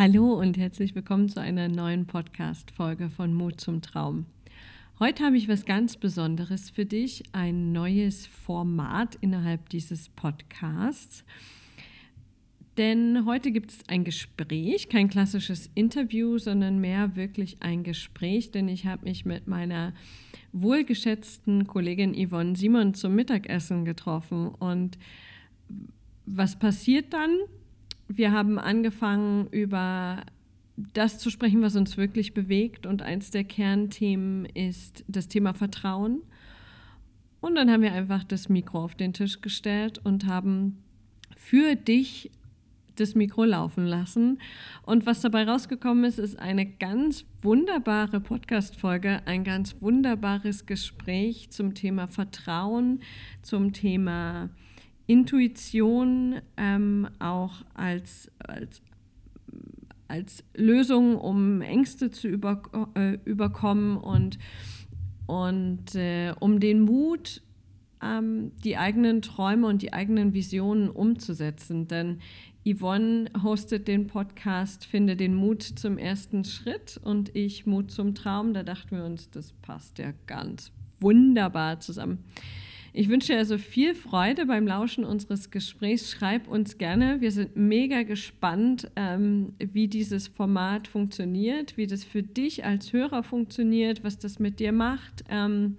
Hallo 0.00 0.34
und 0.34 0.56
herzlich 0.56 0.94
willkommen 0.94 1.28
zu 1.28 1.40
einer 1.40 1.66
neuen 1.66 2.06
Podcast-Folge 2.06 3.10
von 3.10 3.34
Mut 3.34 3.60
zum 3.60 3.82
Traum. 3.82 4.26
Heute 5.00 5.24
habe 5.24 5.36
ich 5.36 5.48
was 5.48 5.64
ganz 5.64 5.96
Besonderes 5.96 6.70
für 6.70 6.86
dich, 6.86 7.24
ein 7.32 7.72
neues 7.72 8.24
Format 8.24 9.16
innerhalb 9.16 9.68
dieses 9.70 10.08
Podcasts. 10.10 11.24
Denn 12.76 13.24
heute 13.26 13.50
gibt 13.50 13.72
es 13.72 13.78
ein 13.88 14.04
Gespräch, 14.04 14.88
kein 14.88 15.08
klassisches 15.08 15.68
Interview, 15.74 16.38
sondern 16.38 16.78
mehr 16.78 17.16
wirklich 17.16 17.56
ein 17.58 17.82
Gespräch, 17.82 18.52
denn 18.52 18.68
ich 18.68 18.86
habe 18.86 19.02
mich 19.04 19.24
mit 19.24 19.48
meiner 19.48 19.94
wohlgeschätzten 20.52 21.66
Kollegin 21.66 22.14
Yvonne 22.14 22.54
Simon 22.54 22.94
zum 22.94 23.16
Mittagessen 23.16 23.84
getroffen. 23.84 24.46
Und 24.46 24.96
was 26.24 26.56
passiert 26.56 27.12
dann? 27.12 27.36
Wir 28.08 28.32
haben 28.32 28.58
angefangen 28.58 29.48
über 29.50 30.24
das 30.94 31.18
zu 31.18 31.30
sprechen, 31.30 31.62
was 31.62 31.76
uns 31.76 31.96
wirklich 31.96 32.34
bewegt. 32.34 32.86
Und 32.86 33.02
eins 33.02 33.30
der 33.30 33.44
Kernthemen 33.44 34.46
ist 34.46 35.04
das 35.08 35.28
Thema 35.28 35.54
Vertrauen. 35.54 36.22
Und 37.40 37.54
dann 37.54 37.70
haben 37.70 37.82
wir 37.82 37.92
einfach 37.92 38.24
das 38.24 38.48
Mikro 38.48 38.82
auf 38.82 38.94
den 38.94 39.12
Tisch 39.12 39.40
gestellt 39.40 40.00
und 40.02 40.26
haben 40.26 40.78
für 41.36 41.76
dich 41.76 42.30
das 42.96 43.14
Mikro 43.14 43.44
laufen 43.44 43.86
lassen. 43.86 44.40
Und 44.82 45.06
was 45.06 45.20
dabei 45.20 45.44
rausgekommen 45.44 46.04
ist, 46.04 46.18
ist 46.18 46.38
eine 46.38 46.66
ganz 46.66 47.24
wunderbare 47.42 48.20
Podcast-Folge, 48.20 49.20
ein 49.26 49.44
ganz 49.44 49.76
wunderbares 49.80 50.66
Gespräch 50.66 51.50
zum 51.50 51.74
Thema 51.74 52.08
Vertrauen, 52.08 53.00
zum 53.42 53.72
Thema 53.72 54.50
Intuition 55.08 56.42
ähm, 56.58 57.08
auch 57.18 57.64
als, 57.72 58.30
als, 58.38 58.82
als 60.06 60.44
Lösung, 60.54 61.16
um 61.16 61.62
Ängste 61.62 62.10
zu 62.10 62.28
über, 62.28 62.62
äh, 62.94 63.18
überkommen 63.24 63.96
und, 63.96 64.38
und 65.26 65.94
äh, 65.94 66.34
um 66.38 66.60
den 66.60 66.82
Mut, 66.82 67.40
ähm, 68.02 68.52
die 68.62 68.76
eigenen 68.76 69.22
Träume 69.22 69.66
und 69.66 69.80
die 69.80 69.94
eigenen 69.94 70.34
Visionen 70.34 70.90
umzusetzen. 70.90 71.88
Denn 71.88 72.18
Yvonne 72.66 73.30
hostet 73.42 73.88
den 73.88 74.08
Podcast 74.08 74.84
Finde 74.84 75.16
den 75.16 75.34
Mut 75.34 75.62
zum 75.62 75.96
ersten 75.96 76.44
Schritt 76.44 77.00
und 77.02 77.34
ich 77.34 77.64
Mut 77.64 77.90
zum 77.90 78.14
Traum. 78.14 78.52
Da 78.52 78.62
dachten 78.62 78.94
wir 78.94 79.06
uns, 79.06 79.30
das 79.30 79.54
passt 79.62 79.98
ja 79.98 80.12
ganz 80.26 80.70
wunderbar 81.00 81.80
zusammen. 81.80 82.24
Ich 82.92 83.08
wünsche 83.08 83.32
dir 83.32 83.38
also 83.38 83.58
viel 83.58 83.94
Freude 83.94 84.46
beim 84.46 84.66
Lauschen 84.66 85.04
unseres 85.04 85.50
Gesprächs. 85.50 86.10
Schreib 86.10 86.48
uns 86.48 86.78
gerne. 86.78 87.20
Wir 87.20 87.30
sind 87.30 87.54
mega 87.56 88.02
gespannt, 88.02 88.90
ähm, 88.96 89.52
wie 89.58 89.88
dieses 89.88 90.28
Format 90.28 90.88
funktioniert, 90.88 91.76
wie 91.76 91.86
das 91.86 92.04
für 92.04 92.22
dich 92.22 92.64
als 92.64 92.92
Hörer 92.92 93.22
funktioniert, 93.22 94.04
was 94.04 94.18
das 94.18 94.38
mit 94.38 94.58
dir 94.58 94.72
macht. 94.72 95.24
Ähm, 95.28 95.76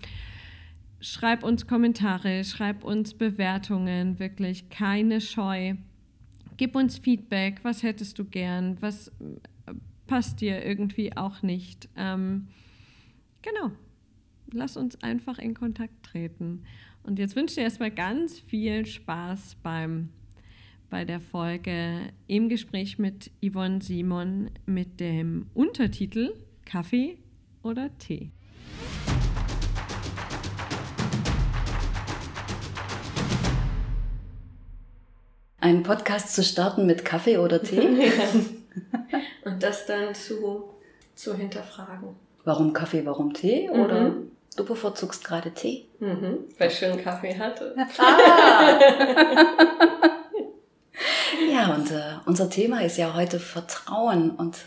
schreib 1.02 1.44
uns 1.44 1.66
Kommentare, 1.66 2.44
schreib 2.44 2.84
uns 2.84 3.14
Bewertungen, 3.16 4.20
wirklich 4.20 4.70
keine 4.70 5.20
Scheu. 5.20 5.76
Gib 6.58 6.76
uns 6.76 7.00
Feedback, 7.00 7.60
was 7.64 7.84
hättest 7.84 8.20
du 8.20 8.26
gern, 8.26 8.78
was 8.82 9.08
äh, 9.08 9.74
passt 10.08 10.42
dir 10.42 10.64
irgendwie 10.64 11.16
auch 11.16 11.42
nicht. 11.42 11.90
Ähm, 11.96 12.48
genau, 13.42 13.72
lass 14.52 14.78
uns 14.78 15.02
einfach 15.02 15.40
in 15.40 15.54
Kontakt 15.54 16.04
treten. 16.04 16.64
Und 17.10 17.18
jetzt 17.18 17.36
wünsche 17.36 17.54
ich 17.54 17.56
dir 17.56 17.64
erstmal 17.64 17.90
ganz 17.90 18.40
viel 18.40 18.86
Spaß 18.86 19.58
beim, 19.64 20.10
bei 20.92 21.06
der 21.06 21.20
Folge 21.20 22.02
im 22.28 22.50
Gespräch 22.50 23.00
mit 23.00 23.32
Yvonne 23.44 23.82
Simon 23.82 24.52
mit 24.68 25.00
dem 25.00 25.48
Untertitel 25.56 26.36
Kaffee 26.66 27.18
oder 27.64 27.90
Tee. 27.98 28.30
Einen 35.60 35.82
Podcast 35.82 36.36
zu 36.36 36.44
starten 36.44 36.86
mit 36.86 37.04
Kaffee 37.04 37.40
oder 37.40 37.64
Tee? 37.64 37.80
Und 39.46 39.64
das 39.64 39.88
dann 39.88 40.14
zu, 40.14 40.76
zu 41.16 41.36
hinterfragen. 41.36 42.10
Warum 42.44 42.72
Kaffee, 42.72 43.04
warum 43.04 43.34
Tee? 43.34 43.68
Oder 43.72 44.12
mhm. 44.12 44.32
Du 44.56 44.66
bevorzugst 44.66 45.24
gerade 45.24 45.52
Tee. 45.52 45.86
Mhm, 46.00 46.46
weil 46.58 46.70
ich 46.70 46.78
schönen 46.78 47.02
Kaffee 47.04 47.38
hatte. 47.38 47.76
Ah. 47.98 48.80
ja, 51.52 51.74
und 51.76 51.92
äh, 51.92 52.16
unser 52.26 52.50
Thema 52.50 52.82
ist 52.84 52.98
ja 52.98 53.14
heute 53.14 53.40
Vertrauen. 53.40 54.32
Und 54.32 54.58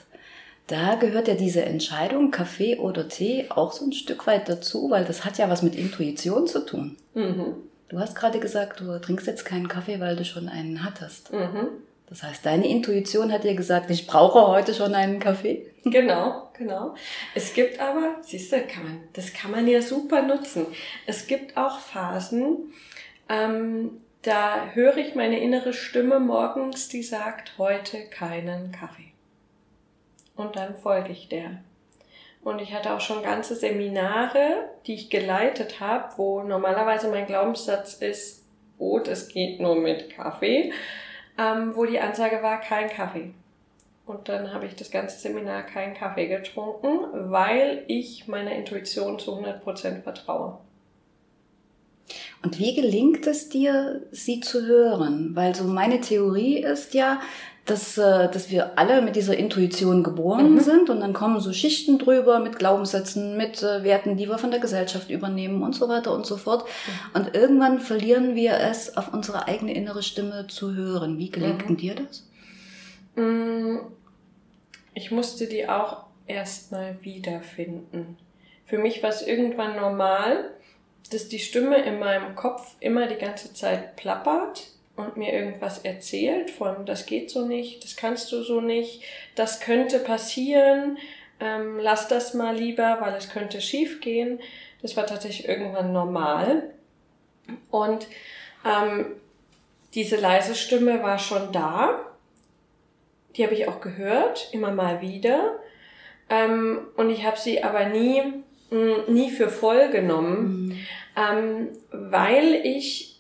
da 0.69 0.95
gehört 0.95 1.29
ja 1.29 1.35
diese 1.35 1.65
Entscheidung, 1.65 2.31
Kaffee 2.31 2.79
oder 2.79 3.09
Tee, 3.09 3.47
auch 3.51 3.73
so 3.73 3.85
ein 3.85 3.93
Stück 3.93 4.27
weit 4.27 4.49
dazu, 4.49 4.91
weil 4.91 5.05
das 5.05 5.25
hat 5.25 5.39
ja 5.39 5.51
was 5.51 5.63
mit 5.63 5.75
Intuition 5.75 6.47
zu 6.47 6.65
tun. 6.65 6.97
Mhm. 7.15 7.57
Du 7.89 7.99
hast 7.99 8.15
gerade 8.15 8.41
gesagt, 8.41 8.81
du 8.81 8.99
trinkst 8.99 9.27
jetzt 9.27 9.45
keinen 9.45 9.69
Kaffee, 9.69 10.01
weil 10.01 10.17
du 10.17 10.25
schon 10.25 10.49
einen 10.49 10.83
hattest. 10.85 11.33
Mhm. 11.33 11.69
Das 12.09 12.23
heißt, 12.23 12.45
deine 12.45 12.69
Intuition 12.69 13.33
hat 13.33 13.45
dir 13.45 13.55
gesagt, 13.55 13.91
ich 13.91 14.07
brauche 14.07 14.47
heute 14.47 14.75
schon 14.75 14.95
einen 14.95 15.19
Kaffee. 15.19 15.67
Genau, 15.85 16.51
genau. 16.57 16.95
Es 17.35 17.55
gibt 17.55 17.81
aber, 17.81 18.17
siehst 18.21 18.53
du, 18.53 18.61
kann 18.61 18.85
man, 18.85 19.01
das 19.15 19.33
kann 19.33 19.51
man 19.51 19.67
ja 19.67 19.83
super 19.83 20.23
nutzen. 20.23 20.67
Es 21.07 21.27
gibt 21.27 21.57
auch 21.57 21.81
Phasen, 21.81 22.73
ähm, 23.29 24.03
da 24.23 24.69
höre 24.73 24.99
ich 24.99 25.15
meine 25.15 25.41
innere 25.41 25.73
Stimme 25.73 26.21
morgens, 26.21 26.89
die 26.89 27.03
sagt, 27.03 27.59
heute 27.59 28.05
keinen 28.07 28.71
Kaffee. 28.71 29.13
Und 30.37 30.57
dann 30.57 30.77
folge 30.77 31.11
ich 31.11 31.29
der. 31.29 31.63
Und 32.45 32.61
ich 32.61 32.75
hatte 32.75 32.93
auch 32.93 33.01
schon 33.01 33.23
ganze 33.23 33.55
Seminare, 33.55 34.69
die 34.87 34.95
ich 34.95 35.11
geleitet 35.11 35.81
habe, 35.81 36.13
wo 36.17 36.43
normalerweise 36.43 37.09
mein 37.09 37.27
Glaubenssatz 37.27 37.95
ist, 37.95 38.45
oh, 38.79 38.99
das 38.99 39.29
geht 39.29 39.61
nur 39.61 39.77
mit 39.77 40.11
Kaffee 40.11 40.73
ähm, 41.39 41.75
wo 41.75 41.85
die 41.85 42.01
Ansage 42.01 42.43
war, 42.43 42.61
kein 42.61 42.89
Kaffee. 42.89 43.33
Und 44.07 44.29
dann 44.29 44.53
habe 44.53 44.67
ich 44.67 44.75
das 44.75 44.91
ganze 44.91 45.19
Seminar 45.19 45.63
keinen 45.63 45.95
Kaffee 45.95 46.27
getrunken, 46.27 47.31
weil 47.31 47.85
ich 47.87 48.27
meiner 48.27 48.53
Intuition 48.53 49.19
zu 49.19 49.33
100% 49.33 50.03
vertraue. 50.03 50.59
Und 52.43 52.59
wie 52.59 52.75
gelingt 52.75 53.27
es 53.27 53.49
dir, 53.49 54.03
sie 54.11 54.41
zu 54.41 54.67
hören? 54.67 55.31
Weil 55.35 55.55
so 55.55 55.65
meine 55.65 56.01
Theorie 56.01 56.59
ist 56.59 56.95
ja, 56.95 57.21
dass, 57.65 57.97
äh, 57.97 58.29
dass 58.29 58.51
wir 58.51 58.77
alle 58.77 59.03
mit 59.03 59.15
dieser 59.15 59.37
Intuition 59.37 60.03
geboren 60.03 60.55
mhm. 60.55 60.61
sind 60.61 60.91
und 60.91 61.01
dann 61.01 61.13
kommen 61.13 61.39
so 61.39 61.53
Schichten 61.53 61.99
drüber 61.99 62.41
mit 62.41 62.59
Glaubenssätzen, 62.59 63.37
mit 63.37 63.63
äh, 63.63 63.85
Werten, 63.85 64.17
die 64.17 64.29
wir 64.29 64.39
von 64.39 64.51
der 64.51 64.59
Gesellschaft 64.59 65.11
übernehmen 65.11 65.63
und 65.63 65.75
so 65.75 65.89
weiter 65.89 66.13
und 66.13 66.27
so 66.27 66.37
fort. 66.37 66.65
Mhm. 66.65 67.21
Und 67.21 67.35
irgendwann 67.37 67.79
verlieren 67.79 68.35
wir 68.35 68.55
es, 68.55 68.97
auf 68.97 69.13
unsere 69.15 69.47
eigene 69.47 69.75
innere 69.75 70.03
Stimme 70.03 70.49
zu 70.49 70.75
hören. 70.75 71.19
Wie 71.19 71.31
gelingt 71.31 71.71
mhm. 71.71 71.77
dir 71.77 71.95
das? 71.95 72.29
Mm, 73.15 73.77
ich 74.95 75.13
musste 75.13 75.47
die 75.47 75.69
auch 75.69 76.05
erstmal 76.27 76.97
wiederfinden. 77.03 78.17
Für 78.67 78.79
mich 78.79 79.03
war 79.05 79.11
es 79.11 79.25
irgendwann 79.25 79.77
normal, 79.77 80.51
dass 81.13 81.29
die 81.29 81.39
Stimme 81.39 81.77
in 81.85 82.01
meinem 82.01 82.35
Kopf 82.35 82.75
immer 82.81 83.07
die 83.07 83.17
ganze 83.17 83.53
Zeit 83.53 83.97
plappert 83.97 84.73
und 84.97 85.17
mir 85.17 85.33
irgendwas 85.33 85.79
erzählt 85.79 86.51
von, 86.51 86.85
das 86.87 87.07
geht 87.07 87.31
so 87.31 87.47
nicht, 87.47 87.83
das 87.85 87.97
kannst 87.97 88.31
du 88.33 88.43
so 88.43 88.61
nicht, 88.61 89.03
das 89.35 89.61
könnte 89.61 89.99
passieren, 89.99 90.99
ähm, 91.41 91.79
lass 91.81 92.09
das 92.09 92.35
mal 92.35 92.55
lieber, 92.55 92.99
weil 93.01 93.15
es 93.15 93.29
könnte 93.29 93.61
schief 93.61 94.01
gehen. 94.01 94.39
Das 94.81 94.97
war 94.97 95.07
tatsächlich 95.07 95.49
irgendwann 95.49 95.93
normal. 95.93 96.71
Und 97.71 98.07
ähm, 98.65 99.07
diese 99.95 100.17
leise 100.17 100.55
Stimme 100.55 101.03
war 101.03 101.19
schon 101.19 101.53
da. 101.53 102.01
Die 103.37 103.45
habe 103.45 103.55
ich 103.55 103.67
auch 103.67 103.81
gehört, 103.81 104.51
immer 104.53 104.71
mal 104.71 105.01
wieder. 105.01 105.59
Ähm, 106.31 106.81
und 106.97 107.11
ich 107.11 107.25
habe 107.25 107.39
sie 107.39 107.65
aber 107.65 107.87
nie, 107.87 108.23
mh, 108.71 109.09
nie 109.09 109.31
für 109.31 109.49
voll 109.49 109.91
genommen, 109.91 110.67
mhm. 110.67 110.79
ähm, 111.17 111.69
weil 111.91 112.55
ich 112.65 113.12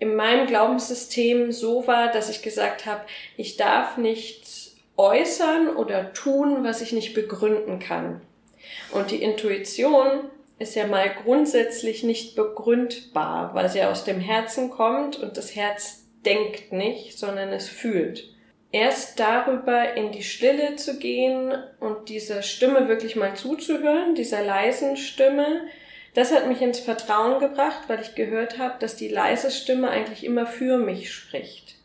in 0.00 0.16
meinem 0.16 0.46
Glaubenssystem 0.46 1.52
so 1.52 1.86
war, 1.86 2.10
dass 2.10 2.30
ich 2.30 2.42
gesagt 2.42 2.86
habe, 2.86 3.02
ich 3.36 3.56
darf 3.56 3.98
nichts 3.98 4.76
äußern 4.96 5.68
oder 5.68 6.12
tun, 6.12 6.64
was 6.64 6.80
ich 6.80 6.92
nicht 6.92 7.14
begründen 7.14 7.78
kann. 7.78 8.22
Und 8.92 9.10
die 9.10 9.22
Intuition 9.22 10.30
ist 10.58 10.74
ja 10.74 10.86
mal 10.86 11.10
grundsätzlich 11.22 12.02
nicht 12.02 12.34
begründbar, 12.34 13.54
weil 13.54 13.68
sie 13.68 13.82
aus 13.82 14.04
dem 14.04 14.20
Herzen 14.20 14.70
kommt 14.70 15.18
und 15.18 15.36
das 15.36 15.54
Herz 15.54 16.06
denkt 16.24 16.72
nicht, 16.72 17.18
sondern 17.18 17.50
es 17.50 17.68
fühlt. 17.68 18.24
Erst 18.72 19.20
darüber 19.20 19.94
in 19.94 20.12
die 20.12 20.22
Stille 20.22 20.76
zu 20.76 20.98
gehen 20.98 21.52
und 21.78 22.08
dieser 22.08 22.42
Stimme 22.42 22.88
wirklich 22.88 23.16
mal 23.16 23.34
zuzuhören, 23.34 24.14
dieser 24.14 24.42
leisen 24.42 24.96
Stimme, 24.96 25.62
das 26.14 26.32
hat 26.32 26.48
mich 26.48 26.60
ins 26.60 26.80
Vertrauen 26.80 27.38
gebracht, 27.38 27.82
weil 27.86 28.00
ich 28.00 28.14
gehört 28.14 28.58
habe, 28.58 28.74
dass 28.80 28.96
die 28.96 29.08
leise 29.08 29.50
Stimme 29.50 29.90
eigentlich 29.90 30.24
immer 30.24 30.46
für 30.46 30.76
mich 30.76 31.12
spricht. 31.12 31.76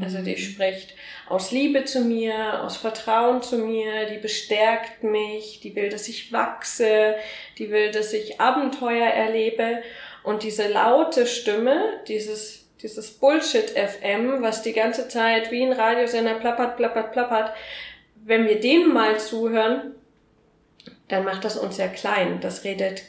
Also 0.00 0.18
die 0.18 0.32
mhm. 0.32 0.38
spricht 0.38 0.94
aus 1.28 1.52
Liebe 1.52 1.84
zu 1.84 2.00
mir, 2.00 2.62
aus 2.62 2.76
Vertrauen 2.76 3.42
zu 3.42 3.58
mir, 3.58 4.06
die 4.06 4.18
bestärkt 4.18 5.04
mich, 5.04 5.60
die 5.60 5.74
will, 5.76 5.88
dass 5.88 6.08
ich 6.08 6.32
wachse, 6.32 7.14
die 7.58 7.70
will, 7.70 7.92
dass 7.92 8.12
ich 8.12 8.40
Abenteuer 8.40 9.06
erlebe. 9.06 9.82
Und 10.24 10.42
diese 10.42 10.68
laute 10.68 11.26
Stimme, 11.26 12.00
dieses, 12.08 12.68
dieses 12.82 13.12
Bullshit 13.12 13.70
FM, 13.70 14.42
was 14.42 14.62
die 14.62 14.72
ganze 14.72 15.08
Zeit 15.08 15.50
wie 15.52 15.62
ein 15.62 15.72
Radiosender 15.72 16.34
plappert, 16.34 16.76
plappert, 16.76 17.12
plappert, 17.12 17.52
wenn 18.24 18.48
wir 18.48 18.58
denen 18.58 18.92
mal 18.92 19.20
zuhören, 19.20 19.94
dann 21.08 21.24
macht 21.24 21.44
das 21.44 21.56
uns 21.56 21.76
ja 21.76 21.88
klein. 21.88 22.40
Das 22.40 22.64
redet 22.64 23.02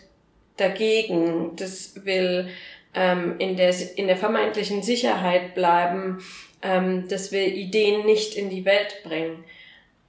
dagegen. 0.57 1.55
Das 1.55 2.05
will 2.05 2.49
ähm, 2.93 3.35
in, 3.39 3.57
der, 3.57 3.73
in 3.97 4.07
der 4.07 4.17
vermeintlichen 4.17 4.83
Sicherheit 4.83 5.55
bleiben 5.55 6.19
ähm, 6.65 7.07
dass 7.07 7.31
wir 7.31 7.45
Ideen 7.47 8.05
nicht 8.05 8.35
in 8.35 8.49
die 8.49 8.65
Welt 8.65 9.03
bringen. 9.03 9.43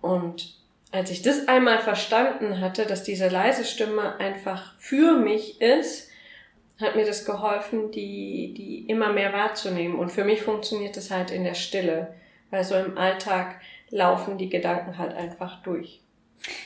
Und 0.01 0.55
als 0.91 1.11
ich 1.11 1.21
das 1.21 1.49
einmal 1.49 1.81
verstanden 1.81 2.61
hatte, 2.61 2.87
dass 2.87 3.03
diese 3.03 3.29
leise 3.29 3.65
Stimme 3.65 4.19
einfach 4.19 4.75
für 4.79 5.19
mich 5.19 5.61
ist, 5.61 6.11
hat 6.81 6.97
mir 6.97 7.05
das 7.05 7.27
geholfen, 7.27 7.91
die, 7.91 8.55
die 8.57 8.91
immer 8.91 9.13
mehr 9.13 9.33
wahrzunehmen. 9.35 9.99
Und 9.99 10.11
für 10.11 10.25
mich 10.25 10.43
funktioniert 10.43 10.97
das 10.97 11.11
halt 11.11 11.31
in 11.31 11.45
der 11.45 11.55
Stille, 11.55 12.15
weil 12.51 12.65
so 12.65 12.75
im 12.75 12.97
Alltag 12.97 13.61
laufen 13.91 14.39
die 14.39 14.49
Gedanken 14.49 14.97
halt 14.97 15.15
einfach 15.15 15.63
durch. 15.63 16.01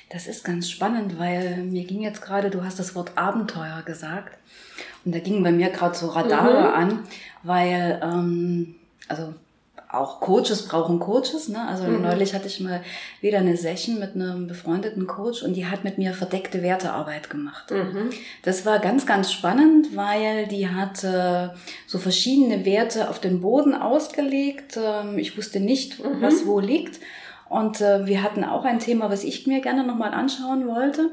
Das 0.08 0.26
ist 0.26 0.44
ganz 0.44 0.68
spannend, 0.68 1.18
weil 1.18 1.58
mir 1.58 1.84
ging 1.84 2.02
jetzt 2.02 2.22
gerade, 2.22 2.50
du 2.50 2.64
hast 2.64 2.78
das 2.78 2.94
Wort 2.94 3.16
Abenteuer 3.16 3.82
gesagt. 3.82 4.36
Und 5.04 5.14
da 5.14 5.18
gingen 5.18 5.42
bei 5.42 5.52
mir 5.52 5.70
gerade 5.70 5.96
so 5.96 6.08
Radare 6.08 6.68
mhm. 6.68 6.74
an, 6.74 6.98
weil, 7.42 8.00
ähm, 8.02 8.74
also 9.08 9.34
auch 9.92 10.20
Coaches 10.20 10.68
brauchen 10.68 10.98
Coaches. 11.00 11.48
Ne? 11.48 11.66
Also 11.66 11.84
mhm. 11.84 12.02
neulich 12.02 12.34
hatte 12.34 12.46
ich 12.46 12.60
mal 12.60 12.82
wieder 13.20 13.38
eine 13.38 13.56
Session 13.56 13.98
mit 13.98 14.14
einem 14.14 14.46
befreundeten 14.46 15.06
Coach 15.06 15.42
und 15.42 15.54
die 15.54 15.66
hat 15.66 15.84
mit 15.84 15.98
mir 15.98 16.14
verdeckte 16.14 16.62
Wertearbeit 16.62 17.28
gemacht. 17.28 17.70
Mhm. 17.70 18.10
Das 18.42 18.64
war 18.64 18.78
ganz, 18.78 19.06
ganz 19.06 19.32
spannend, 19.32 19.96
weil 19.96 20.46
die 20.46 20.68
hat 20.68 21.02
äh, 21.02 21.48
so 21.86 21.98
verschiedene 21.98 22.64
Werte 22.64 23.10
auf 23.10 23.20
den 23.20 23.40
Boden 23.40 23.74
ausgelegt. 23.74 24.76
Ähm, 24.76 25.18
ich 25.18 25.36
wusste 25.36 25.60
nicht, 25.60 25.98
mhm. 25.98 26.20
was 26.20 26.46
wo 26.46 26.60
liegt. 26.60 27.00
Und 27.50 27.80
äh, 27.80 28.06
wir 28.06 28.22
hatten 28.22 28.44
auch 28.44 28.64
ein 28.64 28.78
Thema, 28.78 29.10
was 29.10 29.24
ich 29.24 29.48
mir 29.48 29.60
gerne 29.60 29.84
nochmal 29.84 30.14
anschauen 30.14 30.68
wollte. 30.68 31.10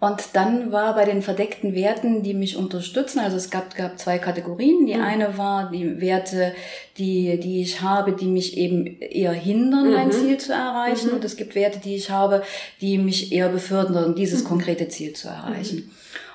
Und 0.00 0.28
dann 0.32 0.72
war 0.72 0.94
bei 0.94 1.04
den 1.04 1.20
verdeckten 1.20 1.74
Werten, 1.74 2.22
die 2.22 2.32
mich 2.32 2.56
unterstützen, 2.56 3.18
also 3.18 3.36
es 3.36 3.50
gab, 3.50 3.76
gab 3.76 3.98
zwei 3.98 4.18
Kategorien. 4.18 4.86
Die 4.86 4.94
mhm. 4.94 5.02
eine 5.02 5.36
war 5.36 5.70
die 5.70 6.00
Werte, 6.00 6.54
die, 6.96 7.38
die 7.38 7.60
ich 7.60 7.82
habe, 7.82 8.12
die 8.12 8.24
mich 8.24 8.56
eben 8.56 8.86
eher 8.86 9.32
hindern, 9.32 9.88
mhm. 9.88 9.92
mein 9.92 10.12
Ziel 10.12 10.38
zu 10.38 10.54
erreichen. 10.54 11.10
Mhm. 11.10 11.16
Und 11.16 11.24
es 11.26 11.36
gibt 11.36 11.54
Werte, 11.54 11.78
die 11.78 11.96
ich 11.96 12.08
habe, 12.08 12.42
die 12.80 12.96
mich 12.96 13.32
eher 13.32 13.50
befördern, 13.50 14.14
dieses 14.14 14.44
mhm. 14.44 14.48
konkrete 14.48 14.88
Ziel 14.88 15.12
zu 15.12 15.28
erreichen. 15.28 15.76
Mhm. 15.76 15.90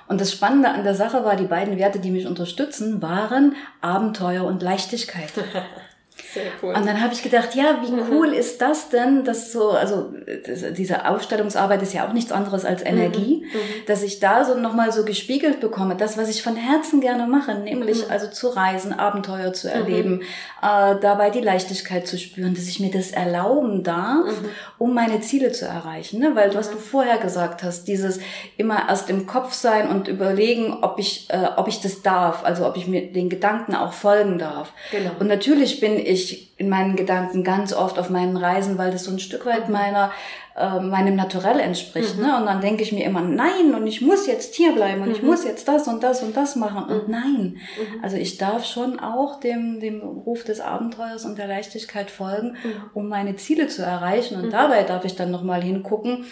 Und 0.07 0.21
das 0.21 0.31
Spannende 0.31 0.69
an 0.69 0.83
der 0.83 0.93
Sache 0.93 1.25
war, 1.25 1.35
die 1.35 1.45
beiden 1.45 1.79
Werte, 1.79 1.97
die 1.97 2.11
mich 2.11 2.27
unterstützen, 2.27 3.01
waren 3.01 3.55
Abenteuer 3.81 4.43
und 4.43 4.61
Leichtigkeit. 4.61 5.33
Sehr 6.35 6.51
cool. 6.61 6.75
Und 6.75 6.85
dann 6.85 7.01
habe 7.01 7.13
ich 7.13 7.23
gedacht, 7.23 7.55
ja, 7.55 7.77
wie 7.81 7.93
mhm. 7.93 8.11
cool 8.11 8.33
ist 8.33 8.61
das 8.61 8.89
denn, 8.89 9.23
dass 9.23 9.53
so, 9.53 9.69
also 9.69 10.13
das, 10.45 10.73
diese 10.73 11.07
Aufstellungsarbeit 11.07 11.81
ist 11.81 11.93
ja 11.93 12.05
auch 12.05 12.11
nichts 12.11 12.33
anderes 12.33 12.65
als 12.65 12.83
Energie, 12.83 13.45
mhm. 13.45 13.57
mhm. 13.57 13.85
dass 13.87 14.03
ich 14.03 14.19
da 14.19 14.43
so 14.43 14.55
nochmal 14.55 14.91
so 14.91 15.05
gespiegelt 15.05 15.61
bekomme, 15.61 15.95
das, 15.95 16.17
was 16.17 16.27
ich 16.27 16.43
von 16.43 16.57
Herzen 16.57 16.99
gerne 16.99 17.25
mache, 17.25 17.55
nämlich 17.55 18.05
mhm. 18.05 18.11
also 18.11 18.27
zu 18.27 18.49
reisen, 18.49 18.91
Abenteuer 18.91 19.53
zu 19.53 19.71
erleben, 19.71 20.15
mhm. 20.15 20.21
äh, 20.61 20.99
dabei 20.99 21.29
die 21.29 21.39
Leichtigkeit 21.39 22.05
zu 22.05 22.17
spüren, 22.17 22.53
dass 22.53 22.67
ich 22.67 22.81
mir 22.81 22.91
das 22.91 23.11
erlauben 23.11 23.83
darf, 23.83 24.25
mhm. 24.25 24.49
um 24.77 24.93
meine 24.93 25.21
Ziele 25.21 25.53
zu 25.53 25.65
erreichen. 25.65 26.19
Ne? 26.19 26.35
Weil 26.35 26.53
was 26.53 26.69
du 26.69 26.77
vorher 26.77 27.17
gesagt 27.17 27.63
hast, 27.63 27.87
dieses 27.87 28.19
immer 28.57 28.89
erst 28.89 29.09
im 29.09 29.25
Kopf 29.25 29.53
sein 29.53 29.87
und 29.87 30.09
überlegen, 30.09 30.79
ob 30.81 30.99
ich, 30.99 31.29
äh, 31.29 31.47
ob 31.55 31.69
ich 31.69 31.79
das 31.79 32.01
darf, 32.01 32.43
also 32.43 32.67
ob 32.67 32.75
ich 32.75 32.87
mir 32.87 33.09
den 33.13 33.29
Gedanken 33.29 33.73
auch 33.73 33.93
folgen 33.93 34.37
darf. 34.37 34.73
Genau. 34.91 35.11
Und 35.19 35.27
natürlich 35.27 35.79
bin 35.79 35.97
ich 35.97 36.24
ich 36.25 36.59
in 36.59 36.69
meinen 36.69 36.95
Gedanken 36.95 37.43
ganz 37.43 37.73
oft 37.73 37.99
auf 37.99 38.09
meinen 38.09 38.37
Reisen, 38.37 38.77
weil 38.77 38.91
das 38.91 39.03
so 39.03 39.11
ein 39.11 39.19
Stück 39.19 39.45
weit 39.45 39.67
mhm. 39.67 39.73
meiner 39.73 40.11
äh, 40.57 40.79
meinem 40.79 41.15
Naturell 41.15 41.59
entspricht. 41.59 42.17
Mhm. 42.17 42.23
Ne? 42.23 42.37
Und 42.37 42.45
dann 42.45 42.61
denke 42.61 42.83
ich 42.83 42.93
mir 42.93 43.03
immer, 43.03 43.21
nein, 43.21 43.75
und 43.75 43.87
ich 43.87 43.99
muss 43.99 44.25
jetzt 44.25 44.55
hier 44.55 44.71
bleiben 44.71 45.01
und 45.01 45.09
mhm. 45.09 45.15
ich 45.15 45.21
muss 45.21 45.43
jetzt 45.43 45.67
das 45.67 45.87
und 45.87 46.01
das 46.01 46.23
und 46.23 46.37
das 46.37 46.55
machen. 46.55 46.85
Und 46.85 47.07
mhm. 47.07 47.11
nein, 47.11 47.57
mhm. 47.57 48.03
also 48.03 48.15
ich 48.15 48.37
darf 48.37 48.65
schon 48.65 48.99
auch 48.99 49.41
dem, 49.41 49.81
dem 49.81 50.01
Ruf 50.01 50.45
des 50.45 50.61
Abenteuers 50.61 51.25
und 51.25 51.37
der 51.37 51.47
Leichtigkeit 51.47 52.09
folgen, 52.09 52.51
mhm. 52.63 52.89
um 52.93 53.09
meine 53.09 53.35
Ziele 53.35 53.67
zu 53.67 53.81
erreichen. 53.83 54.41
Und 54.41 54.53
dabei 54.53 54.83
darf 54.83 55.03
ich 55.03 55.15
dann 55.15 55.29
nochmal 55.29 55.61
hingucken, 55.61 56.25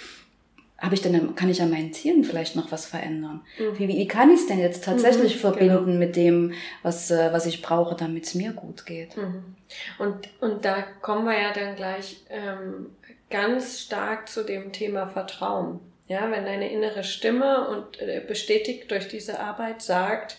habe 0.84 0.96
ich 0.96 1.02
denn, 1.02 1.34
kann 1.36 1.50
ich 1.50 1.62
an 1.62 1.70
meinen 1.70 1.94
Zielen 1.94 2.26
vielleicht 2.26 2.58
noch 2.58 2.72
was 2.72 2.86
verändern? 2.86 3.46
Mhm. 3.58 3.80
Wie, 3.80 3.88
wie 3.88 4.08
kann 4.08 4.30
ich 4.32 4.42
es 4.42 4.48
denn 4.48 4.60
jetzt 4.60 4.84
tatsächlich 4.84 5.36
mhm, 5.36 5.40
verbinden 5.40 5.86
genau. 5.86 5.98
mit 5.98 6.16
dem, 6.18 6.54
was, 6.82 7.10
äh, 7.10 7.32
was 7.32 7.46
ich 7.46 7.62
brauche, 7.62 7.96
damit 7.96 8.26
es 8.26 8.36
mir 8.36 8.52
gut 8.52 8.86
geht? 8.86 9.16
Mhm. 9.16 9.56
Und, 9.98 10.30
und 10.42 10.66
da 10.66 10.82
kommen 11.02 11.26
wir 11.26 11.42
ja 11.42 11.54
dann 11.54 11.76
gleich 11.76 12.26
ähm, 12.30 12.88
ganz 13.30 13.80
stark 13.80 14.28
zu 14.28 14.44
dem 14.44 14.74
Thema 14.74 15.08
Vertrauen. 15.08 15.80
Ja, 16.08 16.30
wenn 16.30 16.44
deine 16.44 16.70
innere 16.70 17.06
Stimme 17.06 17.70
und 17.70 18.02
äh, 18.02 18.22
bestätigt 18.28 18.92
durch 18.92 19.08
diese 19.08 19.40
Arbeit 19.40 19.82
sagt, 19.82 20.38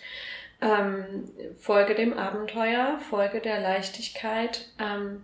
ähm, 0.61 1.25
folge 1.59 1.95
dem 1.95 2.13
Abenteuer, 2.13 2.99
folge 3.09 3.41
der 3.41 3.61
Leichtigkeit, 3.61 4.69
ähm, 4.79 5.23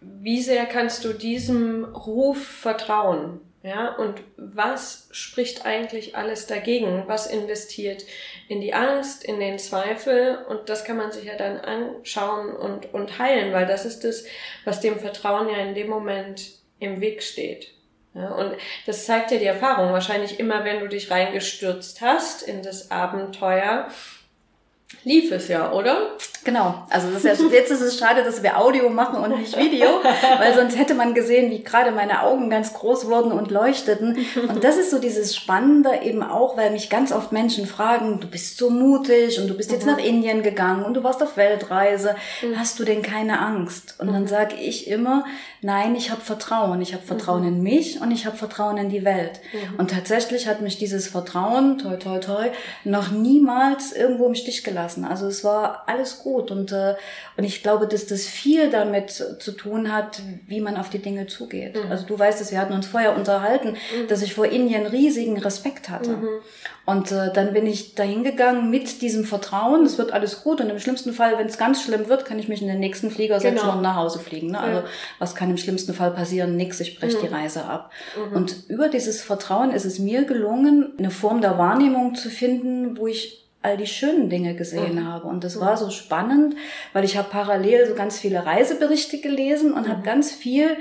wie 0.00 0.40
sehr 0.40 0.66
kannst 0.66 1.04
du 1.04 1.12
diesem 1.12 1.84
Ruf 1.84 2.46
vertrauen? 2.46 3.40
Ja, 3.62 3.94
und 3.94 4.20
was 4.36 5.08
spricht 5.12 5.64
eigentlich 5.64 6.16
alles 6.16 6.48
dagegen? 6.48 7.04
Was 7.06 7.28
investiert 7.28 8.04
in 8.48 8.60
die 8.60 8.74
Angst, 8.74 9.24
in 9.24 9.38
den 9.38 9.58
Zweifel? 9.60 10.44
Und 10.48 10.68
das 10.68 10.84
kann 10.84 10.96
man 10.96 11.12
sich 11.12 11.26
ja 11.26 11.36
dann 11.36 11.60
anschauen 11.60 12.56
und, 12.56 12.92
und 12.92 13.20
heilen, 13.20 13.52
weil 13.52 13.66
das 13.66 13.84
ist 13.84 14.02
das, 14.02 14.24
was 14.64 14.80
dem 14.80 14.98
Vertrauen 14.98 15.48
ja 15.48 15.58
in 15.58 15.76
dem 15.76 15.88
Moment 15.88 16.54
im 16.80 17.00
Weg 17.00 17.22
steht. 17.22 17.72
Ja, 18.14 18.34
und 18.34 18.56
das 18.84 19.06
zeigt 19.06 19.30
ja 19.30 19.38
die 19.38 19.46
Erfahrung. 19.46 19.92
Wahrscheinlich 19.92 20.40
immer, 20.40 20.64
wenn 20.64 20.80
du 20.80 20.88
dich 20.88 21.10
reingestürzt 21.10 22.00
hast 22.00 22.42
in 22.42 22.62
das 22.62 22.90
Abenteuer, 22.90 23.88
lief 25.04 25.32
es 25.32 25.48
ja, 25.48 25.72
oder? 25.72 26.12
Genau. 26.44 26.86
Also 26.90 27.08
das 27.08 27.24
ist 27.24 27.40
ja, 27.40 27.48
jetzt 27.48 27.70
ist 27.70 27.80
es 27.80 27.98
schade, 27.98 28.24
dass 28.24 28.42
wir 28.42 28.58
Audio 28.58 28.88
machen 28.88 29.22
und 29.22 29.38
nicht 29.38 29.56
Video, 29.56 29.88
weil 30.38 30.54
sonst 30.54 30.76
hätte 30.76 30.94
man 30.94 31.14
gesehen, 31.14 31.50
wie 31.50 31.62
gerade 31.62 31.92
meine 31.92 32.22
Augen 32.22 32.50
ganz 32.50 32.72
groß 32.74 33.06
wurden 33.06 33.30
und 33.30 33.50
leuchteten. 33.50 34.18
Und 34.48 34.64
das 34.64 34.76
ist 34.76 34.90
so 34.90 34.98
dieses 34.98 35.36
Spannende 35.36 36.02
eben 36.02 36.22
auch, 36.22 36.56
weil 36.56 36.70
mich 36.70 36.90
ganz 36.90 37.12
oft 37.12 37.30
Menschen 37.30 37.66
fragen, 37.66 38.18
du 38.20 38.26
bist 38.26 38.58
so 38.58 38.70
mutig 38.70 39.40
und 39.40 39.48
du 39.48 39.54
bist 39.54 39.70
jetzt 39.70 39.86
mhm. 39.86 39.92
nach 39.92 39.98
Indien 39.98 40.42
gegangen 40.42 40.84
und 40.84 40.94
du 40.94 41.04
warst 41.04 41.22
auf 41.22 41.36
Weltreise. 41.36 42.16
Mhm. 42.42 42.58
Hast 42.58 42.78
du 42.78 42.84
denn 42.84 43.02
keine 43.02 43.38
Angst? 43.38 43.96
Und 43.98 44.08
dann 44.08 44.22
mhm. 44.22 44.28
sage 44.28 44.56
ich 44.56 44.88
immer, 44.88 45.24
nein, 45.60 45.94
ich 45.94 46.10
habe 46.10 46.20
Vertrauen. 46.20 46.82
Ich 46.82 46.92
habe 46.92 47.04
Vertrauen 47.04 47.42
mhm. 47.42 47.48
in 47.48 47.62
mich 47.62 48.00
und 48.00 48.10
ich 48.10 48.26
habe 48.26 48.36
Vertrauen 48.36 48.78
in 48.78 48.88
die 48.88 49.04
Welt. 49.04 49.40
Mhm. 49.52 49.78
Und 49.78 49.90
tatsächlich 49.90 50.48
hat 50.48 50.60
mich 50.60 50.76
dieses 50.76 51.06
Vertrauen, 51.06 51.78
toi, 51.78 51.96
toi, 51.96 52.18
toi, 52.18 52.48
noch 52.82 53.12
niemals 53.12 53.92
irgendwo 53.92 54.26
im 54.26 54.34
Stich 54.34 54.64
gelassen 54.64 54.81
lassen. 54.82 55.04
Also 55.04 55.26
es 55.26 55.44
war 55.44 55.84
alles 55.86 56.18
gut 56.18 56.50
und, 56.50 56.72
äh, 56.72 56.94
und 57.36 57.44
ich 57.44 57.62
glaube, 57.62 57.86
dass 57.86 58.06
das 58.06 58.24
viel 58.26 58.70
damit 58.70 59.10
zu 59.10 59.52
tun 59.52 59.92
hat, 59.92 60.20
wie 60.46 60.60
man 60.60 60.76
auf 60.76 60.90
die 60.90 60.98
Dinge 60.98 61.26
zugeht. 61.26 61.76
Mhm. 61.76 61.90
Also 61.90 62.04
du 62.06 62.18
weißt 62.18 62.40
es, 62.40 62.50
wir 62.50 62.60
hatten 62.60 62.72
uns 62.72 62.86
vorher 62.86 63.16
unterhalten, 63.16 63.70
mhm. 63.70 64.08
dass 64.08 64.22
ich 64.22 64.34
vor 64.34 64.46
Indien 64.46 64.86
riesigen 64.86 65.38
Respekt 65.38 65.88
hatte. 65.88 66.10
Mhm. 66.10 66.28
Und 66.84 67.12
äh, 67.12 67.32
dann 67.32 67.52
bin 67.52 67.66
ich 67.66 67.94
dahin 67.94 68.24
gegangen 68.24 68.70
mit 68.70 69.02
diesem 69.02 69.24
Vertrauen, 69.24 69.86
es 69.86 69.98
wird 69.98 70.12
alles 70.12 70.42
gut 70.42 70.60
und 70.60 70.68
im 70.68 70.80
schlimmsten 70.80 71.12
Fall, 71.12 71.38
wenn 71.38 71.46
es 71.46 71.56
ganz 71.56 71.82
schlimm 71.82 72.08
wird, 72.08 72.24
kann 72.24 72.40
ich 72.40 72.48
mich 72.48 72.60
in 72.60 72.66
den 72.66 72.80
nächsten 72.80 73.10
Flieger 73.10 73.38
setzen 73.38 73.60
genau. 73.60 73.76
und 73.76 73.82
nach 73.82 73.94
Hause 73.94 74.18
fliegen. 74.18 74.50
Ne? 74.50 74.58
Also 74.58 74.82
was 75.20 75.36
kann 75.36 75.48
im 75.48 75.58
schlimmsten 75.58 75.94
Fall 75.94 76.10
passieren? 76.10 76.56
Nix, 76.56 76.80
ich 76.80 76.98
breche 76.98 77.18
die 77.18 77.28
mhm. 77.28 77.34
Reise 77.34 77.64
ab. 77.66 77.92
Mhm. 78.16 78.36
Und 78.36 78.68
über 78.68 78.88
dieses 78.88 79.22
Vertrauen 79.22 79.70
ist 79.70 79.84
es 79.84 80.00
mir 80.00 80.24
gelungen, 80.24 80.94
eine 80.98 81.10
Form 81.10 81.40
der 81.40 81.56
Wahrnehmung 81.56 82.16
zu 82.16 82.30
finden, 82.30 82.98
wo 82.98 83.06
ich 83.06 83.41
all 83.62 83.76
die 83.76 83.86
schönen 83.86 84.28
Dinge 84.28 84.54
gesehen 84.54 84.96
mhm. 84.96 85.06
habe. 85.06 85.26
Und 85.26 85.44
das 85.44 85.60
war 85.60 85.76
so 85.76 85.90
spannend, 85.90 86.56
weil 86.92 87.04
ich 87.04 87.16
habe 87.16 87.28
parallel 87.30 87.86
so 87.88 87.94
ganz 87.94 88.18
viele 88.18 88.44
Reiseberichte 88.44 89.20
gelesen 89.20 89.72
und 89.72 89.86
mhm. 89.86 89.90
habe 89.90 90.02
ganz 90.02 90.32
viel 90.32 90.76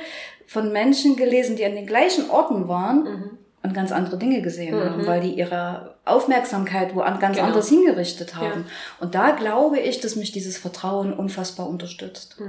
von 0.48 0.72
Menschen 0.72 1.16
gelesen, 1.16 1.56
die 1.56 1.66
an 1.66 1.76
den 1.76 1.86
gleichen 1.86 2.30
Orten 2.30 2.68
waren 2.68 3.04
mhm. 3.04 3.38
und 3.64 3.74
ganz 3.74 3.92
andere 3.92 4.18
Dinge 4.18 4.42
gesehen 4.42 4.76
mhm. 4.76 4.84
haben, 4.84 5.08
weil 5.08 5.22
die 5.22 5.34
ihre 5.34 5.96
Aufmerksamkeit 6.06 6.96
wo 6.96 7.00
ganz 7.00 7.38
genau. 7.38 7.48
anders 7.48 7.70
hingerichtet 7.70 8.36
haben. 8.36 8.66
Ja. 8.66 8.72
Und 9.00 9.16
da 9.16 9.32
glaube 9.32 9.80
ich, 9.80 10.00
dass 10.00 10.16
mich 10.16 10.32
dieses 10.32 10.58
Vertrauen 10.58 11.14
unfassbar 11.14 11.70
unterstützt. 11.70 12.42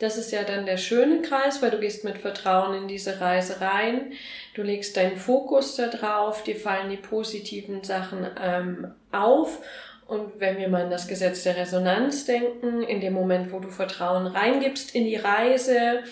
Das 0.00 0.16
ist 0.16 0.32
ja 0.32 0.44
dann 0.44 0.64
der 0.64 0.78
schöne 0.78 1.20
Kreis, 1.20 1.60
weil 1.60 1.70
du 1.70 1.78
gehst 1.78 2.04
mit 2.04 2.16
Vertrauen 2.16 2.74
in 2.74 2.88
diese 2.88 3.20
Reise 3.20 3.60
rein. 3.60 4.12
Du 4.54 4.62
legst 4.62 4.96
deinen 4.96 5.18
Fokus 5.18 5.76
da 5.76 5.88
drauf, 5.88 6.42
dir 6.42 6.56
fallen 6.56 6.88
die 6.88 6.96
positiven 6.96 7.84
Sachen 7.84 8.26
ähm, 8.42 8.94
auf 9.12 9.60
Und 10.06 10.40
wenn 10.40 10.56
wir 10.56 10.68
mal 10.68 10.84
an 10.84 10.90
das 10.90 11.06
Gesetz 11.06 11.42
der 11.44 11.58
Resonanz 11.58 12.24
denken, 12.24 12.82
in 12.82 13.02
dem 13.02 13.12
Moment, 13.12 13.52
wo 13.52 13.60
du 13.60 13.68
Vertrauen 13.68 14.26
reingibst 14.26 14.94
in 14.94 15.04
die 15.04 15.16
Reise, 15.16 16.02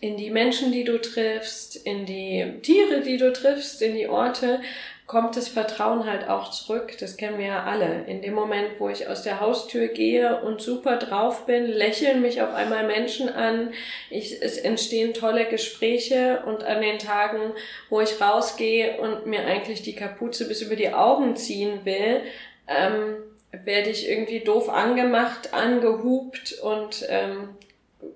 in 0.00 0.16
die 0.16 0.30
Menschen, 0.30 0.72
die 0.72 0.84
du 0.84 1.00
triffst, 1.00 1.76
in 1.76 2.04
die 2.04 2.60
Tiere, 2.62 3.00
die 3.00 3.16
du 3.16 3.32
triffst, 3.32 3.80
in 3.80 3.94
die 3.94 4.08
Orte, 4.08 4.60
kommt 5.06 5.36
das 5.36 5.46
Vertrauen 5.48 6.04
halt 6.04 6.28
auch 6.28 6.50
zurück. 6.50 6.96
Das 6.98 7.16
kennen 7.16 7.38
wir 7.38 7.46
ja 7.46 7.62
alle. 7.64 8.04
In 8.06 8.22
dem 8.22 8.34
Moment, 8.34 8.80
wo 8.80 8.88
ich 8.88 9.06
aus 9.06 9.22
der 9.22 9.40
Haustür 9.40 9.86
gehe 9.88 10.42
und 10.42 10.60
super 10.60 10.96
drauf 10.96 11.46
bin, 11.46 11.66
lächeln 11.66 12.22
mich 12.22 12.42
auf 12.42 12.52
einmal 12.54 12.86
Menschen 12.86 13.28
an. 13.28 13.72
Ich, 14.10 14.42
es 14.42 14.58
entstehen 14.58 15.14
tolle 15.14 15.46
Gespräche 15.46 16.42
und 16.46 16.64
an 16.64 16.82
den 16.82 16.98
Tagen, 16.98 17.52
wo 17.88 18.00
ich 18.00 18.20
rausgehe 18.20 19.00
und 19.00 19.26
mir 19.26 19.44
eigentlich 19.44 19.82
die 19.82 19.94
Kapuze 19.94 20.48
bis 20.48 20.62
über 20.62 20.74
die 20.74 20.92
Augen 20.92 21.36
ziehen 21.36 21.84
will, 21.84 22.22
ähm, 22.66 23.16
werde 23.52 23.90
ich 23.90 24.08
irgendwie 24.08 24.40
doof 24.40 24.68
angemacht, 24.68 25.54
angehupt 25.54 26.58
und 26.62 27.06
ähm, 27.08 27.50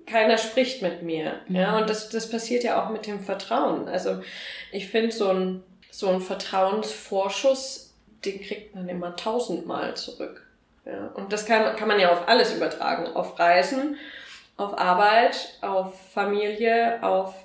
keiner 0.05 0.37
spricht 0.37 0.81
mit 0.81 1.03
mir. 1.03 1.39
Ja, 1.47 1.71
mhm. 1.71 1.81
und 1.81 1.89
das, 1.89 2.09
das 2.09 2.29
passiert 2.29 2.65
ja 2.65 2.83
auch 2.83 2.89
mit 2.89 3.07
dem 3.07 3.21
Vertrauen. 3.21 3.87
Also 3.87 4.21
ich 4.73 4.89
finde 4.89 5.11
so 5.11 5.29
ein 5.29 5.63
so 5.91 6.09
ein 6.09 6.21
Vertrauensvorschuss, 6.21 7.93
den 8.25 8.41
kriegt 8.41 8.73
man 8.73 8.89
immer 8.89 9.15
tausendmal 9.15 9.95
zurück. 9.95 10.47
Ja, 10.85 11.07
und 11.13 11.31
das 11.31 11.45
kann, 11.45 11.75
kann 11.75 11.87
man 11.87 11.99
ja 11.99 12.11
auf 12.11 12.27
alles 12.27 12.55
übertragen. 12.55 13.07
Auf 13.13 13.37
Reisen, 13.37 13.97
auf 14.57 14.79
Arbeit, 14.79 15.57
auf 15.61 15.93
Familie, 16.11 17.03
auf, 17.03 17.35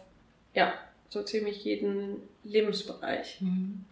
ja, 0.54 0.72
so 1.08 1.22
ziemlich 1.22 1.64
jeden 1.64 2.16
Lebensbereich. 2.44 3.38
Mhm. 3.40 3.84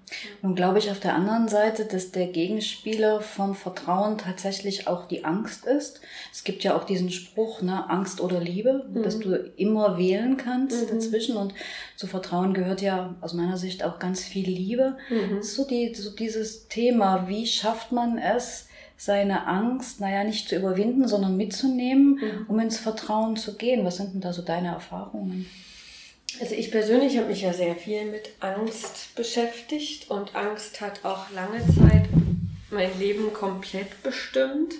Nun 0.43 0.55
glaube 0.55 0.79
ich 0.79 0.91
auf 0.91 1.01
der 1.01 1.15
anderen 1.15 1.49
Seite, 1.49 1.85
dass 1.85 2.13
der 2.13 2.27
Gegenspieler 2.27 3.21
vom 3.21 3.55
Vertrauen 3.55 4.19
tatsächlich 4.19 4.87
auch 4.87 5.07
die 5.07 5.25
Angst 5.25 5.65
ist. 5.65 6.01
Es 6.33 6.45
gibt 6.45 6.65
ja 6.65 6.77
auch 6.77 6.85
diesen 6.85 7.11
Spruch, 7.11 7.63
ne, 7.63 7.89
Angst 7.89 8.21
oder 8.21 8.41
Liebe, 8.41 8.87
mhm. 8.93 9.03
dass 9.03 9.19
du 9.19 9.35
immer 9.57 9.99
wählen 9.99 10.37
kannst 10.37 10.83
mhm. 10.83 10.95
dazwischen. 10.95 11.37
Und 11.37 11.55
zu 11.97 12.07
Vertrauen 12.07 12.55
gehört 12.55 12.81
ja 12.81 13.15
aus 13.21 13.33
meiner 13.33 13.57
Sicht 13.57 13.83
auch 13.85 13.99
ganz 13.99 14.23
viel 14.23 14.49
Liebe. 14.49 14.97
Mhm. 15.09 15.43
So, 15.43 15.67
die, 15.67 15.95
so 15.95 16.11
dieses 16.11 16.69
Thema, 16.69 17.29
wie 17.29 17.47
schafft 17.47 17.93
man 17.93 18.19
es, 18.19 18.69
seine 18.97 19.47
Angst, 19.47 20.01
naja, 20.01 20.23
nicht 20.25 20.49
zu 20.49 20.57
überwinden, 20.57 21.09
sondern 21.09 21.37
mitzunehmen, 21.37 22.15
mhm. 22.15 22.47
um 22.49 22.61
ins 22.61 22.79
Vertrauen 22.79 23.37
zu 23.37 23.57
gehen. 23.57 23.85
Was 23.85 23.97
sind 23.97 24.15
denn 24.15 24.21
da 24.21 24.33
so 24.33 24.43
deine 24.43 24.69
Erfahrungen? 24.69 25.47
Also 26.41 26.55
ich 26.55 26.71
persönlich 26.71 27.17
habe 27.17 27.29
mich 27.29 27.43
ja 27.43 27.53
sehr 27.53 27.77
viel 27.77 28.05
mit 28.07 28.31
Angst 28.41 29.15
beschäftigt 29.15 30.11
und 30.11 30.35
Angst 30.35 30.81
hat 30.81 31.05
auch 31.05 31.31
lange 31.31 31.61
Zeit 31.67 32.09
mein 32.71 32.99
Leben 32.99 33.33
komplett 33.33 34.03
bestimmt. 34.03 34.75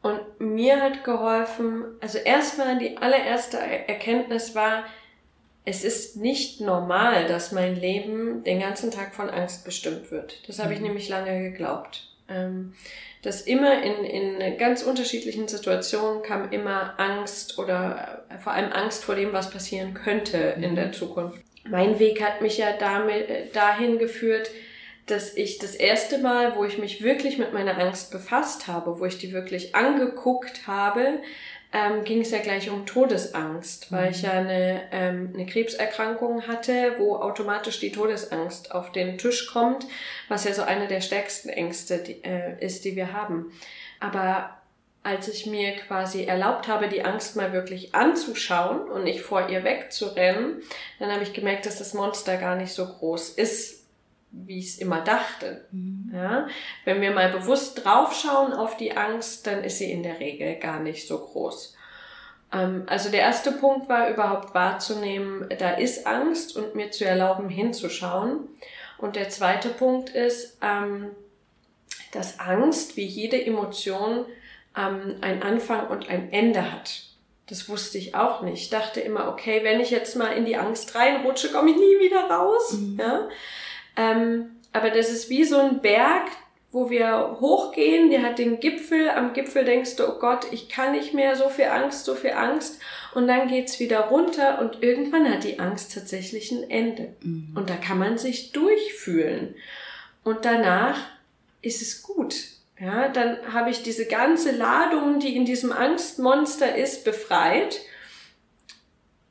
Und 0.00 0.20
mir 0.38 0.80
hat 0.80 1.02
geholfen, 1.02 1.84
also 2.00 2.18
erstmal 2.18 2.78
die 2.78 2.96
allererste 2.98 3.58
Erkenntnis 3.58 4.54
war, 4.54 4.84
es 5.64 5.84
ist 5.84 6.16
nicht 6.16 6.60
normal, 6.60 7.26
dass 7.26 7.52
mein 7.52 7.76
Leben 7.76 8.42
den 8.44 8.60
ganzen 8.60 8.90
Tag 8.90 9.14
von 9.14 9.28
Angst 9.28 9.64
bestimmt 9.64 10.10
wird. 10.10 10.48
Das 10.48 10.60
habe 10.60 10.72
ich 10.72 10.78
mhm. 10.78 10.86
nämlich 10.86 11.08
lange 11.08 11.50
geglaubt. 11.50 12.08
Ähm, 12.28 12.74
dass 13.22 13.42
immer 13.42 13.82
in, 13.82 14.04
in 14.04 14.58
ganz 14.58 14.82
unterschiedlichen 14.82 15.48
Situationen 15.48 16.22
kam 16.22 16.50
immer 16.50 16.98
Angst 16.98 17.58
oder 17.58 18.24
äh, 18.28 18.38
vor 18.38 18.52
allem 18.52 18.72
Angst 18.72 19.04
vor 19.04 19.14
dem, 19.14 19.32
was 19.32 19.50
passieren 19.50 19.94
könnte 19.94 20.54
in 20.60 20.74
der 20.74 20.88
mhm. 20.88 20.92
Zukunft. 20.92 21.42
Mein 21.68 21.98
Weg 21.98 22.22
hat 22.22 22.40
mich 22.40 22.58
ja 22.58 22.74
damit, 22.78 23.28
äh, 23.28 23.46
dahin 23.52 23.98
geführt, 23.98 24.50
dass 25.06 25.36
ich 25.36 25.58
das 25.58 25.74
erste 25.74 26.18
Mal, 26.18 26.56
wo 26.56 26.64
ich 26.64 26.78
mich 26.78 27.02
wirklich 27.02 27.38
mit 27.38 27.52
meiner 27.52 27.78
Angst 27.78 28.10
befasst 28.10 28.66
habe, 28.66 29.00
wo 29.00 29.04
ich 29.06 29.18
die 29.18 29.32
wirklich 29.32 29.74
angeguckt 29.74 30.66
habe, 30.66 31.20
ähm, 31.72 32.04
ging 32.04 32.22
es 32.22 32.30
ja 32.30 32.38
gleich 32.38 32.70
um 32.70 32.86
Todesangst, 32.86 33.92
weil 33.92 34.10
ich 34.10 34.22
ja 34.22 34.32
mhm. 34.32 34.48
eine, 34.48 34.82
ähm, 34.90 35.30
eine 35.34 35.46
Krebserkrankung 35.46 36.46
hatte, 36.46 36.94
wo 36.98 37.16
automatisch 37.16 37.78
die 37.78 37.92
Todesangst 37.92 38.72
auf 38.72 38.90
den 38.92 39.18
Tisch 39.18 39.46
kommt, 39.52 39.86
was 40.28 40.44
ja 40.44 40.54
so 40.54 40.62
eine 40.62 40.88
der 40.88 41.02
stärksten 41.02 41.50
Ängste 41.50 41.98
die, 41.98 42.24
äh, 42.24 42.64
ist, 42.64 42.84
die 42.84 42.96
wir 42.96 43.12
haben. 43.12 43.52
Aber 44.00 44.58
als 45.02 45.28
ich 45.28 45.46
mir 45.46 45.72
quasi 45.76 46.24
erlaubt 46.24 46.68
habe, 46.68 46.88
die 46.88 47.04
Angst 47.04 47.36
mal 47.36 47.52
wirklich 47.52 47.94
anzuschauen 47.94 48.88
und 48.90 49.04
nicht 49.04 49.20
vor 49.20 49.48
ihr 49.48 49.64
wegzurennen, 49.64 50.62
dann 50.98 51.12
habe 51.12 51.22
ich 51.22 51.32
gemerkt, 51.32 51.66
dass 51.66 51.78
das 51.78 51.94
Monster 51.94 52.36
gar 52.36 52.56
nicht 52.56 52.72
so 52.72 52.86
groß 52.86 53.30
ist, 53.30 53.77
wie 54.30 54.58
ich 54.58 54.68
es 54.68 54.78
immer 54.78 55.00
dachte. 55.00 55.64
Mhm. 55.70 56.10
Ja? 56.14 56.46
Wenn 56.84 57.00
wir 57.00 57.12
mal 57.12 57.30
bewusst 57.30 57.84
draufschauen 57.84 58.52
auf 58.52 58.76
die 58.76 58.96
Angst, 58.96 59.46
dann 59.46 59.64
ist 59.64 59.78
sie 59.78 59.90
in 59.90 60.02
der 60.02 60.20
Regel 60.20 60.56
gar 60.56 60.80
nicht 60.80 61.06
so 61.06 61.18
groß. 61.18 61.76
Ähm, 62.52 62.84
also 62.86 63.10
der 63.10 63.20
erste 63.20 63.52
Punkt 63.52 63.88
war 63.88 64.10
überhaupt 64.10 64.54
wahrzunehmen, 64.54 65.48
da 65.58 65.70
ist 65.72 66.06
Angst 66.06 66.56
und 66.56 66.74
mir 66.74 66.90
zu 66.90 67.04
erlauben, 67.04 67.48
hinzuschauen. 67.48 68.48
Und 68.98 69.16
der 69.16 69.28
zweite 69.28 69.68
Punkt 69.68 70.10
ist, 70.10 70.58
ähm, 70.60 71.10
dass 72.12 72.40
Angst, 72.40 72.96
wie 72.96 73.04
jede 73.04 73.44
Emotion, 73.44 74.24
ähm, 74.76 75.16
ein 75.20 75.42
Anfang 75.42 75.88
und 75.88 76.08
ein 76.08 76.32
Ende 76.32 76.72
hat. 76.72 77.02
Das 77.48 77.68
wusste 77.68 77.96
ich 77.96 78.14
auch 78.14 78.42
nicht. 78.42 78.62
Ich 78.64 78.70
dachte 78.70 79.00
immer, 79.00 79.28
okay, 79.28 79.60
wenn 79.62 79.80
ich 79.80 79.90
jetzt 79.90 80.16
mal 80.16 80.32
in 80.32 80.44
die 80.44 80.56
Angst 80.56 80.94
reinrutsche, 80.94 81.50
komme 81.50 81.70
ich 81.70 81.76
nie 81.76 81.98
wieder 82.00 82.28
raus. 82.30 82.72
Mhm. 82.72 82.98
Ja? 82.98 83.28
Ähm, 83.98 84.52
aber 84.72 84.90
das 84.90 85.10
ist 85.10 85.28
wie 85.28 85.44
so 85.44 85.58
ein 85.58 85.82
Berg, 85.82 86.30
wo 86.70 86.90
wir 86.90 87.38
hochgehen, 87.40 88.10
der 88.10 88.22
hat 88.22 88.38
den 88.38 88.60
Gipfel, 88.60 89.08
am 89.08 89.32
Gipfel 89.32 89.64
denkst 89.64 89.96
du, 89.96 90.06
oh 90.06 90.18
Gott, 90.18 90.46
ich 90.52 90.68
kann 90.68 90.92
nicht 90.92 91.14
mehr, 91.14 91.34
so 91.34 91.48
viel 91.48 91.64
Angst, 91.64 92.04
so 92.04 92.14
viel 92.14 92.32
Angst. 92.32 92.80
Und 93.14 93.26
dann 93.26 93.48
geht's 93.48 93.80
wieder 93.80 94.00
runter 94.00 94.60
und 94.60 94.82
irgendwann 94.82 95.28
hat 95.28 95.44
die 95.44 95.58
Angst 95.58 95.94
tatsächlich 95.94 96.52
ein 96.52 96.68
Ende. 96.70 97.14
Mhm. 97.22 97.54
Und 97.56 97.70
da 97.70 97.76
kann 97.76 97.98
man 97.98 98.18
sich 98.18 98.52
durchfühlen. 98.52 99.54
Und 100.24 100.44
danach 100.44 100.98
ist 101.62 101.80
es 101.80 102.02
gut. 102.02 102.36
Ja, 102.78 103.08
dann 103.08 103.38
habe 103.52 103.70
ich 103.70 103.82
diese 103.82 104.06
ganze 104.06 104.52
Ladung, 104.52 105.18
die 105.18 105.34
in 105.34 105.44
diesem 105.44 105.72
Angstmonster 105.72 106.76
ist, 106.76 107.04
befreit. 107.04 107.80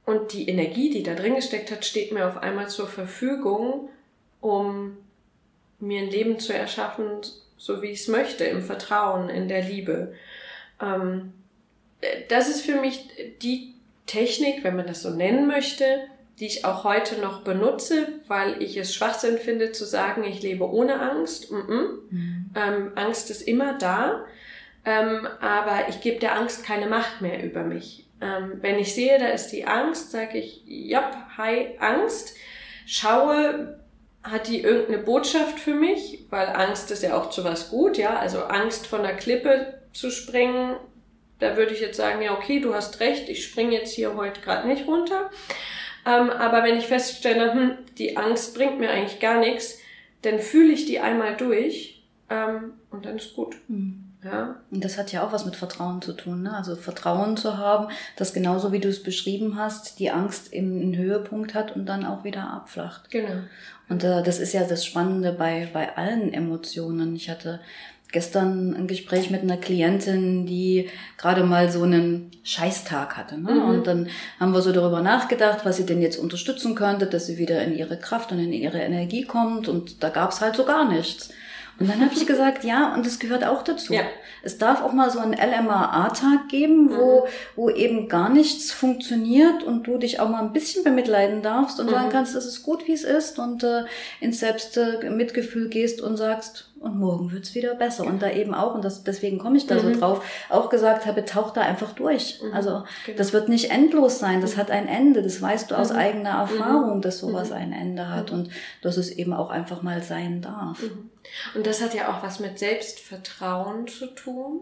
Und 0.06 0.34
die 0.34 0.50
Energie, 0.50 0.90
die 0.90 1.04
da 1.04 1.14
drin 1.14 1.36
gesteckt 1.36 1.72
hat, 1.72 1.86
steht 1.86 2.12
mir 2.12 2.28
auf 2.28 2.38
einmal 2.38 2.68
zur 2.68 2.88
Verfügung, 2.88 3.90
um 4.42 4.98
mir 5.80 6.02
ein 6.02 6.10
Leben 6.10 6.40
zu 6.40 6.54
erschaffen, 6.54 7.06
so 7.58 7.82
wie 7.82 7.88
ich 7.88 8.02
es 8.02 8.08
möchte, 8.08 8.44
im 8.44 8.62
Vertrauen, 8.62 9.30
in 9.30 9.48
der 9.48 9.64
Liebe. 9.64 10.14
Ähm, 10.82 11.34
das 12.30 12.50
ist 12.50 12.62
für 12.62 12.80
mich 12.80 13.10
die 13.42 13.74
Technik, 14.06 14.64
wenn 14.64 14.76
man 14.76 14.88
das 14.88 15.02
so 15.02 15.10
nennen 15.10 15.48
möchte, 15.48 15.86
die 16.40 16.46
ich 16.46 16.66
auch 16.66 16.84
heute 16.84 17.20
noch 17.20 17.42
benutze, 17.42 18.08
weil 18.28 18.62
ich 18.62 18.78
es 18.78 18.94
Schwachsinn 18.94 19.38
finde 19.38 19.72
zu 19.72 19.86
sagen, 19.86 20.24
ich 20.24 20.42
lebe 20.42 20.70
ohne 20.70 21.00
Angst. 21.00 21.52
Mm 21.52 21.56
-mm. 21.56 21.88
Mhm. 22.10 22.50
Ähm, 22.56 22.92
Angst 22.96 23.32
ist 23.32 23.42
immer 23.42 23.78
da, 23.78 24.24
ähm, 24.86 25.28
aber 25.42 25.90
ich 25.90 26.02
gebe 26.02 26.20
der 26.20 26.36
Angst 26.36 26.64
keine 26.64 26.88
Macht 26.88 27.22
mehr 27.22 27.44
über 27.44 27.64
mich. 27.64 28.06
Ähm, 28.22 28.60
wenn 28.62 28.78
ich 28.78 28.94
sehe, 28.94 29.18
da 29.20 29.28
ist 29.28 29.50
die 29.50 29.66
Angst, 29.66 30.12
sage 30.12 30.38
ich, 30.38 30.62
ja, 30.66 31.28
hi, 31.38 31.76
Angst. 31.80 32.36
Schaue, 32.86 33.80
hat 34.32 34.48
die 34.48 34.62
irgendeine 34.62 35.00
Botschaft 35.00 35.60
für 35.60 35.74
mich? 35.74 36.26
Weil 36.30 36.48
Angst 36.50 36.92
ist 36.92 37.04
ja 37.04 37.18
auch 37.18 37.30
zu 37.30 37.44
was 37.44 37.70
gut, 37.70 37.98
ja. 37.98 38.18
Also 38.18 38.44
Angst 38.44 38.88
von 38.88 39.04
der 39.04 39.16
Klippe 39.16 39.80
zu 39.94 40.12
springen, 40.12 40.76
da 41.40 41.56
würde 41.58 41.74
ich 41.74 41.82
jetzt 41.82 41.98
sagen, 41.98 42.22
ja, 42.22 42.34
okay, 42.34 42.60
du 42.60 42.74
hast 42.74 43.00
recht, 43.00 43.30
ich 43.30 43.44
springe 43.44 43.74
jetzt 43.74 43.94
hier 43.94 44.16
heute 44.16 44.42
gerade 44.42 44.68
nicht 44.68 44.88
runter. 44.88 45.30
Ähm, 46.06 46.30
aber 46.30 46.64
wenn 46.64 46.78
ich 46.78 46.88
feststelle, 46.88 47.54
hm, 47.54 47.78
die 47.98 48.18
Angst 48.18 48.56
bringt 48.56 48.80
mir 48.80 48.90
eigentlich 48.90 49.20
gar 49.20 49.40
nichts, 49.40 49.78
dann 50.22 50.40
fühle 50.40 50.74
ich 50.74 50.86
die 50.86 51.00
einmal 51.00 51.36
durch 51.36 52.04
ähm, 52.30 52.74
und 52.90 53.06
dann 53.06 53.18
ist 53.18 53.36
gut. 53.36 53.56
Mhm. 53.68 54.04
Ja. 54.24 54.56
Und 54.72 54.84
das 54.84 54.98
hat 54.98 55.12
ja 55.12 55.26
auch 55.26 55.32
was 55.32 55.46
mit 55.46 55.56
Vertrauen 55.56 56.02
zu 56.02 56.14
tun. 56.14 56.44
Ne? 56.44 56.54
Also 56.54 56.76
Vertrauen 56.76 57.38
zu 57.38 57.58
haben, 57.58 57.90
dass 58.16 58.34
genauso 58.34 58.72
wie 58.72 58.80
du 58.80 58.90
es 58.90 59.04
beschrieben 59.04 59.58
hast, 59.58 60.00
die 60.00 60.10
Angst 60.10 60.54
eben 60.54 60.82
einen 60.82 60.98
Höhepunkt 60.98 61.54
hat 61.54 61.76
und 61.76 61.86
dann 61.86 62.06
auch 62.06 62.24
wieder 62.24 62.50
abflacht. 62.50 63.12
Genau. 63.12 63.44
Und 63.90 64.04
äh, 64.04 64.24
das 64.24 64.40
ist 64.40 64.54
ja 64.54 64.64
das 64.64 64.86
Spannende 64.86 65.32
bei, 65.32 65.70
bei 65.72 65.96
allen 65.96 66.34
Emotionen. 66.34 67.16
Ich 67.16 67.30
hatte 67.30 67.60
gestern 68.12 68.74
ein 68.74 68.88
Gespräch 68.88 69.30
mit 69.30 69.42
einer 69.42 69.58
Klientin, 69.58 70.46
die 70.46 70.90
gerade 71.18 71.44
mal 71.44 71.72
so 71.72 71.84
einen 71.84 72.32
Scheißtag 72.44 73.18
hatte. 73.18 73.38
Ne? 73.38 73.52
Mhm. 73.52 73.70
Und 73.70 73.88
dann 73.88 74.10
haben 74.40 74.54
wir 74.54 74.62
so 74.62 74.72
darüber 74.72 75.02
nachgedacht, 75.02 75.66
was 75.66 75.78
sie 75.78 75.86
denn 75.86 76.02
jetzt 76.02 76.18
unterstützen 76.18 76.76
könnte, 76.76 77.08
dass 77.08 77.26
sie 77.26 77.38
wieder 77.38 77.62
in 77.64 77.76
ihre 77.76 77.98
Kraft 77.98 78.32
und 78.32 78.40
in 78.40 78.54
ihre 78.54 78.80
Energie 78.80 79.24
kommt. 79.24 79.68
Und 79.68 80.04
da 80.04 80.10
gab's 80.10 80.42
halt 80.42 80.56
so 80.56 80.66
gar 80.66 80.90
nichts. 80.90 81.30
Und 81.80 81.90
dann 81.90 82.02
habe 82.02 82.14
ich 82.14 82.26
gesagt, 82.26 82.64
ja, 82.64 82.94
und 82.94 83.06
das 83.06 83.20
gehört 83.20 83.44
auch 83.44 83.64
dazu. 83.64 83.94
Ja. 83.94 84.02
Es 84.42 84.58
darf 84.58 84.82
auch 84.82 84.94
mal 84.94 85.12
so 85.12 85.20
einen 85.20 85.34
LMAA-Tag 85.34 86.50
geben, 86.50 86.90
wo, 86.90 87.22
mhm. 87.22 87.30
wo 87.56 87.70
eben 87.70 88.10
gar 88.10 88.30
nichts 88.30 88.72
funktioniert 88.72 89.64
und 89.64 89.86
du 89.86 89.98
dich 89.98 90.20
auch 90.20 90.30
mal 90.30 90.42
ein 90.42 90.54
bisschen 90.54 90.84
bemitleiden 90.84 91.44
darfst 91.44 91.80
und 91.80 91.88
mhm. 91.88 91.92
sagen 91.92 92.10
kannst, 92.10 92.36
es 92.36 92.46
ist 92.46 92.64
gut, 92.64 92.88
wie 92.88 92.94
es 92.94 93.04
ist 93.04 93.38
und 93.38 93.64
äh, 93.64 93.84
ins 94.20 94.40
Selbstmitgefühl 94.40 95.68
äh, 95.68 95.70
gehst 95.70 96.02
und 96.02 96.18
sagst, 96.18 96.72
und 96.80 96.98
morgen 96.98 97.32
wird's 97.32 97.56
wieder 97.56 97.76
besser. 97.76 98.06
Und 98.06 98.22
da 98.22 98.30
eben 98.32 98.54
auch, 98.54 98.76
und 98.76 98.84
das, 98.84 99.04
deswegen 99.04 99.38
komme 99.38 99.58
ich 99.58 99.68
da 99.68 99.76
mhm. 99.76 99.94
so 99.94 100.00
drauf, 100.00 100.26
auch 100.50 100.70
gesagt 100.70 101.06
habe, 101.06 101.26
tauch 101.26 101.52
da 101.52 101.62
einfach 101.62 101.94
durch. 101.94 102.42
Mhm. 102.42 102.54
Also 102.54 102.84
genau. 103.06 103.18
das 103.18 103.34
wird 103.34 103.50
nicht 103.50 103.72
endlos 103.72 104.20
sein, 104.20 104.42
das 104.42 104.56
mhm. 104.56 104.60
hat 104.60 104.72
ein 104.72 104.88
Ende. 104.88 105.22
Das 105.22 105.42
weißt 105.42 105.72
du 105.72 105.76
aus 105.76 105.92
mhm. 105.92 105.98
eigener 105.98 106.46
mhm. 106.46 106.52
Erfahrung, 106.52 107.02
dass 107.02 107.20
sowas 107.20 107.52
ein 107.52 107.74
Ende 107.74 108.10
hat 108.10 108.32
und 108.32 108.50
dass 108.82 108.98
es 108.98 109.12
eben 109.12 109.34
auch 109.34 109.50
einfach 109.50 109.82
mal 109.82 110.04
sein 110.04 110.42
darf. 110.42 110.82
Und 111.56 111.68
das 111.68 111.82
hat 111.82 111.94
ja 111.94 112.10
auch 112.10 112.24
was 112.24 112.40
mit 112.40 112.58
Selbstvertrauen 112.60 113.88
zu 113.88 114.08
tun 114.08 114.62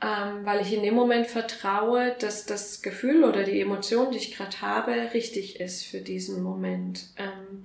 ähm, 0.00 0.44
weil 0.46 0.60
ich 0.60 0.72
in 0.72 0.82
dem 0.82 0.94
Moment 0.94 1.26
vertraue, 1.26 2.14
dass 2.20 2.46
das 2.46 2.82
Gefühl 2.82 3.24
oder 3.24 3.42
die 3.42 3.60
Emotion, 3.60 4.12
die 4.12 4.18
ich 4.18 4.36
gerade 4.36 4.60
habe, 4.60 4.92
richtig 5.12 5.58
ist 5.58 5.84
für 5.84 6.00
diesen 6.00 6.42
Moment. 6.42 7.06
Ähm, 7.16 7.64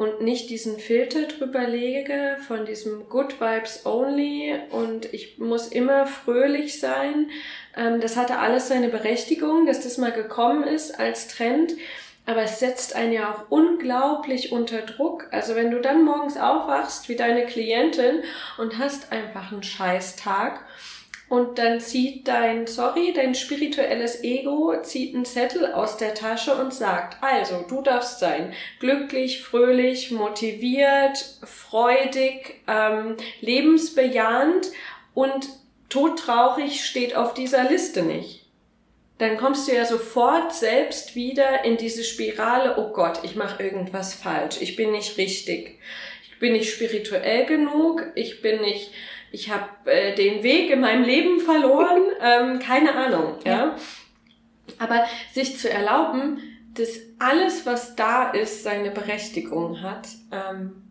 und 0.00 0.22
nicht 0.22 0.48
diesen 0.48 0.78
Filter 0.78 1.24
drüber 1.24 1.66
lege 1.66 2.38
von 2.48 2.64
diesem 2.64 3.10
Good 3.10 3.38
Vibes 3.38 3.84
Only 3.84 4.58
und 4.70 5.12
ich 5.12 5.36
muss 5.36 5.68
immer 5.68 6.06
fröhlich 6.06 6.80
sein. 6.80 7.30
Ähm, 7.76 8.00
das 8.00 8.16
hatte 8.16 8.38
alles 8.38 8.68
seine 8.68 8.88
Berechtigung, 8.88 9.66
dass 9.66 9.82
das 9.82 9.98
mal 9.98 10.10
gekommen 10.10 10.62
ist 10.62 10.98
als 10.98 11.28
Trend. 11.28 11.74
Aber 12.24 12.40
es 12.44 12.60
setzt 12.60 12.96
einen 12.96 13.12
ja 13.12 13.30
auch 13.30 13.50
unglaublich 13.50 14.52
unter 14.52 14.80
Druck. 14.80 15.28
Also 15.32 15.54
wenn 15.54 15.70
du 15.70 15.82
dann 15.82 16.02
morgens 16.02 16.38
aufwachst 16.38 17.10
wie 17.10 17.16
deine 17.16 17.44
Klientin 17.44 18.22
und 18.56 18.78
hast 18.78 19.12
einfach 19.12 19.52
einen 19.52 19.62
Scheißtag 19.62 20.64
und 21.30 21.60
dann 21.60 21.78
zieht 21.78 22.26
dein, 22.26 22.66
sorry, 22.66 23.12
dein 23.14 23.36
spirituelles 23.36 24.24
Ego, 24.24 24.74
zieht 24.82 25.14
einen 25.14 25.24
Zettel 25.24 25.72
aus 25.72 25.96
der 25.96 26.12
Tasche 26.14 26.56
und 26.56 26.74
sagt, 26.74 27.22
also, 27.22 27.64
du 27.68 27.82
darfst 27.82 28.18
sein 28.18 28.52
glücklich, 28.80 29.40
fröhlich, 29.40 30.10
motiviert, 30.10 31.24
freudig, 31.44 32.60
ähm, 32.66 33.16
lebensbejahend 33.42 34.72
und 35.14 35.48
todtraurig 35.88 36.84
steht 36.84 37.14
auf 37.14 37.32
dieser 37.32 37.62
Liste 37.70 38.02
nicht. 38.02 38.46
Dann 39.18 39.36
kommst 39.36 39.68
du 39.68 39.72
ja 39.72 39.84
sofort 39.84 40.52
selbst 40.52 41.14
wieder 41.14 41.64
in 41.64 41.76
diese 41.76 42.02
Spirale, 42.02 42.74
oh 42.76 42.92
Gott, 42.92 43.20
ich 43.22 43.36
mache 43.36 43.62
irgendwas 43.62 44.14
falsch, 44.14 44.56
ich 44.60 44.74
bin 44.74 44.90
nicht 44.90 45.16
richtig, 45.16 45.78
ich 46.28 46.40
bin 46.40 46.54
nicht 46.54 46.72
spirituell 46.72 47.46
genug, 47.46 48.10
ich 48.16 48.42
bin 48.42 48.62
nicht 48.62 48.90
ich 49.32 49.50
habe 49.50 49.68
äh, 49.84 50.14
den 50.14 50.42
Weg 50.42 50.70
in 50.70 50.80
meinem 50.80 51.04
Leben 51.04 51.40
verloren, 51.40 52.02
ähm, 52.22 52.58
keine 52.58 52.94
Ahnung. 52.94 53.34
Ja? 53.44 53.50
ja. 53.52 53.76
Aber 54.78 55.04
sich 55.32 55.58
zu 55.58 55.70
erlauben, 55.70 56.40
dass 56.74 57.00
alles, 57.18 57.66
was 57.66 57.96
da 57.96 58.30
ist, 58.30 58.62
seine 58.62 58.90
Berechtigung 58.90 59.82
hat, 59.82 60.08
ähm, 60.32 60.82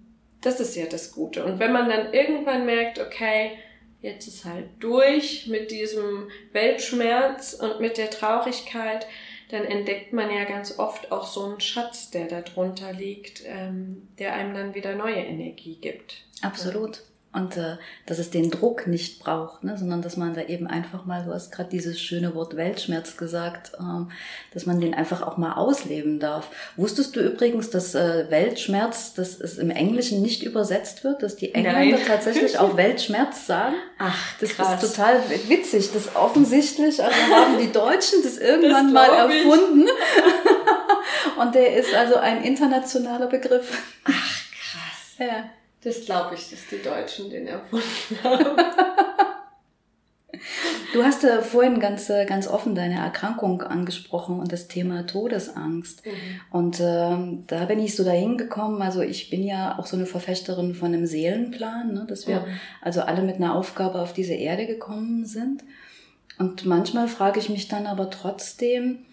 das 0.42 0.60
ist 0.60 0.76
ja 0.76 0.86
das 0.86 1.12
Gute. 1.12 1.44
Und 1.44 1.60
wenn 1.60 1.74
man 1.74 1.90
dann 1.90 2.14
irgendwann 2.14 2.66
merkt, 2.66 3.00
okay, 3.00 3.58
jetzt 4.02 4.28
ist 4.28 4.46
halt 4.46 4.68
durch 4.80 5.48
mit 5.48 5.72
diesem 5.72 6.30
Weltschmerz 6.54 7.54
und 7.54 7.82
mit 7.82 7.98
der 7.98 8.10
Traurigkeit, 8.10 9.06
dann 9.50 9.66
entdeckt 9.66 10.14
man 10.14 10.30
ja 10.34 10.46
ganz 10.46 10.78
oft 10.78 11.12
auch 11.12 11.26
so 11.26 11.44
einen 11.44 11.60
Schatz, 11.60 12.12
der 12.12 12.28
da 12.28 12.42
drunter 12.42 12.94
liegt, 12.94 13.42
ähm, 13.46 14.08
der 14.20 14.34
einem 14.34 14.54
dann 14.54 14.76
wieder 14.76 14.96
neue 14.96 15.16
Energie 15.16 15.78
gibt. 15.82 16.24
Absolut. 16.42 17.02
Und 17.32 17.58
äh, 17.58 17.78
dass 18.08 18.18
es 18.18 18.32
den 18.32 18.50
Druck 18.50 18.88
nicht 18.88 19.20
braucht, 19.20 19.64
ne, 19.64 19.78
sondern 19.78 20.02
dass 20.02 20.18
man 20.18 20.34
da 20.34 20.42
eben 20.42 20.66
einfach 20.66 21.06
mal, 21.06 21.24
du 21.24 21.32
hast 21.32 21.52
gerade 21.52 21.70
dieses 21.70 22.02
schöne 22.02 22.34
Wort 22.34 22.56
Weltschmerz 22.56 23.18
gesagt, 23.18 23.74
ähm, 23.80 24.10
dass 24.52 24.66
man 24.66 24.82
den 24.82 24.96
einfach 24.96 25.22
auch 25.22 25.38
mal 25.38 25.54
ausleben 25.54 26.20
darf. 26.20 26.50
Wusstest 26.76 27.16
du 27.16 27.20
übrigens, 27.20 27.70
dass 27.70 27.94
äh, 27.94 28.26
Weltschmerz, 28.32 29.14
dass 29.14 29.40
es 29.40 29.60
im 29.60 29.70
Englischen 29.70 30.24
nicht 30.24 30.42
übersetzt 30.42 31.04
wird, 31.04 31.22
dass 31.22 31.36
die 31.36 31.54
Engländer 31.54 31.98
Nein. 31.98 32.02
tatsächlich 32.08 32.58
auch 32.58 32.76
Weltschmerz 32.78 33.46
sagen? 33.46 33.76
Ach, 34.00 34.18
das 34.40 34.56
krass. 34.56 34.82
ist 34.82 34.96
total 34.96 35.22
witzig. 35.48 35.92
Das 35.94 36.16
offensichtlich, 36.16 37.04
also 37.04 37.16
haben 37.32 37.60
die 37.60 37.72
Deutschen 37.72 38.24
das 38.24 38.40
irgendwann 38.40 38.92
das 38.92 38.94
mal 38.94 39.30
erfunden. 39.30 39.88
Und 41.40 41.54
der 41.54 41.76
ist 41.76 41.94
also 41.94 42.16
ein 42.16 42.44
internationaler 42.44 43.28
Begriff. 43.28 43.84
Ach, 44.06 44.12
krass. 44.12 45.16
Ja. 45.20 45.44
Das 45.82 46.06
glaube 46.06 46.36
ich, 46.36 46.50
dass 46.50 46.68
die 46.68 46.82
Deutschen 46.82 47.30
den 47.30 47.48
erfunden 47.48 48.24
haben. 48.24 48.58
Du 50.94 51.04
hast 51.04 51.24
ja 51.24 51.42
vorhin 51.42 51.80
ganz, 51.80 52.10
äh, 52.10 52.26
ganz 52.26 52.48
offen 52.48 52.74
deine 52.74 52.96
Erkrankung 52.96 53.62
angesprochen 53.62 54.40
und 54.40 54.52
das 54.52 54.68
Thema 54.68 55.06
Todesangst. 55.06 56.06
Mhm. 56.06 56.12
Und 56.52 56.80
äh, 56.80 57.18
da 57.48 57.66
bin 57.66 57.80
ich 57.80 57.96
so 57.96 58.04
dahin 58.04 58.38
gekommen. 58.38 58.82
Also 58.82 59.02
ich 59.02 59.30
bin 59.30 59.44
ja 59.44 59.78
auch 59.78 59.86
so 59.86 59.96
eine 59.96 60.06
Verfechterin 60.06 60.74
von 60.74 60.94
einem 60.94 61.06
Seelenplan, 61.06 61.94
ne, 61.94 62.06
dass 62.08 62.28
wir 62.28 62.42
mhm. 62.42 62.60
also 62.82 63.02
alle 63.02 63.22
mit 63.22 63.36
einer 63.36 63.56
Aufgabe 63.56 64.02
auf 64.02 64.14
diese 64.14 64.34
Erde 64.34 64.66
gekommen 64.66 65.26
sind. 65.26 65.64
Und 66.40 66.66
manchmal 66.66 67.08
frage 67.08 67.40
ich 67.40 67.50
mich 67.50 67.68
dann 67.68 67.86
aber 67.86 68.10
trotzdem, 68.10 69.06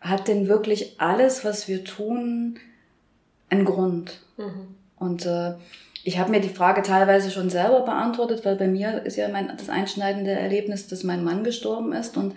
hat 0.00 0.28
denn 0.28 0.46
wirklich 0.46 1.00
alles, 1.00 1.44
was 1.44 1.66
wir 1.66 1.84
tun, 1.84 2.58
einen 3.48 3.64
Grund? 3.64 4.20
Mhm. 4.36 4.74
Und 4.96 5.26
äh, 5.26 5.54
ich 6.06 6.20
habe 6.20 6.30
mir 6.30 6.40
die 6.40 6.48
Frage 6.48 6.82
teilweise 6.82 7.32
schon 7.32 7.50
selber 7.50 7.80
beantwortet, 7.80 8.44
weil 8.44 8.54
bei 8.54 8.68
mir 8.68 9.04
ist 9.04 9.16
ja 9.16 9.28
mein, 9.28 9.50
das 9.56 9.68
einschneidende 9.68 10.30
Erlebnis, 10.30 10.86
dass 10.86 11.02
mein 11.02 11.24
Mann 11.24 11.42
gestorben 11.42 11.92
ist 11.92 12.16
und 12.16 12.34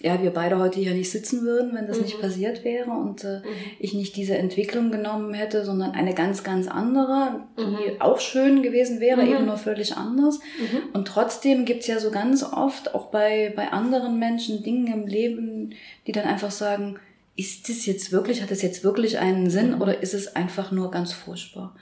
ja, 0.00 0.20
wir 0.20 0.32
beide 0.32 0.58
heute 0.58 0.80
hier 0.80 0.94
nicht 0.94 1.12
sitzen 1.12 1.42
würden, 1.42 1.76
wenn 1.76 1.86
das 1.86 1.98
mhm. 1.98 2.02
nicht 2.06 2.20
passiert 2.20 2.64
wäre 2.64 2.90
und 2.90 3.22
äh, 3.22 3.38
mhm. 3.38 3.44
ich 3.78 3.94
nicht 3.94 4.16
diese 4.16 4.36
Entwicklung 4.36 4.90
genommen 4.90 5.32
hätte, 5.32 5.64
sondern 5.64 5.92
eine 5.92 6.12
ganz, 6.12 6.42
ganz 6.42 6.66
andere, 6.66 7.42
die 7.56 7.62
mhm. 7.62 8.00
auch 8.00 8.18
schön 8.18 8.64
gewesen 8.64 8.98
wäre, 8.98 9.22
mhm. 9.22 9.32
eben 9.32 9.46
nur 9.46 9.58
völlig 9.58 9.96
anders. 9.96 10.40
Mhm. 10.58 10.88
Und 10.92 11.06
trotzdem 11.06 11.64
gibt's 11.64 11.86
ja 11.86 12.00
so 12.00 12.10
ganz 12.10 12.42
oft 12.42 12.96
auch 12.96 13.12
bei, 13.12 13.52
bei 13.54 13.68
anderen 13.68 14.18
Menschen 14.18 14.64
Dinge 14.64 14.92
im 14.92 15.06
Leben, 15.06 15.74
die 16.08 16.12
dann 16.12 16.24
einfach 16.24 16.50
sagen, 16.50 16.98
ist 17.36 17.68
das 17.68 17.86
jetzt 17.86 18.10
wirklich, 18.10 18.42
hat 18.42 18.50
das 18.50 18.62
jetzt 18.62 18.82
wirklich 18.82 19.20
einen 19.20 19.48
Sinn 19.50 19.76
mhm. 19.76 19.82
oder 19.82 20.02
ist 20.02 20.14
es 20.14 20.34
einfach 20.34 20.72
nur 20.72 20.90
ganz 20.90 21.12
furchtbar? 21.12 21.76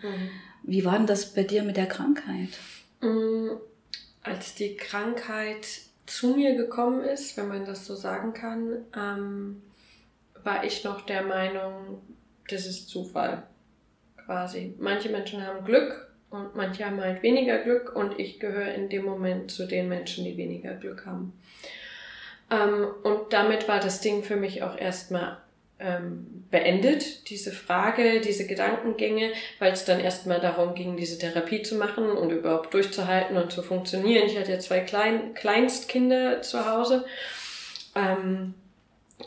Wie 0.63 0.85
war 0.85 0.97
denn 0.97 1.07
das 1.07 1.35
bei 1.35 1.43
dir 1.43 1.63
mit 1.63 1.77
der 1.77 1.87
Krankheit? 1.87 2.51
Mm, 3.01 3.51
als 4.23 4.55
die 4.55 4.77
Krankheit 4.77 5.67
zu 6.07 6.35
mir 6.35 6.55
gekommen 6.55 7.03
ist, 7.03 7.37
wenn 7.37 7.49
man 7.49 7.65
das 7.65 7.87
so 7.87 7.95
sagen 7.95 8.33
kann, 8.33 8.85
ähm, 8.97 9.63
war 10.45 10.65
ich 10.65 10.85
noch 10.85 11.03
der 11.03 11.23
Meinung, 11.23 12.01
das 12.49 12.67
ist 12.67 12.89
Zufall. 12.89 13.45
Quasi. 14.25 14.75
Manche 14.79 15.09
Menschen 15.09 15.45
haben 15.45 15.65
Glück 15.65 16.13
und 16.31 16.55
manche 16.55 16.87
haben 16.87 17.01
halt 17.01 17.23
weniger 17.23 17.59
Glück 17.59 17.95
und 17.95 18.19
ich 18.19 18.39
gehöre 18.39 18.73
in 18.75 18.89
dem 18.89 19.05
Moment 19.05 19.51
zu 19.51 19.67
den 19.67 19.89
Menschen, 19.89 20.25
die 20.25 20.37
weniger 20.37 20.75
Glück 20.75 21.07
haben. 21.07 21.33
Ähm, 22.51 22.87
und 23.03 23.33
damit 23.33 23.67
war 23.69 23.81
das 23.81 24.01
Ding 24.01 24.23
für 24.23 24.37
mich 24.37 24.63
auch 24.63 24.79
erstmal 24.79 25.39
ähm, 25.83 26.45
beendet, 26.51 27.29
diese 27.31 27.51
Frage, 27.51 28.21
diese 28.21 28.47
Gedankengänge, 28.47 29.33
weil 29.59 29.73
es 29.73 29.85
dann 29.85 30.01
erstmal 30.01 30.41
darum 30.41 30.75
ging, 30.75 30.97
diese 30.97 31.19
Therapie 31.19 31.63
zu 31.63 31.77
machen 31.77 32.11
und 32.11 32.31
überhaupt 32.31 32.73
durchzuhalten 32.75 33.37
und 33.37 33.51
zu 33.51 33.63
funktionieren. 33.63 34.27
Ich 34.27 34.39
hatte 34.39 34.53
ja 34.53 34.59
zwei 34.59 34.81
Klein 34.81 35.35
Kleinstkinder 35.35 36.43
zu 36.43 36.71
Hause. 36.71 37.05
Ähm, 37.97 38.55